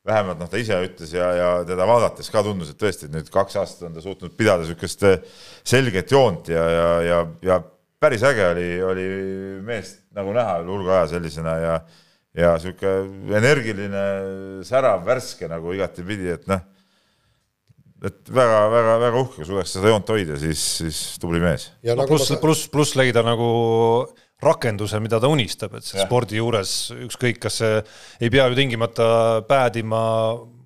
vähemalt 0.09 0.41
noh, 0.41 0.49
ta 0.51 0.61
ise 0.61 0.79
ütles 0.87 1.13
ja, 1.15 1.29
ja 1.37 1.49
teda 1.69 1.87
vaadates 1.89 2.31
ka 2.33 2.43
tundus, 2.47 2.73
et 2.73 2.81
tõesti, 2.81 3.09
et 3.09 3.15
nüüd 3.15 3.29
kaks 3.33 3.59
aastat 3.61 3.89
on 3.89 3.97
ta 3.97 4.05
suutnud 4.05 4.35
pidada 4.39 4.65
niisugust 4.65 5.05
selget 5.69 6.15
joont 6.15 6.49
ja, 6.53 6.65
ja, 6.73 6.89
ja, 7.05 7.23
ja 7.45 7.61
päris 8.01 8.25
äge 8.27 8.47
oli, 8.49 8.69
oli 8.87 9.09
meest 9.67 10.07
nagu 10.17 10.33
näha 10.37 10.61
üle 10.63 10.73
hulga 10.73 11.01
aja 11.01 11.11
sellisena 11.17 11.57
ja 11.63 11.79
ja 12.39 12.55
niisugune 12.55 13.39
energiline, 13.39 14.03
särav, 14.67 15.01
värske 15.07 15.49
nagu 15.51 15.73
igatepidi, 15.75 16.29
et 16.37 16.45
noh, 16.51 16.61
et 18.07 18.31
väga-väga-väga 18.31 19.23
uhke, 19.25 19.41
kui 19.41 19.49
suudaks 19.49 19.75
seda 19.75 19.91
joont 19.91 20.13
hoida, 20.15 20.37
siis, 20.39 20.63
siis 20.79 21.01
tubli 21.19 21.41
mees. 21.43 21.71
Ja 21.83 21.97
no 21.97 22.05
nagu 22.05 22.15
pluss, 22.15 22.31
pluss, 22.43 22.69
pluss 22.71 22.95
leida 22.99 23.25
nagu 23.27 23.49
rakenduse, 24.43 25.01
mida 25.03 25.19
ta 25.19 25.31
unistab, 25.31 25.75
et 25.79 25.87
see 25.87 25.99
Jah. 25.99 26.07
spordi 26.07 26.39
juures 26.39 26.75
ükskõik, 26.95 27.41
kas 27.43 27.59
see 27.63 27.81
ei 28.23 28.31
pea 28.31 28.47
ju 28.47 28.59
tingimata 28.59 29.09
päädima, 29.49 30.03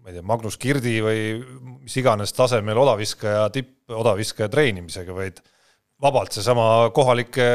ma 0.02 0.10
ei 0.10 0.18
tea, 0.18 0.26
Magnus 0.28 0.58
Kirdi 0.60 0.98
või 1.04 1.22
mis 1.82 1.96
iganes 1.96 2.34
tasemel 2.36 2.78
odaviskaja, 2.82 3.46
tippodaviskaja 3.54 4.50
treenimisega, 4.52 5.16
vaid 5.16 5.40
vabalt 6.02 6.34
seesama 6.34 6.90
kohalike 6.94 7.48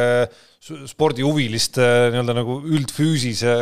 spordihuviliste 0.88 1.86
nii-öelda 2.14 2.36
nagu 2.38 2.62
üldfüüsise 2.66 3.54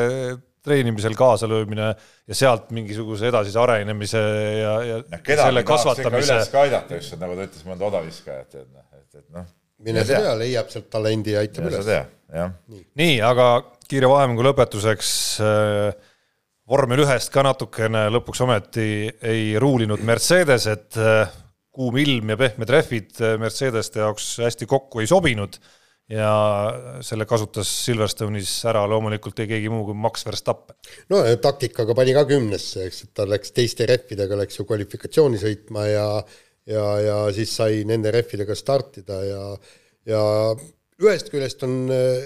treenimisel 0.66 1.14
kaasalöömine 1.18 1.90
ja 2.28 2.38
sealt 2.38 2.72
mingisuguse 2.74 3.28
edasise 3.30 3.60
arenemise 3.62 4.22
ja, 4.62 4.74
ja 4.86 4.98
noh, 5.04 5.22
kedagi 5.22 5.52
selle 5.52 5.64
kasvatamise 5.68 6.40
üles 6.40 6.50
ka 6.54 6.64
aidata, 6.66 6.98
just 6.98 7.20
nagu 7.22 7.38
ta 7.38 7.46
ütles, 7.50 7.68
mõnda 7.68 7.90
odaviskajat, 7.92 8.58
et 8.64 8.70
noh, 8.72 8.88
et, 8.96 9.20
et 9.20 9.28
noh, 9.36 9.46
mine 9.84 10.04
tea, 10.08 10.36
leiab 10.40 10.70
sealt 10.72 10.90
talendi 10.94 11.36
ja 11.36 11.44
aitab 11.44 11.70
üles. 11.70 11.88
jah. 11.88 12.52
nii, 12.96 13.16
aga 13.26 13.48
kiire 13.90 14.10
vahemängu 14.10 14.46
lõpetuseks 14.48 15.10
äh, 15.44 16.12
vormel 16.70 17.04
ühest 17.06 17.32
ka 17.34 17.44
natukene 17.46 18.08
lõpuks 18.14 18.44
ometi 18.46 18.90
ei 19.22 19.56
ruulinud 19.62 20.04
Mercedes, 20.08 20.68
et 20.72 21.00
äh, 21.02 21.26
kuum 21.76 21.98
ilm 22.02 22.34
ja 22.34 22.40
pehmed 22.40 22.72
rehvid 22.72 23.18
äh, 23.22 23.36
Mercedeste 23.42 24.02
jaoks 24.04 24.38
hästi 24.46 24.70
kokku 24.70 25.04
ei 25.04 25.12
sobinud 25.12 25.60
ja 26.10 26.30
selle 27.02 27.26
kasutas 27.26 27.70
Silverstone'is 27.88 28.52
ära 28.70 28.84
loomulikult 28.90 29.40
ei 29.42 29.50
keegi 29.50 29.72
muu 29.74 29.88
kui 29.88 29.98
Max 29.98 30.26
Verstappen. 30.28 30.78
no 31.10 31.24
ja 31.26 31.38
taktikaga 31.42 31.96
pani 31.98 32.14
ka 32.14 32.26
kümnesse, 32.30 32.86
eks, 32.86 33.08
et 33.08 33.14
ta 33.18 33.26
läks 33.30 33.54
teiste 33.56 33.88
rehvidega, 33.90 34.38
läks 34.38 34.60
ju 34.60 34.68
kvalifikatsiooni 34.70 35.42
sõitma 35.42 35.88
ja 35.90 36.06
ja, 36.70 36.86
ja 37.02 37.18
siis 37.36 37.54
sai 37.56 37.84
nende 37.88 38.12
rehvidega 38.14 38.56
startida 38.58 39.20
ja, 39.26 39.44
ja 40.10 40.24
ühest 41.02 41.30
küljest 41.34 41.64
on 41.68 41.86
äh, 41.94 42.26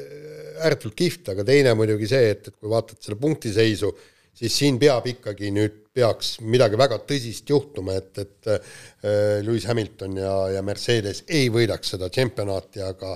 ääretult 0.64 0.96
kihvt, 1.00 1.34
aga 1.34 1.46
teine 1.48 1.76
muidugi 1.78 2.10
see, 2.10 2.32
et, 2.34 2.50
et 2.50 2.56
kui 2.58 2.72
vaatad 2.72 3.00
selle 3.04 3.20
punktiseisu, 3.22 3.92
siis 4.40 4.56
siin 4.56 4.80
peab 4.82 5.08
ikkagi 5.10 5.52
nüüd, 5.56 5.86
peaks 6.00 6.38
midagi 6.46 6.78
väga 6.80 7.00
tõsist 7.10 7.50
juhtuma, 7.50 7.98
et, 8.00 8.12
et 8.22 8.52
äh, 8.54 9.40
Lewis 9.46 9.66
Hamilton 9.68 10.20
ja, 10.22 10.36
ja 10.56 10.64
Mercedes 10.66 11.24
ei 11.28 11.50
võidaks 11.54 11.96
seda 11.96 12.12
tšempionaati, 12.14 12.84
aga 12.86 13.16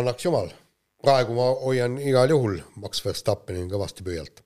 annaks 0.00 0.28
jumal. 0.28 0.50
praegu 1.02 1.34
ma 1.34 1.48
hoian 1.64 1.98
igal 1.98 2.30
juhul 2.30 2.60
Max 2.82 3.04
Verstappeni 3.04 3.64
kõvasti 3.70 4.04
pöialt. 4.06 4.44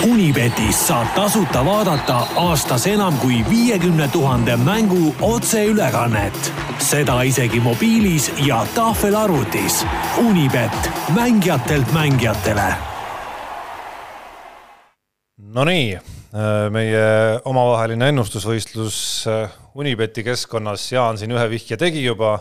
Unibetis 0.00 0.78
saab 0.88 1.10
tasuta 1.12 1.60
vaadata 1.60 2.22
aastas 2.40 2.86
enam 2.88 3.18
kui 3.20 3.42
viiekümne 3.50 4.06
tuhande 4.08 4.56
mängu 4.56 5.14
otseülekannet. 5.20 6.52
seda 6.78 7.22
isegi 7.22 7.60
mobiilis 7.60 8.32
ja 8.46 8.66
tahvelarvutis. 8.74 9.84
Unibet, 10.18 10.90
mängijatelt 11.14 11.92
mängijatele. 11.92 12.74
Nonii, 15.38 15.98
meie 16.70 17.04
omavaheline 17.44 18.08
ennustusvõistlus 18.08 19.26
Unibeti 19.74 20.24
keskkonnas, 20.24 20.92
Jaan 20.92 21.18
siin 21.18 21.36
ühe 21.36 21.50
vihje 21.50 21.76
tegi 21.76 22.04
juba 22.04 22.38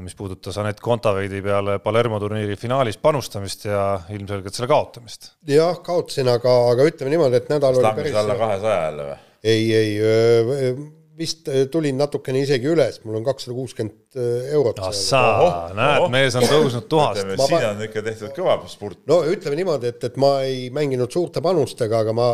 mis 0.00 0.14
puudutas 0.16 0.56
Anett 0.58 0.80
Kontaveidi 0.80 1.42
peale 1.44 1.76
Palermo 1.82 2.20
turniiri 2.20 2.56
finaalis 2.56 2.96
panustamist 3.02 3.66
ja 3.68 3.82
ilmselgelt 4.14 4.54
selle 4.56 4.70
kaotamist. 4.70 5.34
jah, 5.48 5.76
kaotasin, 5.84 6.30
aga, 6.32 6.54
aga 6.72 6.88
ütleme 6.88 7.12
niimoodi, 7.12 7.42
et 7.42 7.52
nädal 7.52 7.76
oli 7.80 7.94
päris 7.98 8.16
alla 8.22 8.38
kahesaja 8.40 8.82
jälle 8.86 9.06
või? 9.10 9.18
ei, 9.52 9.74
ei, 9.74 10.76
vist 11.18 11.50
tulin 11.70 11.98
natukene 12.00 12.40
isegi 12.42 12.70
üles, 12.72 13.00
mul 13.04 13.18
on 13.20 13.26
kakssada 13.26 13.56
kuuskümmend 13.56 14.16
eurot. 14.54 14.80
ahsaa, 14.88 15.68
näed, 15.76 16.06
mees 16.14 16.38
on 16.40 16.48
tõusnud 16.48 16.88
tuhast. 16.88 17.20
siin 17.44 17.68
on 17.68 17.84
ikka 17.88 18.04
tehtud 18.08 18.32
kõva 18.38 18.56
spurt. 18.70 19.02
no 19.10 19.20
ütleme 19.28 19.60
niimoodi, 19.60 19.92
et, 19.92 20.08
et 20.08 20.18
ma 20.20 20.38
ei 20.46 20.70
mänginud 20.74 21.12
suurte 21.12 21.44
panustega, 21.44 22.00
aga 22.06 22.16
ma 22.16 22.32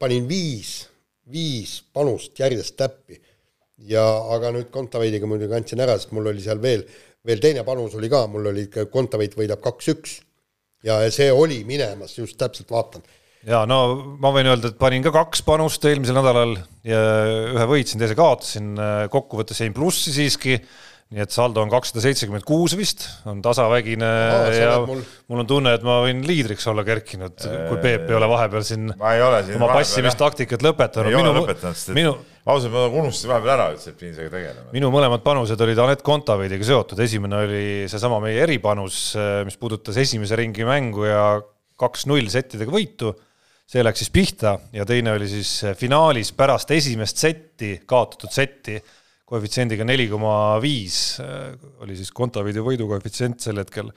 panin 0.00 0.28
viis, 0.30 0.76
viis 1.30 1.78
panust 1.92 2.40
järjest 2.40 2.78
täppi 2.80 3.20
ja 3.90 4.04
aga 4.34 4.52
nüüd 4.54 4.70
Kontaveidiga 4.74 5.28
muidugi 5.30 5.56
andsin 5.56 5.82
ära, 5.82 5.96
sest 5.98 6.14
mul 6.14 6.30
oli 6.30 6.42
seal 6.44 6.60
veel, 6.62 6.84
veel 7.26 7.42
teine 7.42 7.64
panus 7.66 7.96
oli 7.98 8.10
ka, 8.12 8.24
mul 8.30 8.52
oli 8.52 8.68
Kontaveit 8.70 9.36
võidab 9.38 9.62
kaks-üks. 9.64 10.20
ja 10.84 11.00
see 11.10 11.30
oli 11.32 11.62
minemas, 11.64 12.18
just 12.18 12.38
täpselt 12.38 12.70
vaatan. 12.70 13.02
ja 13.46 13.64
no 13.66 14.16
ma 14.20 14.32
võin 14.34 14.50
öelda, 14.52 14.70
et 14.70 14.78
panin 14.78 15.02
ka 15.02 15.12
kaks 15.14 15.42
panust 15.42 15.84
eelmisel 15.84 16.18
nädalal 16.20 16.56
ja 16.86 17.02
ühe 17.54 17.68
võitsin, 17.68 17.98
teise 17.98 18.16
kaotasin, 18.18 18.74
kokkuvõttes 19.10 19.60
jäin 19.60 19.74
plussi 19.74 20.14
siiski 20.14 20.60
nii 21.14 21.22
et 21.22 21.30
saldo 21.30 21.62
on 21.62 21.70
kakssada 21.70 22.02
seitsekümmend 22.02 22.42
kuus 22.46 22.74
vist, 22.78 23.04
on 23.30 23.38
tasavägine 23.44 24.06
Aa, 24.06 24.52
ja 24.54 24.70
mul... 24.82 25.02
mul 25.30 25.42
on 25.44 25.48
tunne, 25.48 25.74
et 25.76 25.84
ma 25.86 26.00
võin 26.02 26.24
liidriks 26.26 26.66
olla 26.70 26.82
kerkinud, 26.86 27.36
kui 27.68 27.78
Peep 27.82 28.08
ei 28.10 28.16
ole 28.18 28.28
vahepeal 28.30 28.64
siin, 28.66 28.88
oma 28.94 29.68
passimistaktikat 29.70 30.64
lõpetanud. 30.66 31.12
ei 31.12 31.18
minu, 31.20 31.30
ole 31.30 31.44
lõpetanud, 31.44 31.78
sest 31.78 31.92
minu... 31.94 32.16
ausalt, 32.42 32.74
ma 32.74 32.88
unustasin 32.88 33.30
vahepeal 33.30 33.52
ära 33.54 33.68
üldse, 33.74 33.92
et 33.92 34.00
pidin 34.00 34.16
sellega 34.16 34.34
tegelema. 34.34 34.66
minu 34.74 34.90
mõlemad 34.94 35.22
panused 35.26 35.62
olid 35.68 35.82
Anett 35.84 36.02
Kontaveidiga 36.06 36.66
seotud, 36.66 37.04
esimene 37.06 37.38
oli 37.44 37.68
seesama 37.92 38.18
meie 38.24 38.42
eripanus, 38.48 39.04
mis 39.46 39.60
puudutas 39.60 40.00
esimese 40.02 40.40
ringi 40.40 40.66
mängu 40.66 41.06
ja 41.06 41.22
kaks-null 41.78 42.26
settidega 42.32 42.74
võitu 42.74 43.14
see 43.70 43.86
läks 43.86 44.02
siis 44.02 44.12
pihta 44.12 44.58
ja 44.74 44.84
teine 44.88 45.14
oli 45.14 45.30
siis 45.30 45.56
finaalis 45.78 46.34
pärast 46.36 46.74
esimest 46.74 47.22
setti, 47.22 47.78
kaotatud 47.88 48.34
setti 48.34 48.76
koefitsiendiga 49.34 49.86
neli 49.86 50.06
koma 50.10 50.56
viis 50.62 51.18
äh, 51.22 51.54
oli 51.82 51.96
siis 51.98 52.12
Kontaveidi 52.14 52.62
võidukoefitsient 52.62 53.42
sel 53.42 53.58
hetkel. 53.62 53.90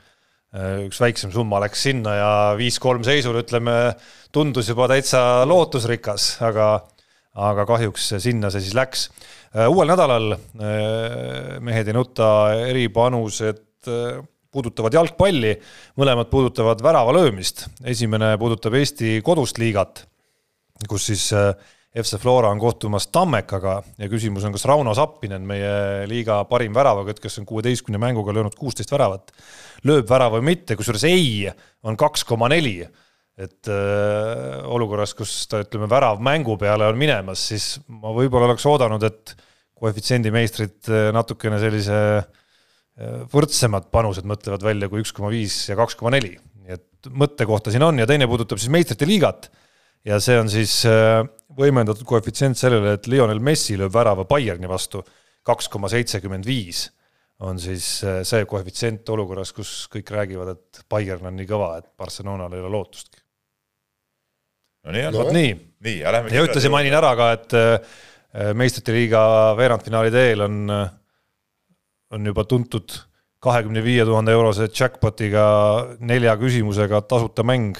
Äh, 0.55 0.87
üks 0.87 0.99
väiksem 1.03 1.33
summa 1.33 1.61
läks 1.61 1.83
sinna 1.89 2.15
ja 2.17 2.31
viis-kolm 2.57 3.05
seisul, 3.05 3.37
ütleme, 3.43 3.93
tundus 4.33 4.71
juba 4.71 4.87
täitsa 4.89 5.21
lootusrikas, 5.49 6.37
aga, 6.47 6.71
aga 7.47 7.67
kahjuks 7.69 8.13
sinna 8.23 8.51
see 8.53 8.65
siis 8.65 8.77
läks. 8.77 9.07
Äh, 9.53 9.67
uuel 9.69 9.93
nädalal 9.93 10.35
mehed 11.63 11.87
ei 11.87 11.95
nuta 11.95 12.29
eripanused 12.67 13.63
puudutavad 14.51 14.95
jalgpalli, 14.95 15.53
mõlemad 15.99 16.31
puudutavad 16.31 16.81
värava 16.83 17.13
löömist. 17.13 17.67
esimene 17.85 18.33
puudutab 18.41 18.73
Eesti 18.79 19.19
kodust 19.23 19.59
liigat, 19.61 20.01
kus 20.89 21.11
siis 21.11 21.29
FC 21.95 22.19
Flora 22.19 22.49
on 22.51 22.59
kohtumas 22.59 23.07
Tammekaga 23.07 23.79
ja 23.97 24.09
küsimus 24.11 24.45
on, 24.45 24.53
kas 24.55 24.65
Rauno 24.67 24.93
Sappinen, 24.97 25.45
meie 25.47 26.05
liiga 26.09 26.41
parim 26.49 26.75
väravakott, 26.75 27.21
kes 27.23 27.39
on 27.41 27.47
kuueteistkümne 27.47 28.01
mänguga 28.01 28.35
löönud 28.35 28.57
kuusteist 28.59 28.91
väravat, 28.91 29.31
lööb 29.87 30.09
värava 30.09 30.37
või 30.37 30.51
mitte, 30.51 30.75
kusjuures 30.77 31.05
ei 31.07 31.47
on 31.87 31.97
kaks 31.97 32.25
koma 32.27 32.49
neli. 32.51 32.81
et 33.37 33.69
äh, 33.69 34.63
olukorras, 34.65 35.11
kus 35.13 35.45
ta 35.45 35.59
ütleme, 35.61 35.85
värav 35.85 36.17
mängu 36.25 36.55
peale 36.57 36.87
on 36.89 36.97
minemas, 36.97 37.43
siis 37.51 37.75
ma 37.85 38.09
võib-olla 38.09 38.47
oleks 38.47 38.65
oodanud, 38.65 39.03
et 39.05 39.35
koefitsiendimeistrid 39.77 40.89
äh, 40.89 41.11
natukene 41.13 41.59
sellise 41.61 41.99
äh, 42.17 43.21
võrdsemad 43.29 43.91
panused 43.93 44.25
mõtlevad 44.25 44.65
välja 44.65 44.89
kui 44.89 45.05
üks 45.05 45.13
koma 45.13 45.29
viis 45.29 45.59
ja 45.69 45.77
kaks 45.77 45.95
koma 45.99 46.15
neli. 46.17 46.33
nii 46.65 46.73
et 46.79 47.11
mõttekohta 47.13 47.71
siin 47.71 47.85
on 47.85 48.01
ja 48.01 48.09
teine 48.09 48.25
puudutab 48.27 48.57
siis 48.57 48.73
meistrite 48.73 49.05
liigat 49.05 49.51
ja 50.05 50.19
see 50.23 50.37
on 50.39 50.49
siis 50.51 50.79
äh, 50.89 51.23
võimendatud 51.57 52.05
koefitsient 52.07 52.59
sellele, 52.59 52.97
et 52.97 53.07
Lionel 53.09 53.41
Messi 53.43 53.77
lööb 53.79 53.93
värava 53.95 54.27
Bayerni 54.29 54.69
vastu 54.69 55.03
kaks 55.47 55.69
koma 55.71 55.89
seitsekümmend 55.91 56.45
viis 56.47 56.87
on 57.45 57.59
siis 57.61 57.85
äh, 58.05 58.21
see 58.25 58.45
koefitsient 58.49 59.09
olukorras, 59.13 59.53
kus 59.53 59.85
kõik 59.93 60.11
räägivad, 60.13 60.55
et 60.55 60.83
Bayern 60.89 61.29
on 61.29 61.37
nii 61.37 61.49
kõva, 61.49 61.71
et 61.81 61.89
Barcelonal 61.97 62.53
ei 62.53 62.63
ole 62.63 62.73
lootustki. 62.73 63.21
no 64.85 64.95
nii 64.95 65.09
on. 65.09 65.17
vot 65.21 65.33
nii. 65.35 65.51
nii, 65.85 65.97
ja 66.01 66.13
lähme 66.15 66.33
ja 66.33 66.45
ühtlasi 66.45 66.71
mainin 66.73 66.97
ära 66.97 67.13
ka, 67.19 67.31
et 67.37 67.57
äh, 67.57 67.99
meistrite 68.57 68.95
liiga 68.95 69.21
veerandfinaali 69.57 70.13
teel 70.13 70.45
on, 70.45 70.57
on 72.13 72.31
juba 72.31 72.43
tuntud 72.49 72.97
kahekümne 73.43 73.83
viie 73.85 74.05
tuhande 74.05 74.33
eurose 74.33 74.67
jackpotiga 74.73 75.45
nelja 75.99 76.33
küsimusega 76.41 77.03
tasuta 77.05 77.45
mäng 77.45 77.77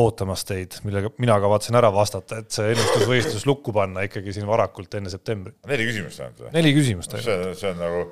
ootamas 0.00 0.42
teid, 0.46 0.74
millega 0.86 1.12
mina 1.22 1.36
kavatsen 1.42 1.78
ära 1.78 1.90
vastata, 1.94 2.40
et 2.42 2.50
see 2.54 2.72
ennustusvõistlus 2.74 3.46
lukku 3.46 3.72
panna 3.74 4.02
ikkagi 4.08 4.34
siin 4.34 4.46
varakult 4.48 4.94
enne 4.98 5.12
septembrit. 5.12 5.56
neli 5.70 5.86
küsimust 5.86 6.22
ainult 6.24 6.42
või? 6.42 6.52
neli 6.56 6.74
küsimust 6.74 7.14
ainult. 7.14 7.28
see, 7.28 7.54
see 7.60 7.70
on 7.70 7.82
nagu, 7.82 8.04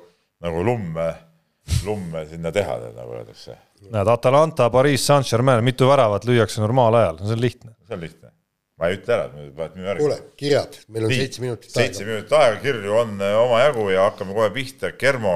nagu 0.45 0.63
lumme, 0.63 1.07
lumme 1.83 2.25
sinna 2.31 2.53
teha, 2.55 2.77
nagu 2.95 3.17
öeldakse. 3.17 3.57
näed, 3.89 4.11
Atalanta, 4.15 4.69
Pariis, 4.71 5.03
Saint-Germain, 5.09 5.63
mitu 5.65 5.89
väravat 5.91 6.27
lüüakse 6.29 6.63
normaalajal, 6.63 7.19
no 7.19 7.27
see 7.27 7.35
on 7.35 7.43
lihtne. 7.43 7.75
see 7.87 7.97
on 7.97 8.05
lihtne. 8.05 8.31
ma 8.79 8.89
ei 8.89 8.99
ütle 9.01 9.17
ära, 9.17 9.27
et 9.27 9.55
paned 9.57 9.75
minu 9.75 9.89
järgi. 9.91 10.05
kuule, 10.05 10.19
kirjad, 10.39 10.79
meil 10.87 11.09
on 11.09 11.11
Nii, 11.11 11.23
seitse 11.25 11.43
minutit 11.43 11.67
aega. 11.67 11.79
seitse 11.81 12.07
minutit 12.07 12.37
aega, 12.39 12.61
kirju 12.63 12.95
on 13.01 13.17
omajagu 13.43 13.89
ja 13.91 14.07
hakkame 14.07 14.39
kohe 14.39 14.53
pihta, 14.55 14.95
Kermo 14.95 15.35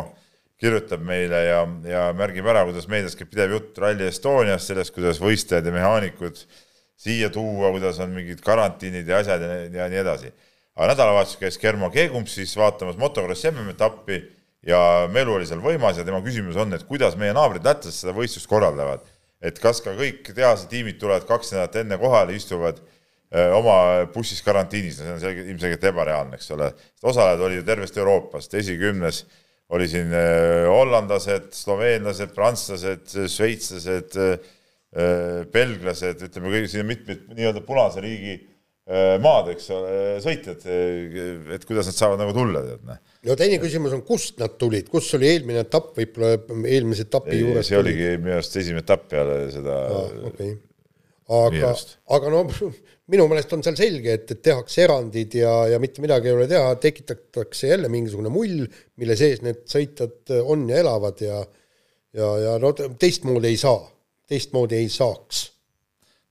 kirjutab 0.61 1.03
meile 1.05 1.41
ja, 1.45 1.59
ja 1.85 2.05
märgib 2.17 2.47
ära, 2.49 2.63
kuidas 2.65 2.87
meedias 2.89 3.17
käib 3.17 3.29
pidev 3.29 3.53
jutt 3.53 3.77
Rally 3.81 4.07
Estoniast, 4.09 4.71
sellest, 4.71 4.93
kuidas 4.95 5.21
võistlejad 5.21 5.69
ja 5.69 5.73
mehaanikud 5.75 6.39
siia 6.97 7.29
tuua, 7.33 7.69
kuidas 7.75 7.99
on 8.01 8.15
mingid 8.15 8.41
karantiinid 8.45 9.09
ja 9.09 9.21
asjad 9.21 9.45
ja, 9.45 9.59
ja 9.83 9.89
nii 9.91 10.01
edasi. 10.01 10.33
aga 10.77 10.89
nädalavahetusel 10.93 11.43
käis 11.45 11.59
Germo 11.61 11.91
Keegump 11.93 12.29
siis 12.31 12.55
vaatamas 12.57 12.97
motokrossi 12.97 13.51
MM-etappi 13.51 14.19
ja 14.65 14.79
melu 15.13 15.37
oli 15.37 15.45
seal 15.45 15.61
võimas 15.61 15.99
ja 15.99 16.05
tema 16.07 16.23
küsimus 16.25 16.57
on, 16.57 16.73
et 16.73 16.85
kuidas 16.89 17.15
meie 17.19 17.35
naabrid 17.37 17.65
lätlased 17.65 18.01
seda 18.01 18.17
võistlust 18.17 18.49
korraldavad. 18.49 19.05
et 19.41 19.59
kas 19.61 19.83
ka 19.85 19.93
kõik 19.93 20.33
tehase 20.33 20.65
tiimid 20.67 20.97
tulevad 20.97 21.27
kaks 21.29 21.51
nädalat 21.53 21.75
enne 21.77 21.97
kohale, 22.01 22.33
istuvad 22.33 22.79
öö, 22.81 23.51
oma 23.53 24.05
bussis 24.09 24.41
karantiinis, 24.41 24.97
no 24.97 25.05
see 25.05 25.13
on 25.13 25.19
selge, 25.21 25.43
ilmselgelt 25.51 25.83
ebareaalne, 25.91 26.39
eks 26.39 26.49
ole. 26.57 26.71
osalejad 27.03 27.43
olid 27.45 27.61
ju 27.61 27.67
tervest 27.67 27.97
Euroopast, 28.01 28.57
esikümnes 28.57 29.27
oli 29.75 29.87
siin 29.91 30.13
äh, 30.15 30.65
hollandlased, 30.71 31.49
sloveenlased, 31.55 32.33
prantslased, 32.35 33.15
šveitslased, 33.31 34.19
äh, 34.21 35.41
belglased, 35.51 36.23
ütleme 36.29 36.53
kõik 36.53 36.69
siin 36.71 36.87
mitmed 36.87 37.25
nii-öelda 37.35 37.63
punase 37.67 38.03
riigi 38.03 38.37
äh, 38.37 39.17
maad, 39.23 39.51
eks 39.51 39.67
ole, 39.75 39.97
sõitjad, 40.23 40.63
et 41.57 41.67
kuidas 41.67 41.91
nad 41.91 41.97
saavad 41.97 42.23
nagu 42.23 42.35
tulla, 42.37 42.63
tead 42.63 42.87
noh. 42.87 43.01
no 43.27 43.35
teine 43.39 43.59
küsimus 43.63 43.97
on, 43.97 44.05
kust 44.07 44.39
nad 44.39 44.55
tulid, 44.61 44.87
kus 44.93 45.11
oli 45.19 45.33
eelmine 45.33 45.65
etapp, 45.65 45.91
võib-olla 45.99 46.37
eelmise 46.63 47.07
etapi 47.09 47.41
juures 47.41 47.67
see 47.67 47.81
oligi 47.81 48.13
minu 48.15 48.37
arust 48.39 48.55
esimene 48.63 48.85
etapp 48.85 49.09
peale 49.11 49.41
seda 49.51 49.81
ah, 49.91 50.15
okay. 50.31 50.55
Aga, 51.27 51.73
aga 52.17 52.31
no 52.33 52.43
minu 53.11 53.27
meelest 53.27 53.53
on 53.55 53.63
seal 53.65 53.77
selge, 53.79 54.17
et, 54.19 54.31
et 54.31 54.41
tehakse 54.43 54.83
erandid 54.83 55.37
ja, 55.39 55.53
ja 55.73 55.79
mitte 55.79 56.03
midagi 56.03 56.31
ei 56.31 56.35
ole 56.35 56.47
teha, 56.51 56.73
tekitatakse 56.83 57.71
jälle 57.73 57.91
mingisugune 57.91 58.31
mull, 58.31 58.65
mille 58.99 59.15
sees 59.19 59.43
need 59.45 59.63
sõitjad 59.69 60.35
on 60.43 60.67
ja 60.71 60.83
elavad 60.83 61.23
ja 61.23 61.41
ja, 62.17 62.31
ja 62.43 62.55
no 62.61 62.71
teistmoodi 62.73 63.51
ei 63.51 63.59
saa, 63.59 63.79
teistmoodi 64.29 64.79
ei 64.79 64.89
saaks. 64.89 65.43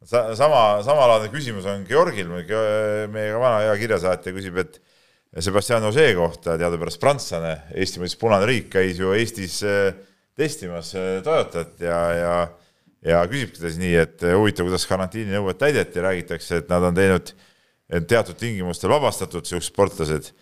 sama, 0.07 0.83
samalaadne 0.87 1.31
küsimus 1.33 1.67
on 1.71 1.85
Georgil, 1.89 2.31
meie 3.13 3.39
vana 3.39 3.63
hea 3.67 3.79
kirjasaatja 3.81 4.35
küsib, 4.37 4.61
et 4.63 4.81
Sebastian 5.43 5.85
Ožee 5.85 6.15
kohta, 6.17 6.55
teadupärast 6.57 7.01
prantslane, 7.03 7.57
Eesti 7.77 8.01
mõistes 8.01 8.21
punane 8.21 8.47
riik, 8.49 8.71
käis 8.73 9.01
ju 9.01 9.11
Eestis 9.13 9.59
eh, 9.67 9.91
testimas 10.39 10.95
eh, 10.97 11.19
Toyotat 11.25 11.83
ja, 11.83 11.99
ja 12.17 12.37
ja 13.05 13.21
küsibki 13.31 13.61
ta 13.61 13.69
siis 13.69 13.81
nii, 13.81 13.95
et 14.01 14.27
huvitav, 14.33 14.69
kuidas 14.69 14.87
karantiininõuet 14.89 15.61
täideti, 15.61 16.03
räägitakse, 16.05 16.63
et 16.63 16.73
nad 16.73 16.85
on 16.89 16.97
teinud 16.97 17.33
teatud 18.11 18.39
tingimustel 18.41 18.91
vabastatud 18.91 19.47
siuksed 19.47 19.71
sportlased, 19.71 20.33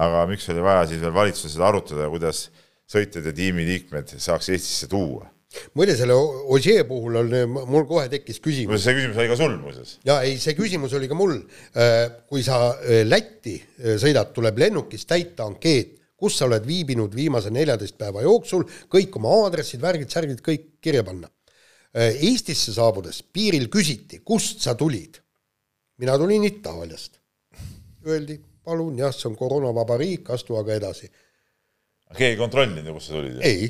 aga 0.00 0.24
miks 0.30 0.48
oli 0.52 0.64
vaja 0.64 0.86
siis 0.90 1.02
veel 1.02 1.14
valitsuses 1.14 1.60
arutada, 1.60 2.08
kuidas 2.12 2.48
sõitjad 2.90 3.28
ja 3.28 3.36
tiimiliikmed 3.36 4.16
saaks 4.18 4.50
Eestisse 4.54 4.90
tuua? 4.90 5.30
muide, 5.78 5.94
selle 5.94 6.14
Ožee 6.54 6.84
puhul 6.88 7.20
on, 7.20 7.34
mul 7.70 7.84
kohe 7.86 8.08
tekkis 8.10 8.40
küsimus. 8.42 8.82
see 8.82 8.96
küsimus 8.96 9.20
oli 9.20 9.30
ka 9.30 9.36
sul 9.38 9.52
muuseas. 9.60 9.98
ja 10.06 10.20
ei, 10.26 10.38
see 10.42 10.56
küsimus 10.58 10.94
oli 10.98 11.08
ka 11.10 11.18
mul. 11.18 11.36
kui 12.30 12.42
sa 12.46 12.74
Lätti 13.06 13.56
sõidad, 14.00 14.32
tuleb 14.34 14.58
lennukis 14.64 15.06
täita 15.06 15.46
ankeet, 15.46 15.94
kus 16.18 16.38
sa 16.38 16.48
oled 16.48 16.66
viibinud 16.66 17.14
viimase 17.14 17.52
neljateist 17.54 17.98
päeva 18.00 18.24
jooksul, 18.24 18.66
kõik 18.90 19.16
oma 19.20 19.34
aadressid, 19.44 19.82
värgid, 19.82 20.10
särgid, 20.10 20.42
kõik 20.44 20.68
kirja 20.82 21.04
panna. 21.06 21.30
Eestisse 21.94 22.72
saabudes 22.74 23.20
piiril 23.22 23.68
küsiti, 23.70 24.18
kust 24.26 24.64
sa 24.64 24.74
tulid. 24.74 25.20
mina 25.98 26.16
tulin 26.18 26.44
Itaaliast. 26.44 27.20
Öeldi, 28.06 28.40
palun, 28.64 28.98
jah, 28.98 29.12
see 29.14 29.28
on 29.30 29.36
koroonavaba 29.38 29.96
riik, 30.00 30.30
astu 30.34 30.56
aga 30.58 30.74
edasi. 30.74 31.10
keegi 32.14 32.32
ei 32.32 32.40
kontrollinud 32.40 32.86
ju, 32.86 32.96
kust 32.96 33.12
sa 33.12 33.20
tulid? 33.20 33.38
ei, 33.46 33.68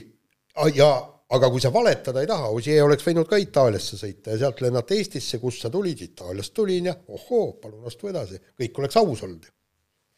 ja 0.74 0.88
aga 1.34 1.50
kui 1.50 1.62
sa 1.62 1.72
valetada 1.72 2.22
ei 2.22 2.28
taha, 2.30 2.48
Ossier 2.54 2.84
oleks 2.84 3.04
võinud 3.06 3.28
ka 3.28 3.38
Itaaliasse 3.40 3.98
sõita 4.00 4.34
ja 4.34 4.40
sealt 4.44 4.60
lennata 4.64 4.96
Eestisse, 4.96 5.40
kust 5.42 5.64
sa 5.64 5.70
tulid, 5.72 6.00
Itaaliast 6.06 6.54
tulin 6.56 6.90
ja 6.90 6.96
ohoo, 7.08 7.54
palun 7.60 7.86
astu 7.90 8.10
edasi, 8.12 8.40
kõik 8.60 8.80
oleks 8.82 9.00
aus 9.00 9.24
olnud. 9.26 9.50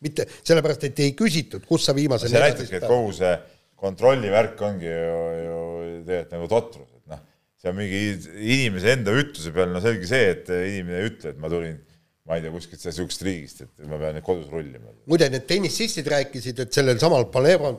mitte 0.07 0.27
sellepärast, 0.45 0.83
et 0.85 0.99
ei 1.01 1.13
küsitud, 1.17 1.63
kus 1.67 1.87
sa 1.89 1.95
viimase 1.97 2.29
see 2.29 2.41
näitabki, 2.41 2.77
et 2.77 2.85
kogu 2.85 3.15
see 3.17 3.33
kontrollivärk 3.81 4.61
ongi 4.63 4.91
ju, 4.91 5.23
ju 5.41 5.63
tegelikult 6.05 6.35
nagu 6.37 6.49
totrus, 6.53 6.91
et 6.99 7.15
noh, 7.15 7.23
see 7.61 7.73
on 7.73 7.79
mingi 7.79 8.01
inimese 8.37 8.95
enda 8.97 9.15
ütluse 9.17 9.53
peal, 9.55 9.73
no 9.73 9.83
selge 9.85 10.09
see, 10.09 10.33
et 10.35 10.51
inimene 10.53 11.03
ei 11.03 11.11
ütle, 11.13 11.33
et 11.33 11.43
ma 11.43 11.53
tulin 11.53 11.79
ma 12.27 12.35
ei 12.35 12.43
tea, 12.43 12.51
kuskilt 12.51 12.83
niisugusest 12.83 13.23
riigist, 13.23 13.61
et 13.63 13.87
ma 13.87 13.99
pean 14.01 14.17
nüüd 14.17 14.25
kodus 14.27 14.49
rullima. 14.51 14.91
muide, 15.07 15.29
need 15.31 15.45
tennisistid 15.47 16.09
rääkisid, 16.11 16.59
et 16.65 16.75
sellel 16.75 16.99
samal 16.99 17.29
Palermo 17.31 17.77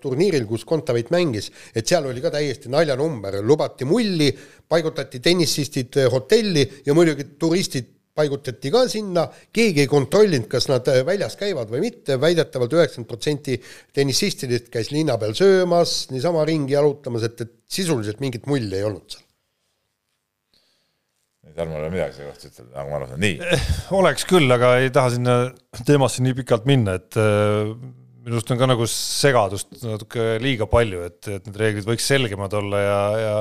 turniiril, 0.00 0.46
kus 0.48 0.64
Kontaveit 0.68 1.12
mängis, 1.12 1.50
et 1.76 1.88
seal 1.88 2.08
oli 2.08 2.24
ka 2.24 2.32
täiesti 2.32 2.72
naljanumber, 2.72 3.42
lubati 3.44 3.84
mulli, 3.88 4.30
paigutati 4.68 5.20
tennisistid 5.20 6.00
hotelli 6.12 6.64
ja 6.86 6.96
muidugi 6.96 7.34
turistid 7.36 7.90
paigutati 8.16 8.70
ka 8.72 8.84
sinna, 8.92 9.24
keegi 9.54 9.84
ei 9.84 9.90
kontrollinud, 9.90 10.48
kas 10.52 10.68
nad 10.68 10.88
väljas 11.06 11.36
käivad 11.40 11.70
või 11.72 11.86
mitte, 11.86 12.18
väidetavalt 12.20 12.76
üheksakümmend 12.76 13.08
protsenti 13.08 13.58
tennisistidest 13.96 14.68
käis 14.72 14.92
linna 14.92 15.16
peal 15.20 15.34
söömas, 15.38 16.10
niisama 16.12 16.44
ringi 16.48 16.76
jalutamas, 16.76 17.24
et, 17.28 17.44
et 17.46 17.54
sisuliselt 17.72 18.20
mingit 18.24 18.48
mulli 18.50 18.76
ei 18.78 18.88
olnud 18.88 19.08
seal. 19.16 19.24
Tarmo 21.52 21.76
ei 21.76 21.82
ole 21.82 21.88
midagi 21.92 22.16
selle 22.16 22.30
kohta 22.30 22.48
ütelda, 22.48 22.70
nagu 22.78 22.88
ma 22.88 22.96
aru 22.96 23.06
saan, 23.10 23.18
nii. 23.20 23.48
Eh, 23.52 23.64
oleks 23.98 24.24
küll, 24.28 24.54
aga 24.54 24.70
ei 24.80 24.92
taha 24.94 25.10
sinna 25.12 25.34
teemasse 25.84 26.24
nii 26.24 26.36
pikalt 26.38 26.68
minna, 26.68 26.94
et 27.00 27.18
äh, 27.20 27.74
minu 28.22 28.38
arust 28.38 28.52
on 28.54 28.58
ka 28.60 28.66
nagu 28.70 28.86
segadust 28.90 29.72
natuke 29.82 30.26
liiga 30.42 30.68
palju, 30.70 31.00
et, 31.08 31.18
et 31.26 31.46
need 31.48 31.58
reeglid 31.58 31.86
võiks 31.88 32.06
selgemad 32.06 32.54
olla 32.58 32.82
ja, 32.82 33.00
ja 33.18 33.32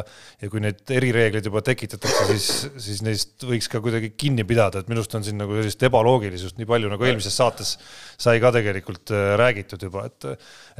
ja 0.42 0.50
kui 0.50 0.64
neid 0.64 0.82
erireegleid 0.90 1.46
juba 1.46 1.62
tekitatakse, 1.66 2.26
siis, 2.32 2.48
siis 2.82 3.04
neist 3.06 3.46
võiks 3.46 3.70
ka 3.70 3.82
kuidagi 3.84 4.14
kinni 4.18 4.46
pidada, 4.48 4.82
et 4.82 4.90
minu 4.90 5.04
arust 5.04 5.14
on 5.20 5.26
siin 5.28 5.38
nagu 5.42 5.54
sellist 5.60 5.86
ebaloogilisust 5.86 6.58
nii 6.58 6.70
palju, 6.70 6.90
nagu 6.94 7.08
eelmises 7.08 7.38
saates 7.38 7.76
sai 8.22 8.42
ka 8.42 8.54
tegelikult 8.56 9.14
äh, 9.14 9.36
räägitud 9.42 9.86
juba, 9.86 10.08
et 10.10 10.32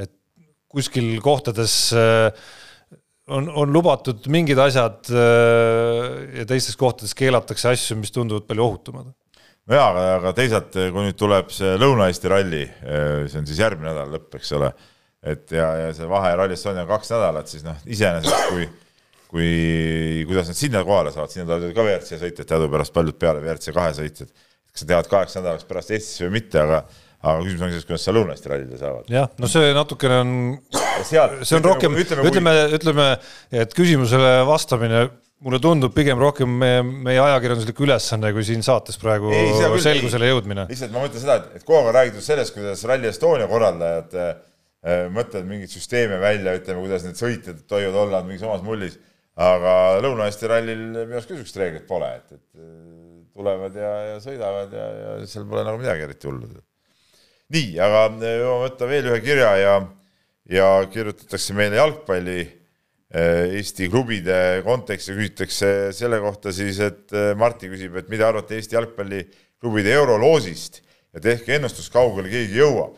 et 0.02 0.12
kuskil 0.72 1.14
kohtades 1.22 1.76
äh, 1.94 2.30
on, 3.30 3.48
on 3.48 3.72
lubatud 3.72 4.26
mingid 4.32 4.58
asjad 4.58 5.10
äh, 5.14 6.38
ja 6.40 6.46
teistes 6.48 6.78
kohtades 6.80 7.14
keelatakse 7.18 7.70
asju, 7.70 8.00
mis 8.00 8.14
tunduvad 8.14 8.48
palju 8.48 8.66
ohutumad. 8.66 9.12
No 9.68 9.78
jaa, 9.78 9.88
aga, 9.90 10.06
aga 10.18 10.34
teisalt, 10.38 10.74
kui 10.74 11.08
nüüd 11.08 11.18
tuleb 11.18 11.50
see 11.54 11.74
Lõuna-Eesti 11.80 12.32
ralli, 12.32 12.62
äh, 12.66 13.24
see 13.30 13.42
on 13.42 13.48
siis 13.50 13.62
järgmine 13.62 13.92
nädal 13.92 14.16
lõpp, 14.16 14.38
eks 14.38 14.54
ole, 14.58 14.72
et 15.22 15.54
ja, 15.54 15.68
ja 15.86 15.90
see 15.96 16.08
vahe 16.10 16.32
Rally 16.38 16.58
Estonia 16.58 16.86
on 16.86 16.90
kaks 16.90 17.12
nädalat, 17.14 17.50
siis 17.52 17.66
noh, 17.66 17.78
iseenesest 17.86 18.48
kui 18.50 18.66
kui, 19.32 20.24
kuidas 20.28 20.50
nad 20.50 20.58
sinna 20.58 20.82
kohale 20.84 21.12
saavad, 21.14 21.32
sinna 21.32 21.46
tulevad 21.48 21.72
ka 21.76 21.86
WRC 21.86 22.18
sõitjad 22.20 22.48
teadupärast 22.50 22.92
paljud 22.92 23.16
peale, 23.20 23.40
WRC 23.40 23.72
kahe 23.72 23.94
sõitjad. 23.96 24.28
kas 24.72 24.84
nad 24.84 24.90
teevad 24.90 25.08
kaheks 25.08 25.38
nädalaks 25.38 25.68
pärast 25.68 25.92
Eestisse 25.92 26.26
või 26.26 26.38
mitte, 26.38 26.60
aga 26.60 26.82
aga 27.22 27.38
küsimus 27.44 27.62
on 27.62 27.70
selles, 27.70 27.86
kuidas 27.86 28.04
seal 28.04 28.16
Lõuna-Eesti 28.18 28.50
rallile 28.50 28.78
saavad. 28.80 29.08
jah, 29.12 29.30
no 29.38 29.48
see 29.48 29.72
natukene 29.76 30.18
on, 30.20 30.34
see 31.06 31.20
on 31.22 31.64
rohkem, 31.64 31.96
ütleme, 32.02 32.26
ütleme, 32.28 32.54
ütleme, 32.78 33.08
et 33.64 33.76
küsimusele 33.78 34.32
vastamine 34.48 35.06
mulle 35.42 35.58
tundub 35.62 35.94
pigem 35.94 36.20
rohkem 36.20 36.50
meie, 36.62 36.80
meie 36.82 37.20
ajakirjanduslik 37.22 37.82
ülesanne, 37.84 38.32
kui 38.34 38.44
siin 38.46 38.64
saates 38.66 38.98
praegu 39.00 39.32
ei, 39.34 39.52
selgusele 39.82 40.28
ei. 40.28 40.34
jõudmine. 40.34 40.66
lihtsalt 40.70 40.94
ma 40.94 41.04
mõtlen 41.04 41.24
seda, 41.24 41.38
et, 41.40 41.60
et 41.60 41.66
kogu 41.66 41.80
aeg 41.80 41.90
on 41.90 41.96
räägitud 41.98 42.26
sellest, 42.26 42.54
kuidas 42.56 42.84
Rally 42.88 43.10
Estonia 43.10 43.48
korraldajad 43.50 44.18
äh, 44.22 44.34
mõtlevad 45.12 45.48
mingeid 45.50 45.74
süsteeme 45.74 46.20
välja, 46.22 46.56
ütleme, 46.58 46.84
kuidas 46.84 47.06
need 47.06 47.18
sõitjad 47.18 47.62
tohivad 47.70 48.00
olla 48.06 48.24
mingis 48.26 48.46
omas 48.46 48.64
mullis, 48.66 48.98
aga 49.38 49.76
Lõuna-Eesti 50.04 50.50
rallil 50.50 50.84
minu 50.92 51.16
arust 51.16 51.30
ka 51.30 51.36
niisugust 51.38 51.62
reeglit 51.62 51.88
pole, 51.90 52.10
et, 52.20 52.36
et 52.38 52.62
äh, 52.62 53.22
tulevad 53.32 53.78
ja, 53.78 53.94
ja 54.12 54.20
sõidavad 54.22 54.76
ja, 54.76 54.90
ja 55.02 55.16
seal 55.26 55.48
pole 55.48 55.64
nagu 55.66 55.80
midagi 55.80 56.06
eriti 56.06 56.28
hullu 56.28 56.50
nii, 57.52 57.76
aga 57.82 58.06
jõuame 58.16 58.64
võtta 58.66 58.88
veel 58.88 59.08
ühe 59.10 59.20
kirja 59.24 59.52
ja, 59.60 59.76
ja 60.50 60.68
kirjutatakse 60.92 61.56
meile 61.56 61.80
jalgpalli 61.80 62.40
Eesti 63.12 63.90
klubide 63.92 64.62
konteksti, 64.64 65.12
küsitakse 65.18 65.68
selle 65.92 66.16
kohta 66.22 66.52
siis, 66.54 66.80
et 66.80 67.12
eh, 67.12 67.32
Martti 67.36 67.68
küsib, 67.68 67.98
et 68.00 68.08
mida 68.12 68.30
arvate 68.30 68.56
Eesti 68.56 68.78
jalgpalliklubide 68.78 69.92
euroloosist 69.98 70.80
ja 71.12 71.20
tehke 71.20 71.58
ennustus, 71.58 71.90
kaugele 71.92 72.32
keegi 72.32 72.56
jõuab. 72.62 72.96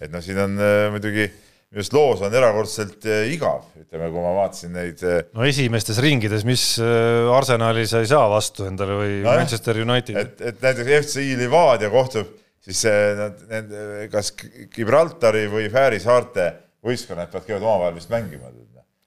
et 0.00 0.08
noh, 0.08 0.22
siin 0.24 0.38
on 0.40 0.56
muidugi 0.94 1.26
minu 1.26 1.76
arust 1.76 1.92
loos 1.92 2.22
on 2.24 2.32
erakordselt 2.34 3.04
igav, 3.30 3.66
ütleme, 3.78 4.08
kui 4.10 4.22
ma 4.24 4.32
vaatasin 4.38 4.72
neid. 4.74 5.04
no 5.36 5.44
esimestes 5.44 6.00
ringides, 6.02 6.46
mis 6.48 6.64
Arsenali 6.80 7.84
sa 7.86 8.00
ei 8.00 8.08
saa 8.10 8.24
vastu 8.32 8.64
endale 8.66 8.96
või 8.96 9.20
no, 9.20 9.34
Manchester 9.36 9.84
United. 9.84 10.16
et, 10.24 10.40
et 10.54 10.64
näiteks 10.64 10.96
FC 11.02 11.28
Levadia 11.38 11.92
kohtub 11.92 12.32
siis 12.64 12.82
nad, 13.18 13.44
need, 13.50 13.76
kas 14.12 14.32
Gibraltari 14.74 15.46
või 15.52 15.68
Fääri 15.72 16.00
saarte 16.02 16.50
võistkonnad 16.84 17.30
peavad 17.32 17.46
käivad 17.46 17.64
omavahel 17.66 17.96
vist 18.00 18.12
mängima. 18.12 18.52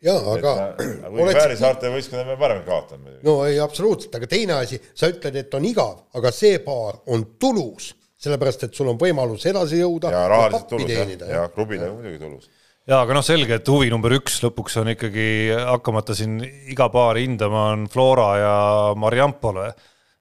Jaa, 0.04 0.20
aga 0.36 0.54
kui 0.78 1.26
oleks... 1.26 1.40
Fääri 1.40 1.60
saarte 1.60 1.92
võistkond 1.94 2.28
me 2.30 2.38
parem 2.40 2.64
kaotame. 2.68 3.20
no 3.26 3.38
ei, 3.48 3.60
absoluutselt, 3.64 4.16
aga 4.20 4.30
teine 4.32 4.58
asi, 4.62 4.80
sa 4.94 5.12
ütled, 5.12 5.38
et 5.44 5.60
on 5.60 5.70
igav, 5.70 6.08
aga 6.20 6.34
see 6.36 6.60
paar 6.66 7.00
on 7.14 7.26
tulus, 7.42 7.94
sellepärast 8.24 8.68
et 8.68 8.76
sul 8.76 8.92
on 8.92 9.00
võimalus 9.00 9.48
edasi 9.52 9.82
jõuda 9.82 10.12
ja 10.14 10.28
rahaliselt 10.32 10.70
tulus, 10.72 10.92
jah, 10.92 11.16
ja 11.30 11.48
klubile 11.54 11.90
muidugi 11.92 12.22
tulus 12.22 12.52
jaa, 12.84 13.00
aga 13.00 13.16
noh, 13.16 13.24
selge, 13.24 13.60
et 13.60 13.72
huvi 13.72 13.90
number 13.94 14.16
üks 14.20 14.42
lõpuks 14.44 14.78
on 14.82 14.92
ikkagi 14.94 15.26
hakkamata 15.56 16.16
siin 16.18 16.38
iga 16.44 16.90
paari 16.92 17.24
hindama, 17.28 17.72
on 17.78 17.88
Flora 17.92 18.30
ja 18.42 18.56
Mariampole 19.00 19.72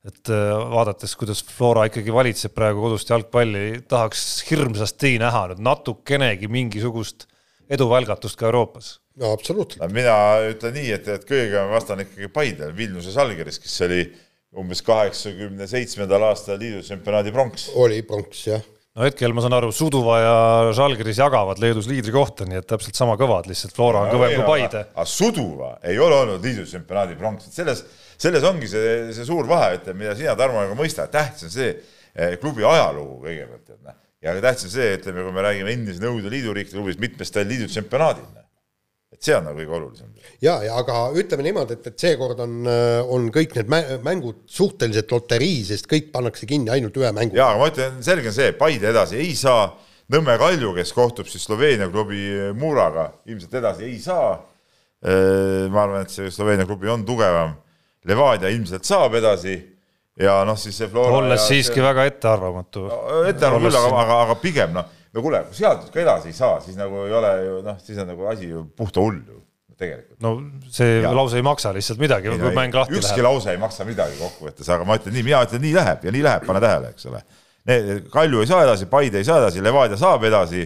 et 0.07 0.31
äh, 0.35 0.53
vaadates, 0.73 1.15
kuidas 1.19 1.43
Flora 1.47 1.87
ikkagi 1.87 2.15
valitseb 2.15 2.55
praegu 2.57 2.83
kodust 2.83 3.11
jalgpalli, 3.13 3.83
tahaks 3.89 4.43
hirmsasti 4.49 5.15
näha 5.23 5.45
nüüd 5.53 5.63
natukenegi 5.63 6.51
mingisugust 6.51 7.29
eduvälgatust 7.73 8.39
ka 8.39 8.49
Euroopas. 8.51 8.97
No 9.21 9.33
absoluutselt. 9.37 9.85
mina 9.93 10.17
ütlen 10.49 10.77
nii, 10.79 10.91
et, 10.97 11.09
et 11.17 11.25
kõige 11.29 11.65
vastan 11.73 12.05
ikkagi 12.05 12.31
Paidele, 12.33 12.75
Vilniuse 12.77 13.15
Žalgiris, 13.15 13.61
kes 13.63 13.81
oli 13.89 14.05
umbes 14.63 14.85
kaheksakümne 14.85 15.67
seitsmendal 15.69 16.29
aastal 16.29 16.61
liidu 16.61 16.83
tsempionaadi 16.85 17.33
pronks. 17.33 17.71
oli 17.81 18.03
pronks, 18.07 18.45
jah 18.51 18.63
no 18.93 19.07
hetkel 19.07 19.33
ma 19.33 19.41
saan 19.41 19.57
aru, 19.57 19.71
Suduva 19.73 20.19
ja 20.21 20.37
Žalgiris 20.77 21.21
jagavad 21.23 21.61
Leedus 21.63 21.89
liidrikohta, 21.89 22.45
nii 22.49 22.61
et 22.61 22.69
täpselt 22.69 22.99
sama 22.99 23.17
kõvad, 23.21 23.49
lihtsalt 23.49 23.73
Flora 23.73 24.05
on 24.05 24.11
no, 24.11 24.19
kõvem 24.19 24.37
kui 24.37 24.49
Paide. 24.51 24.87
aga 24.93 25.09
Suduva 25.09 25.75
ei 25.89 25.97
ole 25.97 26.19
olnud 26.27 26.45
liidu 26.45 26.67
tsempionaadi 26.69 27.17
pronks, 27.17 27.49
et 27.49 27.57
selles 27.57 27.85
selles 28.23 28.45
ongi 28.47 28.69
see, 28.71 29.11
see 29.17 29.27
suur 29.27 29.49
vahe, 29.51 29.77
ütleme, 29.79 30.05
mida 30.05 30.15
sina, 30.19 30.37
Tarmo, 30.39 30.63
nagu 30.63 30.77
mõistad, 30.79 31.11
tähtis 31.13 31.49
on 31.49 31.55
see 31.55 31.73
eh, 31.73 32.37
klubi 32.43 32.67
ajalugu 32.67 33.19
kõigepealt, 33.25 33.73
et 33.75 33.81
noh, 33.89 33.97
ja 34.23 34.35
tähtis 34.45 34.69
on 34.69 34.75
see, 34.77 34.93
ütleme, 34.99 35.25
kui 35.27 35.35
me 35.35 35.45
räägime 35.49 35.75
endise 35.75 36.03
Nõukogude 36.03 36.31
Liidu 36.33 36.55
riikide 36.57 36.79
klubist, 36.79 37.03
mitmest 37.03 37.35
ta 37.35 37.43
oli 37.43 37.57
liidu 37.57 37.71
tsempionaadil. 37.71 38.29
Et 39.13 39.21
see 39.21 39.35
on 39.37 39.45
nagu 39.47 39.61
kõige 39.61 39.77
olulisem. 39.77 40.11
ja, 40.43 40.57
ja 40.65 40.77
aga 40.81 41.05
ütleme 41.19 41.45
niimoodi, 41.47 41.77
et, 41.79 41.89
et 41.93 42.05
seekord 42.07 42.41
on, 42.43 42.59
äh, 42.67 42.99
on 43.15 43.29
kõik 43.35 43.57
need 43.59 43.73
mängud 44.05 44.43
suhteliselt 44.51 45.13
loterii, 45.13 45.63
sest 45.69 45.89
kõik 45.91 46.11
pannakse 46.15 46.49
kinni 46.49 46.73
ainult 46.75 46.97
ühe 46.99 47.13
mängu. 47.15 47.37
ja, 47.39 47.51
aga 47.53 47.61
ma 47.61 47.71
ütlen, 47.73 47.99
selge 48.05 48.33
on 48.33 48.39
see, 48.39 48.53
Paide 48.59 48.93
edasi 48.93 49.21
ei 49.23 49.35
saa, 49.39 49.71
Nõmme 50.13 50.35
Kalju, 50.37 50.75
kes 50.77 50.91
kohtub 50.93 51.29
siis 51.31 51.45
Sloveenia 51.47 51.87
klubi 51.89 52.27
Muraga, 52.59 53.07
ilmselt 53.31 53.55
edasi 53.63 53.87
ei 53.87 54.01
saa. 54.03 54.35
Äh, 55.01 55.71
ma 55.73 55.87
arvan, 55.87 56.05
et 56.05 56.13
see 56.13 56.29
Sloveenia 56.31 56.67
klubi 56.69 56.91
on 56.93 57.07
tugevam 57.07 57.55
Levadia 58.09 58.51
ilmselt 58.51 58.85
saab 58.87 59.15
edasi 59.19 59.55
ja 60.21 60.41
noh, 60.47 60.59
siis 60.59 60.77
see 60.79 60.89
Flora 60.91 61.21
olles 61.21 61.47
siiski 61.49 61.79
see... 61.79 61.85
väga 61.85 62.05
ettearvamatu 62.11 62.85
no,. 62.89 62.99
ettearvamatu 63.31 63.71
küll, 63.71 63.79
aga, 63.79 64.03
aga, 64.03 64.19
aga 64.27 64.37
pigem 64.43 64.75
noh, 64.77 64.91
no 65.13 65.23
kuule, 65.25 65.43
kui 65.49 65.59
sealt 65.59 65.89
ka 65.93 66.03
edasi 66.03 66.33
ei 66.33 66.37
saa, 66.37 66.61
siis 66.65 66.77
nagu 66.79 67.07
ei 67.07 67.17
ole 67.17 67.33
ju 67.47 67.57
noh, 67.67 67.81
siis 67.85 67.99
on 68.03 68.09
nagu 68.13 68.29
asi 68.33 68.51
ju 68.51 68.65
puhta 68.77 69.03
hull 69.05 69.19
ju 69.21 69.41
tegelikult. 69.83 70.21
no 70.25 70.35
see 70.73 71.01
ja. 71.03 71.13
lause 71.17 71.41
ei 71.41 71.47
maksa 71.47 71.73
lihtsalt 71.75 72.01
midagi, 72.03 72.31
kui 72.33 72.55
mäng 72.57 72.75
lahti 72.77 72.99
ükski 72.99 73.19
läheb. 73.19 73.29
lause 73.29 73.55
ei 73.55 73.61
maksa 73.61 73.87
midagi 73.89 74.19
kokkuvõttes, 74.21 74.69
aga 74.73 74.87
ma 74.89 74.99
ütlen 75.01 75.17
nii, 75.17 75.27
mina 75.27 75.43
ütlen, 75.47 75.65
nii 75.65 75.75
läheb 75.79 76.07
ja 76.07 76.15
nii 76.15 76.25
läheb, 76.29 76.47
pane 76.49 76.63
tähele, 76.65 76.93
eks 76.95 77.11
ole. 77.11 77.25
Kalju 78.13 78.41
ei 78.43 78.49
saa 78.51 78.65
edasi, 78.67 78.89
Paide 78.91 79.21
ei 79.23 79.27
saa 79.27 79.39
edasi, 79.43 79.63
Levadia 79.63 79.99
saab 80.01 80.25
edasi 80.27 80.65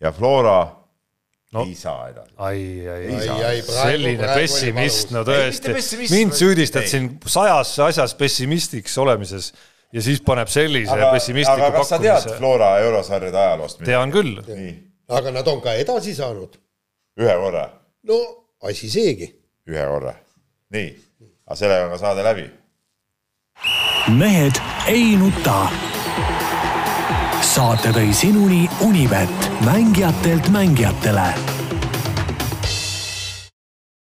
ja 0.00 0.12
Flora 0.14 0.60
No. 1.50 1.64
ei 1.66 1.74
saa 1.74 2.04
edasi. 2.06 2.30
ai, 2.38 2.60
ai, 2.86 3.06
Ai, 3.10 3.44
ai 3.44 3.62
selline 3.66 4.20
praegu 4.22 4.38
pessimist, 4.38 5.10
no 5.10 5.24
tõesti 5.26 5.72
mind 6.12 6.36
süüdistad 6.38 6.84
ei. 6.86 6.90
siin 6.92 7.08
sajas 7.26 7.72
asjas 7.88 8.14
pessimistiks 8.14 8.94
olemises 9.02 9.48
ja 9.92 10.02
siis 10.02 10.22
paneb 10.26 10.48
sellise 10.50 10.94
aga, 10.94 11.10
pessimistliku 11.14 11.66
aga 11.66 11.78
kas 11.78 11.92
sa 11.92 11.98
tead 11.98 12.14
pakkumise. 12.14 12.38
Flora 12.38 12.70
eurosarjade 12.84 13.38
ajaloost 13.44 13.80
midagi? 13.80 13.90
tean 13.90 14.14
küll, 14.14 14.40
nii, 14.46 14.72
aga 15.18 15.34
nad 15.34 15.52
on 15.52 15.62
ka 15.64 15.74
edasi 15.82 16.14
saanud. 16.14 16.58
ühe 17.20 17.36
korra, 17.44 17.66
no 18.08 18.18
asi 18.70 18.90
seegi. 18.90 19.30
ühe 19.70 19.86
korra. 19.92 20.14
nii, 20.76 20.90
aga 21.46 21.60
sellega 21.62 21.86
on 21.88 21.94
ka 21.96 22.02
saade 22.04 22.26
läbi. 22.26 22.50
mehed 24.18 24.60
ei 24.88 25.16
nuta. 25.20 25.62
saate 27.54 27.94
tõi 27.96 28.12
sinuni 28.14 28.66
Unibet, 28.86 29.50
mängijatelt 29.66 30.52
mängijatele 30.54 31.59